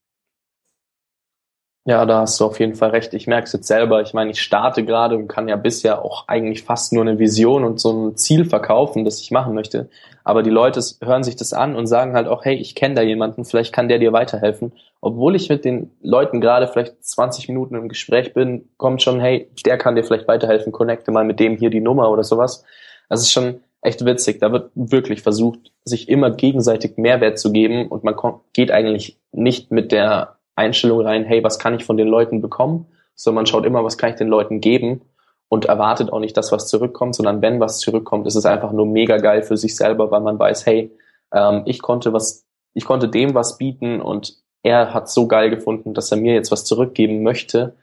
Ja, 1.88 2.05
da 2.05 2.20
hast 2.20 2.38
du 2.38 2.44
auf 2.44 2.61
jeden 2.61 2.74
Fall 2.74 2.90
recht. 2.90 3.14
Ich 3.14 3.27
merke 3.27 3.46
es 3.46 3.55
jetzt 3.55 3.66
selber. 3.66 4.03
Ich 4.03 4.12
meine, 4.12 4.31
ich 4.31 4.42
starte 4.42 4.85
gerade 4.85 5.16
und 5.16 5.27
kann 5.27 5.48
ja 5.48 5.57
bisher 5.57 6.05
auch 6.05 6.28
eigentlich 6.28 6.62
fast 6.62 6.93
nur 6.93 7.01
eine 7.01 7.18
Vision 7.18 7.64
und 7.64 7.80
so 7.80 7.91
ein 7.91 8.14
Ziel 8.14 8.45
verkaufen, 8.45 9.07
das 9.07 9.22
ich 9.22 9.30
machen 9.30 9.55
möchte. 9.55 9.89
Aber 10.22 10.43
die 10.43 10.51
Leute 10.51 10.82
hören 11.01 11.24
sich 11.24 11.36
das 11.36 11.55
an 11.55 11.74
und 11.74 11.86
sagen 11.86 12.12
halt 12.12 12.28
auch, 12.28 12.45
hey, 12.45 12.57
ich 12.57 12.74
kenne 12.74 12.95
da 12.95 13.01
jemanden, 13.01 13.47
vielleicht 13.47 13.72
kann 13.72 13.89
der 13.89 13.99
dir 13.99 14.12
weiterhelfen. 14.12 14.72
Obwohl 15.01 15.34
ich 15.34 15.49
mit 15.49 15.64
den 15.64 15.91
Leuten 16.03 16.43
gerade 16.43 16.68
vielleicht 16.68 17.03
20 17.03 17.49
Minuten 17.49 17.74
im 17.74 17.89
Gespräch 17.89 18.34
bin, 18.34 18.68
kommt 18.76 19.01
schon, 19.01 19.18
hey, 19.18 19.51
der 19.64 19.78
kann 19.78 19.97
dir 19.97 20.05
vielleicht 20.05 20.28
weiterhelfen, 20.28 20.72
connecte 20.72 21.11
mal 21.11 21.24
mit 21.24 21.41
dem 21.41 21.57
hier 21.57 21.70
die 21.70 21.80
Nummer 21.80 22.11
oder 22.11 22.22
sowas. 22.22 22.64
Das 23.09 23.22
ist 23.22 23.32
schon 23.32 23.62
echt 23.80 24.05
witzig. 24.05 24.41
Da 24.41 24.53
wird 24.53 24.72
wirklich 24.74 25.22
versucht, 25.22 25.72
sich 25.84 26.11
immer 26.11 26.32
gegenseitig 26.32 26.99
Mehrwert 26.99 27.39
zu 27.39 27.51
geben 27.51 27.89
und 27.89 28.05
man 28.05 28.14
geht 28.53 28.70
eigentlich 28.70 29.16
nicht 29.32 29.70
mit 29.70 29.91
der 29.91 30.38
Einstellung 30.59 31.00
rein, 31.00 31.24
hey, 31.24 31.42
was 31.42 31.59
kann 31.59 31.74
ich 31.74 31.84
von 31.86 31.96
den 31.96 32.09
Leuten 32.09 32.42
bekommen, 32.42 32.86
sondern 33.14 33.36
man 33.36 33.46
schaut 33.46 33.64
immer, 33.64 33.82
was 33.84 33.96
kann 33.96 34.11
ich 34.11 34.16
den 34.16 34.28
Leuten 34.28 34.61
geben 34.61 35.00
und 35.48 35.64
erwartet 35.64 36.12
auch 36.12 36.20
nicht, 36.20 36.36
dass 36.36 36.52
was 36.52 36.68
zurückkommt, 36.68 37.14
sondern 37.14 37.40
wenn 37.40 37.61
was 37.61 37.78
zurückkommt, 37.78 38.26
ist 38.26 38.36
es 38.36 38.44
einfach 38.44 38.72
nur 38.72 38.86
mega 38.86 39.16
geil 39.16 39.42
für 39.42 39.56
sich 39.56 39.74
selber, 39.74 40.11
weil 40.11 40.20
man 40.20 40.38
weiß, 40.38 40.66
hey, 40.66 40.90
Ähm, 41.30 41.64
ich 41.66 41.82
konnte 41.82 42.14
was, 42.14 42.46
ich 42.72 42.86
konnte 42.86 43.06
dem 43.06 43.34
was 43.34 43.59
bieten 43.59 44.00
und 44.00 44.38
er 44.62 44.94
hat 44.94 45.11
so 45.11 45.26
geil 45.26 45.50
gefunden, 45.50 45.92
dass 45.92 46.11
er 46.11 46.16
mir 46.16 46.32
jetzt 46.32 46.50
was 46.50 46.64
zurückgeben 46.64 47.22
möchte. 47.22 47.74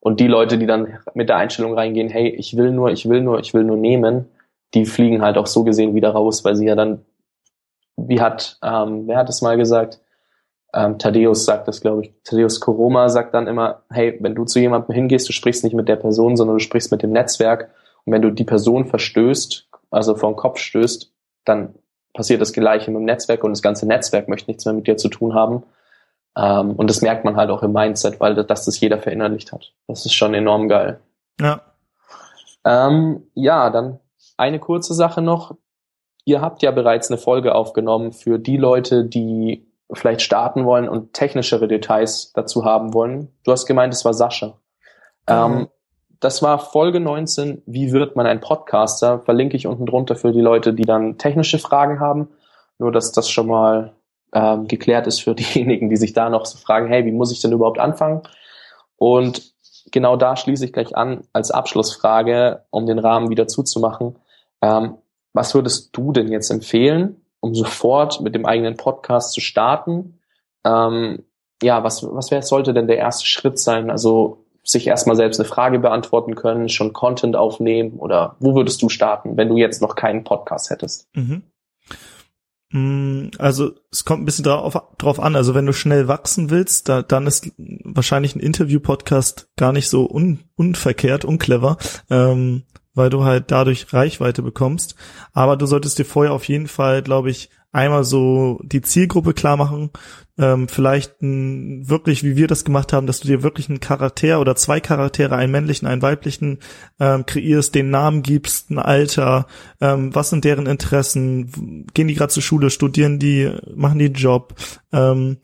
Und 0.00 0.20
die 0.20 0.26
Leute, 0.26 0.56
die 0.56 0.66
dann 0.66 0.98
mit 1.12 1.28
der 1.28 1.36
Einstellung 1.36 1.74
reingehen, 1.74 2.08
hey, 2.08 2.28
ich 2.30 2.56
will 2.56 2.70
nur, 2.72 2.90
ich 2.90 3.06
will 3.06 3.20
nur, 3.20 3.40
ich 3.40 3.52
will 3.52 3.64
nur 3.64 3.76
nehmen, 3.76 4.24
die 4.72 4.86
fliegen 4.86 5.20
halt 5.20 5.36
auch 5.36 5.46
so 5.46 5.64
gesehen 5.64 5.94
wieder 5.94 6.12
raus, 6.12 6.44
weil 6.44 6.56
sie 6.56 6.66
ja 6.66 6.74
dann, 6.76 7.04
wie 7.96 8.22
hat, 8.22 8.56
ähm, 8.62 9.06
wer 9.06 9.18
hat 9.18 9.28
es 9.28 9.42
mal 9.42 9.58
gesagt? 9.58 10.00
Ähm, 10.74 10.98
Thaddeus 10.98 11.44
sagt 11.44 11.68
das, 11.68 11.80
glaube 11.80 12.02
ich. 12.02 12.12
Thaddeus 12.24 12.60
Koroma 12.60 13.08
sagt 13.08 13.32
dann 13.32 13.46
immer, 13.46 13.82
hey, 13.90 14.18
wenn 14.20 14.34
du 14.34 14.44
zu 14.44 14.58
jemandem 14.58 14.94
hingehst, 14.94 15.28
du 15.28 15.32
sprichst 15.32 15.62
nicht 15.62 15.74
mit 15.74 15.88
der 15.88 15.96
Person, 15.96 16.36
sondern 16.36 16.56
du 16.56 16.62
sprichst 16.62 16.90
mit 16.90 17.02
dem 17.02 17.12
Netzwerk. 17.12 17.70
Und 18.04 18.12
wenn 18.12 18.22
du 18.22 18.30
die 18.30 18.44
Person 18.44 18.86
verstößt, 18.86 19.68
also 19.90 20.16
vor 20.16 20.32
den 20.32 20.36
Kopf 20.36 20.58
stößt, 20.58 21.12
dann 21.44 21.74
passiert 22.12 22.40
das 22.40 22.52
Gleiche 22.52 22.90
mit 22.90 23.00
dem 23.00 23.04
Netzwerk 23.04 23.44
und 23.44 23.52
das 23.52 23.62
ganze 23.62 23.86
Netzwerk 23.86 24.28
möchte 24.28 24.50
nichts 24.50 24.64
mehr 24.64 24.74
mit 24.74 24.86
dir 24.86 24.96
zu 24.96 25.08
tun 25.08 25.34
haben. 25.34 25.62
Ähm, 26.36 26.72
und 26.72 26.90
das 26.90 27.02
merkt 27.02 27.24
man 27.24 27.36
halt 27.36 27.50
auch 27.50 27.62
im 27.62 27.72
Mindset, 27.72 28.18
weil 28.18 28.34
das, 28.34 28.64
das 28.64 28.80
jeder 28.80 28.98
verinnerlicht 28.98 29.52
hat. 29.52 29.72
Das 29.86 30.04
ist 30.04 30.14
schon 30.14 30.34
enorm 30.34 30.68
geil. 30.68 31.00
Ja. 31.40 31.60
Ähm, 32.64 33.24
ja, 33.34 33.70
dann 33.70 34.00
eine 34.36 34.58
kurze 34.58 34.94
Sache 34.94 35.22
noch. 35.22 35.54
Ihr 36.24 36.40
habt 36.40 36.62
ja 36.62 36.70
bereits 36.70 37.10
eine 37.10 37.18
Folge 37.18 37.54
aufgenommen 37.54 38.12
für 38.12 38.38
die 38.38 38.56
Leute, 38.56 39.04
die 39.04 39.63
vielleicht 39.92 40.22
starten 40.22 40.64
wollen 40.64 40.88
und 40.88 41.12
technischere 41.12 41.68
Details 41.68 42.32
dazu 42.32 42.64
haben 42.64 42.94
wollen. 42.94 43.28
Du 43.44 43.52
hast 43.52 43.66
gemeint, 43.66 43.92
es 43.92 44.04
war 44.04 44.14
Sascha. 44.14 44.46
Mhm. 44.46 44.54
Ähm, 45.28 45.68
das 46.20 46.42
war 46.42 46.58
Folge 46.58 47.00
19, 47.00 47.62
wie 47.66 47.92
wird 47.92 48.16
man 48.16 48.26
ein 48.26 48.40
Podcaster? 48.40 49.20
Verlinke 49.20 49.56
ich 49.56 49.66
unten 49.66 49.84
drunter 49.84 50.16
für 50.16 50.32
die 50.32 50.40
Leute, 50.40 50.72
die 50.72 50.84
dann 50.84 51.18
technische 51.18 51.58
Fragen 51.58 52.00
haben. 52.00 52.28
Nur, 52.78 52.92
dass 52.92 53.12
das 53.12 53.28
schon 53.28 53.46
mal 53.46 53.94
ähm, 54.32 54.66
geklärt 54.66 55.06
ist 55.06 55.20
für 55.22 55.34
diejenigen, 55.34 55.90
die 55.90 55.96
sich 55.96 56.12
da 56.12 56.30
noch 56.30 56.46
so 56.46 56.58
fragen, 56.58 56.88
hey, 56.88 57.04
wie 57.04 57.12
muss 57.12 57.32
ich 57.32 57.40
denn 57.40 57.52
überhaupt 57.52 57.78
anfangen? 57.78 58.22
Und 58.96 59.54
genau 59.92 60.16
da 60.16 60.36
schließe 60.36 60.64
ich 60.64 60.72
gleich 60.72 60.96
an 60.96 61.24
als 61.32 61.50
Abschlussfrage, 61.50 62.64
um 62.70 62.86
den 62.86 62.98
Rahmen 62.98 63.28
wieder 63.28 63.46
zuzumachen. 63.46 64.18
Ähm, 64.62 64.96
was 65.32 65.54
würdest 65.54 65.96
du 65.96 66.12
denn 66.12 66.30
jetzt 66.30 66.50
empfehlen, 66.50 67.23
um 67.44 67.54
sofort 67.54 68.22
mit 68.22 68.34
dem 68.34 68.46
eigenen 68.46 68.78
Podcast 68.78 69.32
zu 69.32 69.42
starten? 69.42 70.18
Ähm, 70.64 71.24
ja, 71.62 71.84
was, 71.84 72.02
was 72.02 72.30
wär, 72.30 72.40
sollte 72.40 72.72
denn 72.72 72.86
der 72.86 72.96
erste 72.96 73.26
Schritt 73.26 73.58
sein? 73.58 73.90
Also 73.90 74.46
sich 74.62 74.86
erstmal 74.86 75.14
selbst 75.14 75.38
eine 75.38 75.48
Frage 75.48 75.78
beantworten 75.78 76.36
können, 76.36 76.70
schon 76.70 76.94
Content 76.94 77.36
aufnehmen 77.36 77.98
oder 77.98 78.36
wo 78.40 78.54
würdest 78.54 78.80
du 78.80 78.88
starten, 78.88 79.36
wenn 79.36 79.50
du 79.50 79.58
jetzt 79.58 79.82
noch 79.82 79.94
keinen 79.94 80.24
Podcast 80.24 80.70
hättest? 80.70 81.06
Mhm. 81.14 81.42
Mm, 82.70 83.30
also 83.38 83.72
es 83.92 84.06
kommt 84.06 84.22
ein 84.22 84.24
bisschen 84.24 84.44
drauf, 84.44 84.74
drauf 84.96 85.20
an. 85.20 85.36
Also 85.36 85.54
wenn 85.54 85.66
du 85.66 85.74
schnell 85.74 86.08
wachsen 86.08 86.48
willst, 86.48 86.88
da, 86.88 87.02
dann 87.02 87.26
ist 87.26 87.52
wahrscheinlich 87.84 88.34
ein 88.34 88.40
Interview-Podcast 88.40 89.50
gar 89.58 89.72
nicht 89.72 89.90
so 89.90 90.08
un, 90.10 90.40
unverkehrt, 90.56 91.26
unclever. 91.26 91.76
Ähm, 92.08 92.64
weil 92.94 93.10
du 93.10 93.24
halt 93.24 93.50
dadurch 93.50 93.92
Reichweite 93.92 94.42
bekommst. 94.42 94.94
Aber 95.32 95.56
du 95.56 95.66
solltest 95.66 95.98
dir 95.98 96.04
vorher 96.04 96.32
auf 96.32 96.48
jeden 96.48 96.68
Fall, 96.68 97.02
glaube 97.02 97.30
ich, 97.30 97.50
einmal 97.74 98.04
so 98.04 98.60
die 98.62 98.82
Zielgruppe 98.82 99.34
klar 99.34 99.56
machen, 99.56 99.90
ähm, 100.38 100.68
vielleicht 100.68 101.20
ein, 101.22 101.88
wirklich, 101.88 102.22
wie 102.22 102.36
wir 102.36 102.46
das 102.46 102.64
gemacht 102.64 102.92
haben, 102.92 103.06
dass 103.06 103.20
du 103.20 103.28
dir 103.28 103.42
wirklich 103.42 103.68
einen 103.68 103.80
Charakter 103.80 104.40
oder 104.40 104.54
zwei 104.54 104.80
Charaktere, 104.80 105.36
einen 105.36 105.52
männlichen, 105.52 105.86
einen 105.86 106.02
weiblichen, 106.02 106.60
ähm, 107.00 107.26
kreierst, 107.26 107.74
den 107.74 107.90
Namen 107.90 108.22
gibst, 108.22 108.70
ein 108.70 108.78
Alter, 108.78 109.46
ähm, 109.80 110.14
was 110.14 110.30
sind 110.30 110.44
deren 110.44 110.66
Interessen, 110.66 111.86
gehen 111.94 112.08
die 112.08 112.14
gerade 112.14 112.32
zur 112.32 112.42
Schule, 112.42 112.70
studieren 112.70 113.18
die, 113.18 113.52
machen 113.74 113.98
die 113.98 114.06
Job, 114.06 114.54
ähm, 114.92 115.38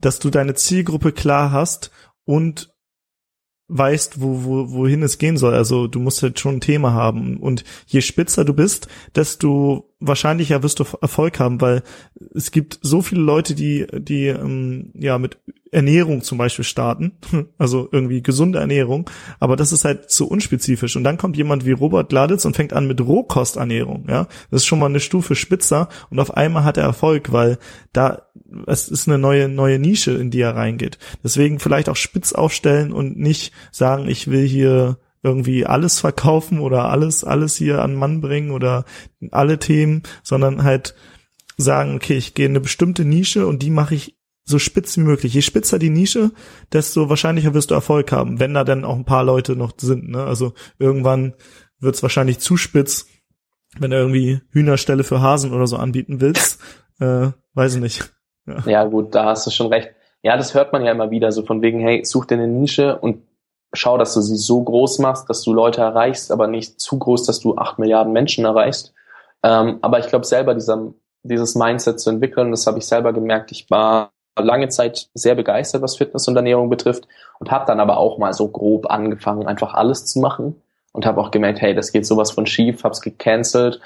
dass 0.00 0.18
du 0.18 0.30
deine 0.30 0.54
Zielgruppe 0.54 1.12
klar 1.12 1.52
hast 1.52 1.90
und 2.24 2.72
weißt, 3.70 4.20
wo, 4.20 4.44
wo, 4.44 4.72
wohin 4.72 5.02
es 5.02 5.18
gehen 5.18 5.36
soll. 5.36 5.54
Also 5.54 5.86
du 5.86 6.00
musst 6.00 6.22
halt 6.22 6.38
schon 6.40 6.56
ein 6.56 6.60
Thema 6.60 6.92
haben. 6.92 7.36
Und 7.38 7.64
je 7.86 8.00
spitzer 8.00 8.44
du 8.44 8.52
bist, 8.52 8.88
desto 9.14 9.90
wahrscheinlicher 10.00 10.62
wirst 10.62 10.80
du 10.80 10.84
Erfolg 11.00 11.38
haben, 11.38 11.60
weil 11.60 11.82
es 12.34 12.50
gibt 12.50 12.78
so 12.82 13.02
viele 13.02 13.20
Leute, 13.20 13.54
die, 13.54 13.86
die 13.92 14.26
ähm, 14.26 14.90
ja 14.94 15.18
mit 15.18 15.38
Ernährung 15.72 16.22
zum 16.22 16.38
Beispiel 16.38 16.64
starten, 16.64 17.12
also 17.58 17.88
irgendwie 17.92 18.22
gesunde 18.22 18.58
Ernährung, 18.58 19.08
aber 19.38 19.56
das 19.56 19.72
ist 19.72 19.84
halt 19.84 20.10
zu 20.10 20.26
unspezifisch. 20.26 20.96
Und 20.96 21.04
dann 21.04 21.18
kommt 21.18 21.36
jemand 21.36 21.66
wie 21.66 21.72
Robert 21.72 22.08
Gladitz 22.08 22.44
und 22.44 22.56
fängt 22.56 22.72
an 22.72 22.86
mit 22.86 23.00
Rohkosternährung, 23.00 24.06
ja. 24.08 24.26
Das 24.50 24.62
ist 24.62 24.66
schon 24.66 24.78
mal 24.78 24.86
eine 24.86 25.00
Stufe 25.00 25.34
spitzer 25.36 25.88
und 26.08 26.18
auf 26.18 26.36
einmal 26.36 26.64
hat 26.64 26.78
er 26.78 26.84
Erfolg, 26.84 27.30
weil 27.30 27.58
da 27.92 28.22
es 28.66 28.88
ist 28.88 29.08
eine 29.08 29.18
neue 29.18 29.48
neue 29.48 29.78
Nische, 29.78 30.12
in 30.12 30.30
die 30.30 30.40
er 30.40 30.56
reingeht. 30.56 30.98
Deswegen 31.22 31.58
vielleicht 31.58 31.88
auch 31.88 31.96
spitz 31.96 32.32
aufstellen 32.32 32.92
und 32.92 33.18
nicht 33.18 33.52
sagen, 33.70 34.08
ich 34.08 34.28
will 34.28 34.46
hier 34.46 34.98
irgendwie 35.22 35.66
alles 35.66 36.00
verkaufen 36.00 36.60
oder 36.60 36.88
alles, 36.90 37.24
alles 37.24 37.56
hier 37.56 37.82
an 37.82 37.94
Mann 37.94 38.20
bringen 38.20 38.50
oder 38.50 38.84
alle 39.30 39.58
Themen, 39.58 40.02
sondern 40.22 40.64
halt 40.64 40.94
sagen, 41.56 41.94
okay, 41.94 42.16
ich 42.16 42.34
gehe 42.34 42.46
in 42.46 42.52
eine 42.52 42.60
bestimmte 42.60 43.04
Nische 43.04 43.46
und 43.46 43.62
die 43.62 43.70
mache 43.70 43.94
ich 43.94 44.16
so 44.44 44.58
spitz 44.58 44.96
wie 44.96 45.02
möglich. 45.02 45.34
Je 45.34 45.42
spitzer 45.42 45.78
die 45.78 45.90
Nische, 45.90 46.32
desto 46.72 47.08
wahrscheinlicher 47.08 47.54
wirst 47.54 47.70
du 47.70 47.74
Erfolg 47.74 48.12
haben, 48.12 48.40
wenn 48.40 48.54
da 48.54 48.64
dann 48.64 48.84
auch 48.84 48.96
ein 48.96 49.04
paar 49.04 49.24
Leute 49.24 49.56
noch 49.56 49.72
sind. 49.78 50.08
Ne? 50.08 50.24
Also 50.24 50.54
irgendwann 50.78 51.34
wird 51.78 51.94
es 51.94 52.02
wahrscheinlich 52.02 52.38
zu 52.38 52.56
spitz, 52.56 53.06
wenn 53.78 53.90
du 53.90 53.96
irgendwie 53.96 54.40
Hühnerstelle 54.50 55.04
für 55.04 55.20
Hasen 55.20 55.52
oder 55.52 55.66
so 55.66 55.76
anbieten 55.76 56.20
willst. 56.20 56.60
Äh, 56.98 57.30
weiß 57.54 57.76
ich 57.76 57.80
nicht. 57.80 58.12
Ja. 58.46 58.62
ja 58.66 58.84
gut, 58.84 59.14
da 59.14 59.26
hast 59.26 59.46
du 59.46 59.50
schon 59.50 59.68
recht. 59.68 59.90
Ja, 60.22 60.36
das 60.36 60.54
hört 60.54 60.72
man 60.72 60.84
ja 60.84 60.92
immer 60.92 61.10
wieder 61.10 61.32
so 61.32 61.44
von 61.44 61.62
wegen, 61.62 61.80
hey, 61.80 62.04
such 62.04 62.26
dir 62.26 62.34
eine 62.34 62.46
Nische 62.46 62.98
und 62.98 63.22
schau, 63.72 63.96
dass 63.96 64.14
du 64.14 64.20
sie 64.20 64.36
so 64.36 64.62
groß 64.62 64.98
machst, 64.98 65.30
dass 65.30 65.42
du 65.42 65.52
Leute 65.52 65.80
erreichst, 65.80 66.32
aber 66.32 66.46
nicht 66.46 66.80
zu 66.80 66.98
groß, 66.98 67.24
dass 67.24 67.40
du 67.40 67.56
acht 67.56 67.78
Milliarden 67.78 68.12
Menschen 68.12 68.44
erreichst. 68.44 68.92
Ähm, 69.42 69.78
aber 69.80 69.98
ich 69.98 70.08
glaube 70.08 70.26
selber, 70.26 70.54
dieser, 70.54 70.92
dieses 71.22 71.54
Mindset 71.54 72.00
zu 72.00 72.10
entwickeln, 72.10 72.50
das 72.50 72.66
habe 72.66 72.78
ich 72.78 72.86
selber 72.86 73.12
gemerkt. 73.12 73.52
Ich 73.52 73.70
war 73.70 74.10
lange 74.38 74.68
Zeit 74.68 75.08
sehr 75.14 75.34
begeistert, 75.34 75.82
was 75.82 75.96
Fitness 75.96 76.28
und 76.28 76.36
Ernährung 76.36 76.70
betrifft 76.70 77.06
und 77.38 77.50
habe 77.50 77.66
dann 77.66 77.80
aber 77.80 77.98
auch 77.98 78.18
mal 78.18 78.32
so 78.32 78.48
grob 78.48 78.90
angefangen, 78.90 79.46
einfach 79.46 79.74
alles 79.74 80.06
zu 80.06 80.18
machen 80.18 80.60
und 80.92 81.06
habe 81.06 81.20
auch 81.20 81.30
gemerkt, 81.30 81.60
hey, 81.60 81.74
das 81.74 81.92
geht 81.92 82.06
sowas 82.06 82.30
von 82.30 82.46
schief, 82.46 82.84
hab's 82.84 83.00
gecancelt. 83.00 83.80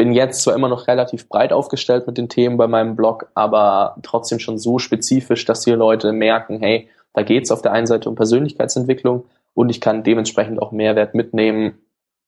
Bin 0.00 0.14
jetzt 0.14 0.40
zwar 0.40 0.54
immer 0.54 0.70
noch 0.70 0.88
relativ 0.88 1.28
breit 1.28 1.52
aufgestellt 1.52 2.06
mit 2.06 2.16
den 2.16 2.30
Themen 2.30 2.56
bei 2.56 2.66
meinem 2.66 2.96
Blog, 2.96 3.30
aber 3.34 3.96
trotzdem 4.02 4.38
schon 4.38 4.56
so 4.56 4.78
spezifisch, 4.78 5.44
dass 5.44 5.60
die 5.60 5.72
Leute 5.72 6.12
merken, 6.12 6.60
hey, 6.60 6.88
da 7.12 7.20
geht 7.22 7.44
es 7.44 7.50
auf 7.50 7.60
der 7.60 7.72
einen 7.72 7.86
Seite 7.86 8.08
um 8.08 8.14
Persönlichkeitsentwicklung 8.14 9.26
und 9.52 9.68
ich 9.68 9.78
kann 9.78 10.02
dementsprechend 10.02 10.62
auch 10.62 10.72
Mehrwert 10.72 11.14
mitnehmen 11.14 11.80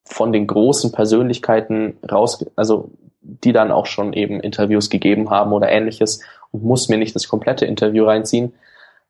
von 0.05 0.35
den 0.35 0.47
großen 0.47 0.93
Persönlichkeiten 0.93 1.97
raus, 2.13 2.45
also 2.57 2.91
die 3.23 3.55
dann 3.55 3.73
auch 3.73 3.87
schon 3.87 4.13
eben 4.13 4.41
Interviews 4.41 4.91
gegeben 4.91 5.31
haben 5.31 5.55
oder 5.55 5.71
ähnliches 5.71 6.21
und 6.51 6.63
muss 6.63 6.91
mir 6.91 6.99
nicht 6.99 7.15
das 7.15 7.27
komplette 7.27 7.65
Interview 7.65 8.05
reinziehen. 8.05 8.53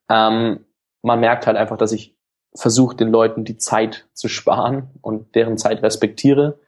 Ähm, 0.09 0.61
man 1.03 1.19
merkt 1.19 1.49
halt 1.49 1.57
einfach, 1.57 1.79
dass 1.79 1.91
ich 1.91 2.15
versuche, 2.55 2.95
den 2.95 3.09
Leuten 3.09 3.43
die 3.43 3.59
Zeit 3.59 4.07
zu 4.13 4.29
sparen 4.29 4.85
und 5.01 5.35
deren 5.35 5.59
Zeit 5.59 5.83
respektiere 5.83 6.61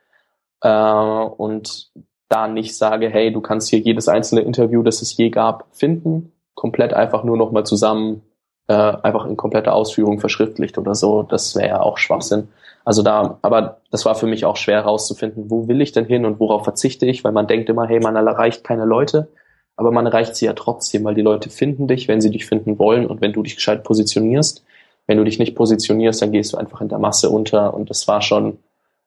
äh, 0.64 0.68
und 0.68 1.92
da 2.28 2.48
nicht 2.48 2.76
sage, 2.76 3.08
hey, 3.08 3.32
du 3.32 3.40
kannst 3.40 3.70
hier 3.70 3.78
jedes 3.78 4.08
einzelne 4.08 4.40
Interview, 4.40 4.82
das 4.82 5.02
es 5.02 5.16
je 5.16 5.30
gab, 5.30 5.66
finden, 5.70 6.32
komplett 6.54 6.92
einfach 6.92 7.22
nur 7.22 7.36
nochmal 7.36 7.64
zusammen 7.64 8.22
äh, 8.66 8.72
einfach 8.74 9.26
in 9.26 9.36
kompletter 9.36 9.74
Ausführung 9.74 10.18
verschriftlicht 10.18 10.78
oder 10.78 10.96
so, 10.96 11.22
das 11.22 11.54
wäre 11.54 11.68
ja 11.68 11.80
auch 11.82 11.98
Schwachsinn. 11.98 12.48
Also 12.84 13.02
da, 13.02 13.38
aber 13.42 13.78
das 13.92 14.04
war 14.04 14.16
für 14.16 14.26
mich 14.26 14.44
auch 14.44 14.56
schwer 14.56 14.78
herauszufinden, 14.78 15.50
wo 15.50 15.68
will 15.68 15.80
ich 15.80 15.92
denn 15.92 16.06
hin 16.06 16.26
und 16.26 16.40
worauf 16.40 16.64
verzichte 16.64 17.06
ich, 17.06 17.22
weil 17.22 17.32
man 17.32 17.46
denkt 17.46 17.68
immer, 17.68 17.86
hey, 17.86 18.00
man 18.00 18.16
erreicht 18.16 18.64
keine 18.64 18.84
Leute, 18.84 19.28
aber 19.76 19.90
man 19.90 20.06
erreicht 20.06 20.36
sie 20.36 20.46
ja 20.46 20.52
trotzdem, 20.52 21.04
weil 21.04 21.14
die 21.14 21.22
Leute 21.22 21.50
finden 21.50 21.88
dich, 21.88 22.08
wenn 22.08 22.20
sie 22.20 22.30
dich 22.30 22.46
finden 22.46 22.78
wollen. 22.78 23.06
Und 23.06 23.20
wenn 23.20 23.32
du 23.32 23.42
dich 23.42 23.56
gescheit 23.56 23.82
positionierst. 23.84 24.64
Wenn 25.06 25.18
du 25.18 25.24
dich 25.24 25.38
nicht 25.38 25.54
positionierst, 25.54 26.22
dann 26.22 26.32
gehst 26.32 26.52
du 26.52 26.56
einfach 26.56 26.80
in 26.80 26.88
der 26.88 26.98
Masse 26.98 27.28
unter. 27.28 27.74
Und 27.74 27.90
das 27.90 28.06
war 28.08 28.22
schon 28.22 28.58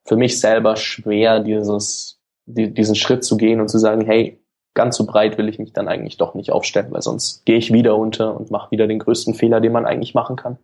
für 0.08 0.16
mich 0.16 0.39
selber 0.39 0.78
schwer, 0.78 1.41
dieses, 1.41 2.20
die, 2.45 2.74
diesen 2.74 2.95
Schritt 2.95 3.26
zu 3.26 3.36
gehen 3.36 3.60
und 3.60 3.68
zu 3.68 3.78
sagen, 3.78 4.05
hey, 4.05 4.41
ganz 4.74 4.95
so 4.95 5.05
breit 5.05 5.38
will 5.38 5.49
ich 5.49 5.60
mich 5.60 5.74
dann 5.74 5.88
eigentlich 5.88 6.18
doch 6.18 6.34
nicht 6.34 6.51
aufstellen, 6.51 6.88
weil 6.91 7.01
sonst 7.01 7.45
gehe 7.45 7.58
ich 7.58 7.74
wieder 7.74 7.97
unter 7.97 8.36
und 8.36 8.49
mache 8.49 8.72
wieder 8.72 8.88
den 8.88 8.99
größten 8.99 9.34
Fehler, 9.34 9.60
den 9.60 9.74
man 9.74 9.86
eigentlich 9.86 10.14
machen 10.14 10.38
kann. 10.38 10.58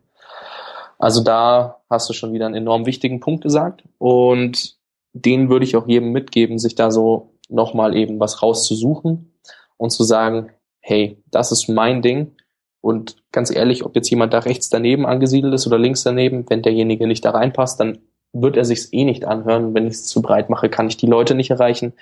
Also 0.98 1.22
da 1.22 1.82
hast 1.90 2.08
du 2.08 2.14
schon 2.14 2.32
wieder 2.32 2.46
einen 2.46 2.54
enorm 2.54 2.86
wichtigen 2.86 3.20
Punkt 3.20 3.42
gesagt 3.42 3.84
und 3.98 4.76
den 5.12 5.50
würde 5.50 5.64
ich 5.64 5.76
auch 5.76 5.86
jedem 5.86 6.12
mitgeben, 6.12 6.58
sich 6.58 6.74
da 6.74 6.90
so 6.90 7.34
nochmal 7.48 7.94
eben 7.94 8.18
was 8.20 8.42
rauszusuchen 8.42 9.34
und 9.76 9.90
zu 9.90 10.04
sagen, 10.04 10.52
hey, 10.80 11.22
das 11.30 11.52
ist 11.52 11.68
mein 11.68 12.00
Ding 12.00 12.32
und 12.80 13.16
ganz 13.30 13.54
ehrlich, 13.54 13.84
ob 13.84 13.94
jetzt 13.94 14.08
jemand 14.08 14.32
da 14.32 14.38
rechts 14.38 14.70
daneben 14.70 15.04
angesiedelt 15.04 15.52
ist 15.52 15.66
oder 15.66 15.78
links 15.78 16.02
daneben, 16.02 16.46
wenn 16.48 16.62
derjenige 16.62 17.06
nicht 17.06 17.24
da 17.24 17.32
reinpasst, 17.32 17.78
dann 17.80 17.98
wird 18.34 18.56
er 18.56 18.64
sich's 18.64 18.92
eh 18.92 19.04
nicht 19.04 19.24
anhören. 19.24 19.74
Wenn 19.74 19.86
ich 19.86 19.94
es 19.94 20.06
zu 20.06 20.20
breit 20.20 20.50
mache, 20.50 20.68
kann 20.68 20.88
ich 20.88 20.96
die 20.96 21.06
Leute 21.06 21.34
nicht 21.34 21.50
erreichen, 21.50 21.94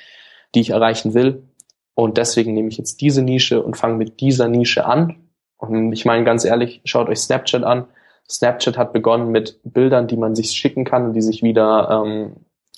die 0.54 0.60
ich 0.60 0.70
erreichen 0.70 1.14
will. 1.14 1.44
Und 1.94 2.16
deswegen 2.16 2.54
nehme 2.54 2.68
ich 2.68 2.78
jetzt 2.78 3.00
diese 3.00 3.22
Nische 3.22 3.62
und 3.62 3.76
fange 3.76 3.96
mit 3.96 4.20
dieser 4.20 4.48
Nische 4.48 4.86
an. 4.86 5.16
Und 5.58 5.92
ich 5.92 6.04
meine 6.04 6.24
ganz 6.24 6.44
ehrlich, 6.44 6.80
schaut 6.84 7.08
euch 7.08 7.20
Snapchat 7.20 7.62
an. 7.62 7.84
Snapchat 8.28 8.78
hat 8.78 8.92
begonnen 8.92 9.30
mit 9.30 9.60
Bildern, 9.62 10.06
die 10.06 10.16
man 10.16 10.34
sich 10.34 10.50
schicken 10.52 10.84
kann 10.84 11.04
und 11.04 11.12
die 11.12 11.22
sich 11.22 11.42
wieder 11.42 12.02
ähm, 12.04 12.32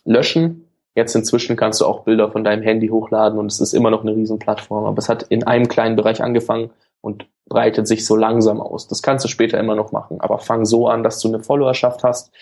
löschen. 0.05 0.69
Jetzt 0.97 1.15
inzwischen 1.15 1.57
kannst 1.57 1.81
du 1.81 1.87
auch 1.87 2.05
Bilder 2.05 2.31
von 2.31 2.45
deinem 2.45 2.63
Handy 2.63 2.89
hochladen 2.89 3.39
und 3.39 3.51
es 3.51 3.61
ist 3.61 3.73
immer 3.73 3.91
noch 3.91 4.03
eine 4.03 4.15
Riesenplattform. 4.15 4.85
Aber 4.85 4.99
es 4.99 5.09
hat 5.09 5.25
in 5.25 5.45
einem 5.45 5.69
kleinen 5.69 5.97
Bereich 5.97 6.23
angefangen 6.23 6.71
und 7.01 7.27
breitet 7.47 7.87
sich 7.87 8.07
so 8.07 8.17
langsam 8.17 8.61
aus. 8.61 8.89
Das 8.89 9.03
kannst 9.03 9.25
du 9.25 9.29
später 9.29 9.59
immer 9.59 9.75
noch 9.75 9.93
machen. 9.93 10.21
Aber 10.21 10.39
fang 10.39 10.65
so 10.65 10.89
an, 10.89 11.03
dass 11.03 11.21
du 11.21 11.29
eine 11.29 11.41
Followerschaft 11.41 12.03
hast, 12.05 12.33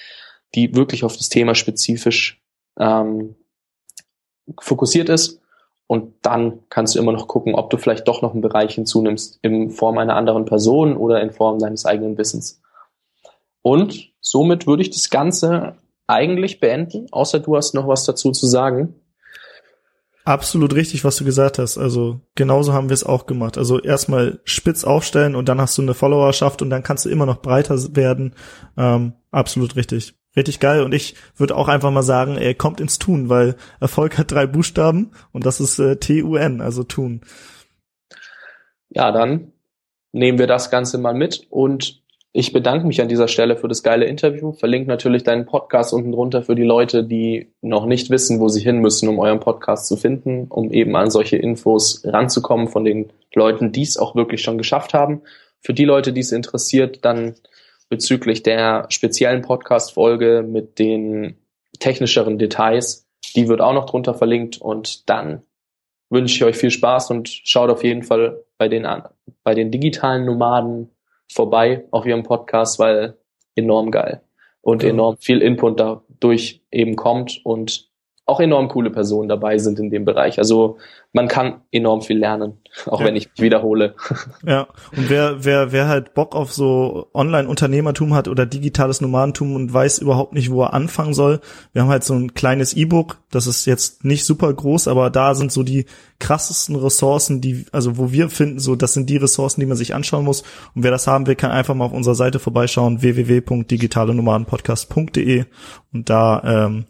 die 0.55 0.75
wirklich 0.75 1.05
auf 1.05 1.17
das 1.17 1.29
Thema 1.29 1.55
spezifisch 1.55 2.43
ähm, 2.79 3.37
fokussiert 4.61 5.09
ist. 5.09 5.41
Und 5.87 6.15
dann 6.23 6.61
kannst 6.71 6.95
du 6.95 6.99
immer 6.99 7.13
noch 7.13 7.29
gucken, 7.29 7.55
ob 7.55 7.71
du 7.71 7.77
vielleicht 7.77 8.09
doch 8.09 8.23
noch 8.23 8.33
einen 8.33 8.41
Bereich 8.41 8.75
hinzunimmst 8.75 9.39
in 9.43 9.71
Form 9.71 9.99
einer 9.99 10.17
anderen 10.17 10.47
Person 10.47 10.97
oder 10.97 11.21
in 11.21 11.33
Form 11.33 11.59
deines 11.59 11.85
eigenen 11.85 12.17
Wissens. 12.17 12.63
Und 13.61 14.11
somit 14.21 14.67
würde 14.67 14.83
ich 14.83 14.91
das 14.91 15.11
Ganze 15.11 15.77
eigentlich 16.07 16.61
beenden, 16.61 17.07
außer 17.11 17.41
du 17.41 17.57
hast 17.57 17.75
noch 17.75 17.89
was 17.89 18.05
dazu 18.05 18.33
zu 18.33 18.47
sagen. 18.47 18.95
Absolut 20.25 20.75
richtig, 20.75 21.05
was 21.05 21.17
du 21.17 21.25
gesagt 21.25 21.59
hast. 21.59 21.79
Also 21.79 22.21
genauso 22.37 22.73
haben 22.73 22.89
wir 22.89 22.95
es 22.95 23.05
auch 23.05 23.27
gemacht. 23.27 23.59
Also 23.59 23.81
erstmal 23.81 24.41
spitz 24.45 24.85
aufstellen 24.85 25.35
und 25.35 25.49
dann 25.49 25.61
hast 25.61 25.77
du 25.77 25.83
eine 25.83 25.95
Followerschaft 25.95 26.63
und 26.63 26.71
dann 26.71 26.85
kannst 26.85 27.05
du 27.05 27.09
immer 27.09 27.27
noch 27.27 27.43
breiter 27.43 27.77
werden. 27.97 28.35
Ähm, 28.77 29.15
absolut 29.33 29.75
richtig. 29.75 30.15
Richtig 30.37 30.61
geil. 30.61 30.83
Und 30.83 30.95
ich 30.95 31.15
würde 31.37 31.57
auch 31.57 31.69
einfach 31.69 31.91
mal 31.91 32.03
sagen, 32.03 32.37
er 32.37 32.55
kommt 32.55 32.81
ins 32.81 32.99
Tun, 32.99 33.29
weil 33.29 33.57
Erfolg 33.81 34.17
hat 34.19 34.31
drei 34.33 34.47
Buchstaben 34.47 35.11
und 35.33 35.45
das 35.45 35.61
ist 35.61 35.79
äh, 35.79 35.97
T-U-N, 35.97 36.61
also 36.61 36.85
Tun. 36.85 37.21
Ja, 38.89 39.13
dann 39.13 39.53
nehmen 40.13 40.39
wir 40.39 40.47
das 40.47 40.71
Ganze 40.71 40.99
mal 40.99 41.15
mit 41.15 41.47
und 41.51 42.03
ich 42.35 42.55
bedanke 42.55 42.87
mich 42.87 43.03
an 43.03 43.09
dieser 43.09 43.29
Stelle 43.29 43.57
für 43.57 43.69
das 43.69 43.83
geile 43.83 44.07
Interview. 44.07 44.53
Verlinke 44.53 44.89
natürlich 44.89 45.23
deinen 45.23 45.45
Podcast 45.45 45.93
unten 45.93 46.13
drunter 46.13 46.43
für 46.43 46.55
die 46.55 46.63
Leute, 46.63 47.05
die 47.05 47.53
noch 47.61 47.85
nicht 47.85 48.09
wissen, 48.09 48.41
wo 48.41 48.49
sie 48.49 48.63
hin 48.63 48.79
müssen, 48.79 49.11
um 49.11 49.19
euren 49.19 49.41
Podcast 49.41 49.87
zu 49.87 49.99
finden, 49.99 50.47
um 50.49 50.71
eben 50.71 50.97
an 50.97 51.11
solche 51.11 51.37
Infos 51.37 52.03
ranzukommen 52.07 52.69
von 52.69 52.85
den 52.85 53.13
Leuten, 53.35 53.71
die 53.71 53.83
es 53.83 53.99
auch 53.99 54.15
wirklich 54.15 54.41
schon 54.41 54.57
geschafft 54.57 54.95
haben. 54.95 55.21
Für 55.61 55.75
die 55.75 55.85
Leute, 55.85 56.15
die 56.15 56.23
es 56.23 56.33
interessiert, 56.33 57.05
dann 57.05 57.35
bezüglich 57.93 58.43
der 58.43 58.87
speziellen 58.89 59.43
Podcast-Folge 59.43 60.43
mit 60.49 60.79
den 60.79 61.37
technischeren 61.79 62.39
Details, 62.39 63.07
die 63.37 63.49
wird 63.49 63.61
auch 63.61 63.75
noch 63.75 63.85
drunter 63.85 64.15
verlinkt. 64.15 64.57
Und 64.57 65.11
dann 65.11 65.43
wünsche 66.09 66.35
ich 66.37 66.43
euch 66.43 66.57
viel 66.57 66.71
Spaß 66.71 67.11
und 67.11 67.29
schaut 67.29 67.69
auf 67.69 67.85
jeden 67.85 68.03
Fall 68.03 68.43
bei 68.57 68.69
den, 68.69 68.89
bei 69.45 69.53
den 69.53 69.71
digitalen 69.71 70.25
Nomaden 70.25 70.89
vorbei 71.31 71.85
auf 71.91 72.07
ihrem 72.07 72.23
Podcast, 72.23 72.79
weil 72.79 73.19
enorm 73.57 73.91
geil 73.91 74.23
und 74.63 74.83
enorm 74.83 75.19
viel 75.19 75.43
Input 75.43 75.79
dadurch 75.79 76.63
eben 76.71 76.97
kommt. 76.97 77.45
Und 77.45 77.91
auch 78.25 78.39
enorm 78.39 78.69
coole 78.69 78.91
Personen 78.91 79.29
dabei 79.29 79.59
sind 79.59 79.81
in 79.81 79.91
dem 79.91 80.05
Bereich. 80.05 80.39
Also 80.39 80.79
man 81.13 81.27
kann 81.27 81.63
enorm 81.73 82.03
viel 82.03 82.19
lernen, 82.19 82.59
auch 82.87 83.01
ja. 83.01 83.07
wenn 83.07 83.17
ich 83.17 83.31
mich 83.31 83.41
wiederhole. 83.41 83.97
Ja, 84.47 84.69
und 84.97 85.11
wer, 85.11 85.45
wer, 85.45 85.73
wer 85.73 85.89
halt 85.89 86.15
Bock 86.15 86.35
auf 86.35 86.53
so 86.53 87.09
Online-Unternehmertum 87.15 88.15
hat 88.15 88.29
oder 88.29 88.47
digitales 88.47 89.01
Nomadentum 89.01 89.55
und 89.55 89.73
weiß 89.73 89.99
überhaupt 89.99 90.33
nicht, 90.33 90.51
wo 90.51 90.63
er 90.63 90.73
anfangen 90.73 91.15
soll, 91.15 91.41
wir 91.73 91.83
haben 91.83 91.89
halt 91.89 92.05
so 92.05 92.15
ein 92.15 92.35
kleines 92.35 92.75
E-Book, 92.75 93.19
das 93.31 93.47
ist 93.47 93.67
jetzt 93.67 94.05
nicht 94.05 94.25
super 94.25 94.53
groß, 94.53 94.89
aber 94.89 95.11
da 95.11 95.35
sind 95.35 95.53
so 95.53 95.63
die 95.63 95.87
krassesten 96.19 96.77
Ressourcen, 96.77 97.41
die, 97.41 97.67
also 97.73 97.99
wo 97.99 98.11
wir 98.11 98.31
finden, 98.31 98.59
so, 98.59 98.75
das 98.75 98.95
sind 98.95 99.09
die 99.11 99.17
Ressourcen, 99.17 99.61
die 99.61 99.67
man 99.67 99.77
sich 99.77 99.95
anschauen 99.95 100.25
muss. 100.25 100.43
Und 100.75 100.83
wer 100.83 100.91
das 100.91 101.07
haben 101.07 101.27
will, 101.27 101.37
kann 101.37 101.51
einfach 101.51 101.75
mal 101.75 101.87
auf 101.87 101.93
unserer 101.93 102.15
Seite 102.15 102.39
vorbeischauen, 102.39 103.03
www.digitalenomadenpodcast.de 103.03 105.45
und 105.93 106.11
da, 106.11 106.67
ähm, 106.67 106.85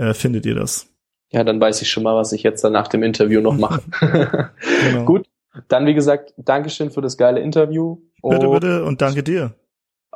äh, 0.00 0.14
findet 0.14 0.46
ihr 0.46 0.54
das. 0.54 0.86
Ja, 1.30 1.44
dann 1.44 1.60
weiß 1.60 1.82
ich 1.82 1.90
schon 1.90 2.02
mal, 2.02 2.16
was 2.16 2.32
ich 2.32 2.42
jetzt 2.42 2.64
dann 2.64 2.72
nach 2.72 2.88
dem 2.88 3.04
Interview 3.04 3.40
noch 3.40 3.56
mache. 3.56 3.82
genau. 4.84 5.04
Gut, 5.04 5.28
dann 5.68 5.86
wie 5.86 5.94
gesagt, 5.94 6.34
Dankeschön 6.36 6.90
für 6.90 7.02
das 7.02 7.16
geile 7.16 7.38
Interview. 7.40 7.98
Bitte, 8.22 8.48
bitte 8.48 8.84
und 8.84 9.00
danke 9.00 9.22
dir. 9.22 9.54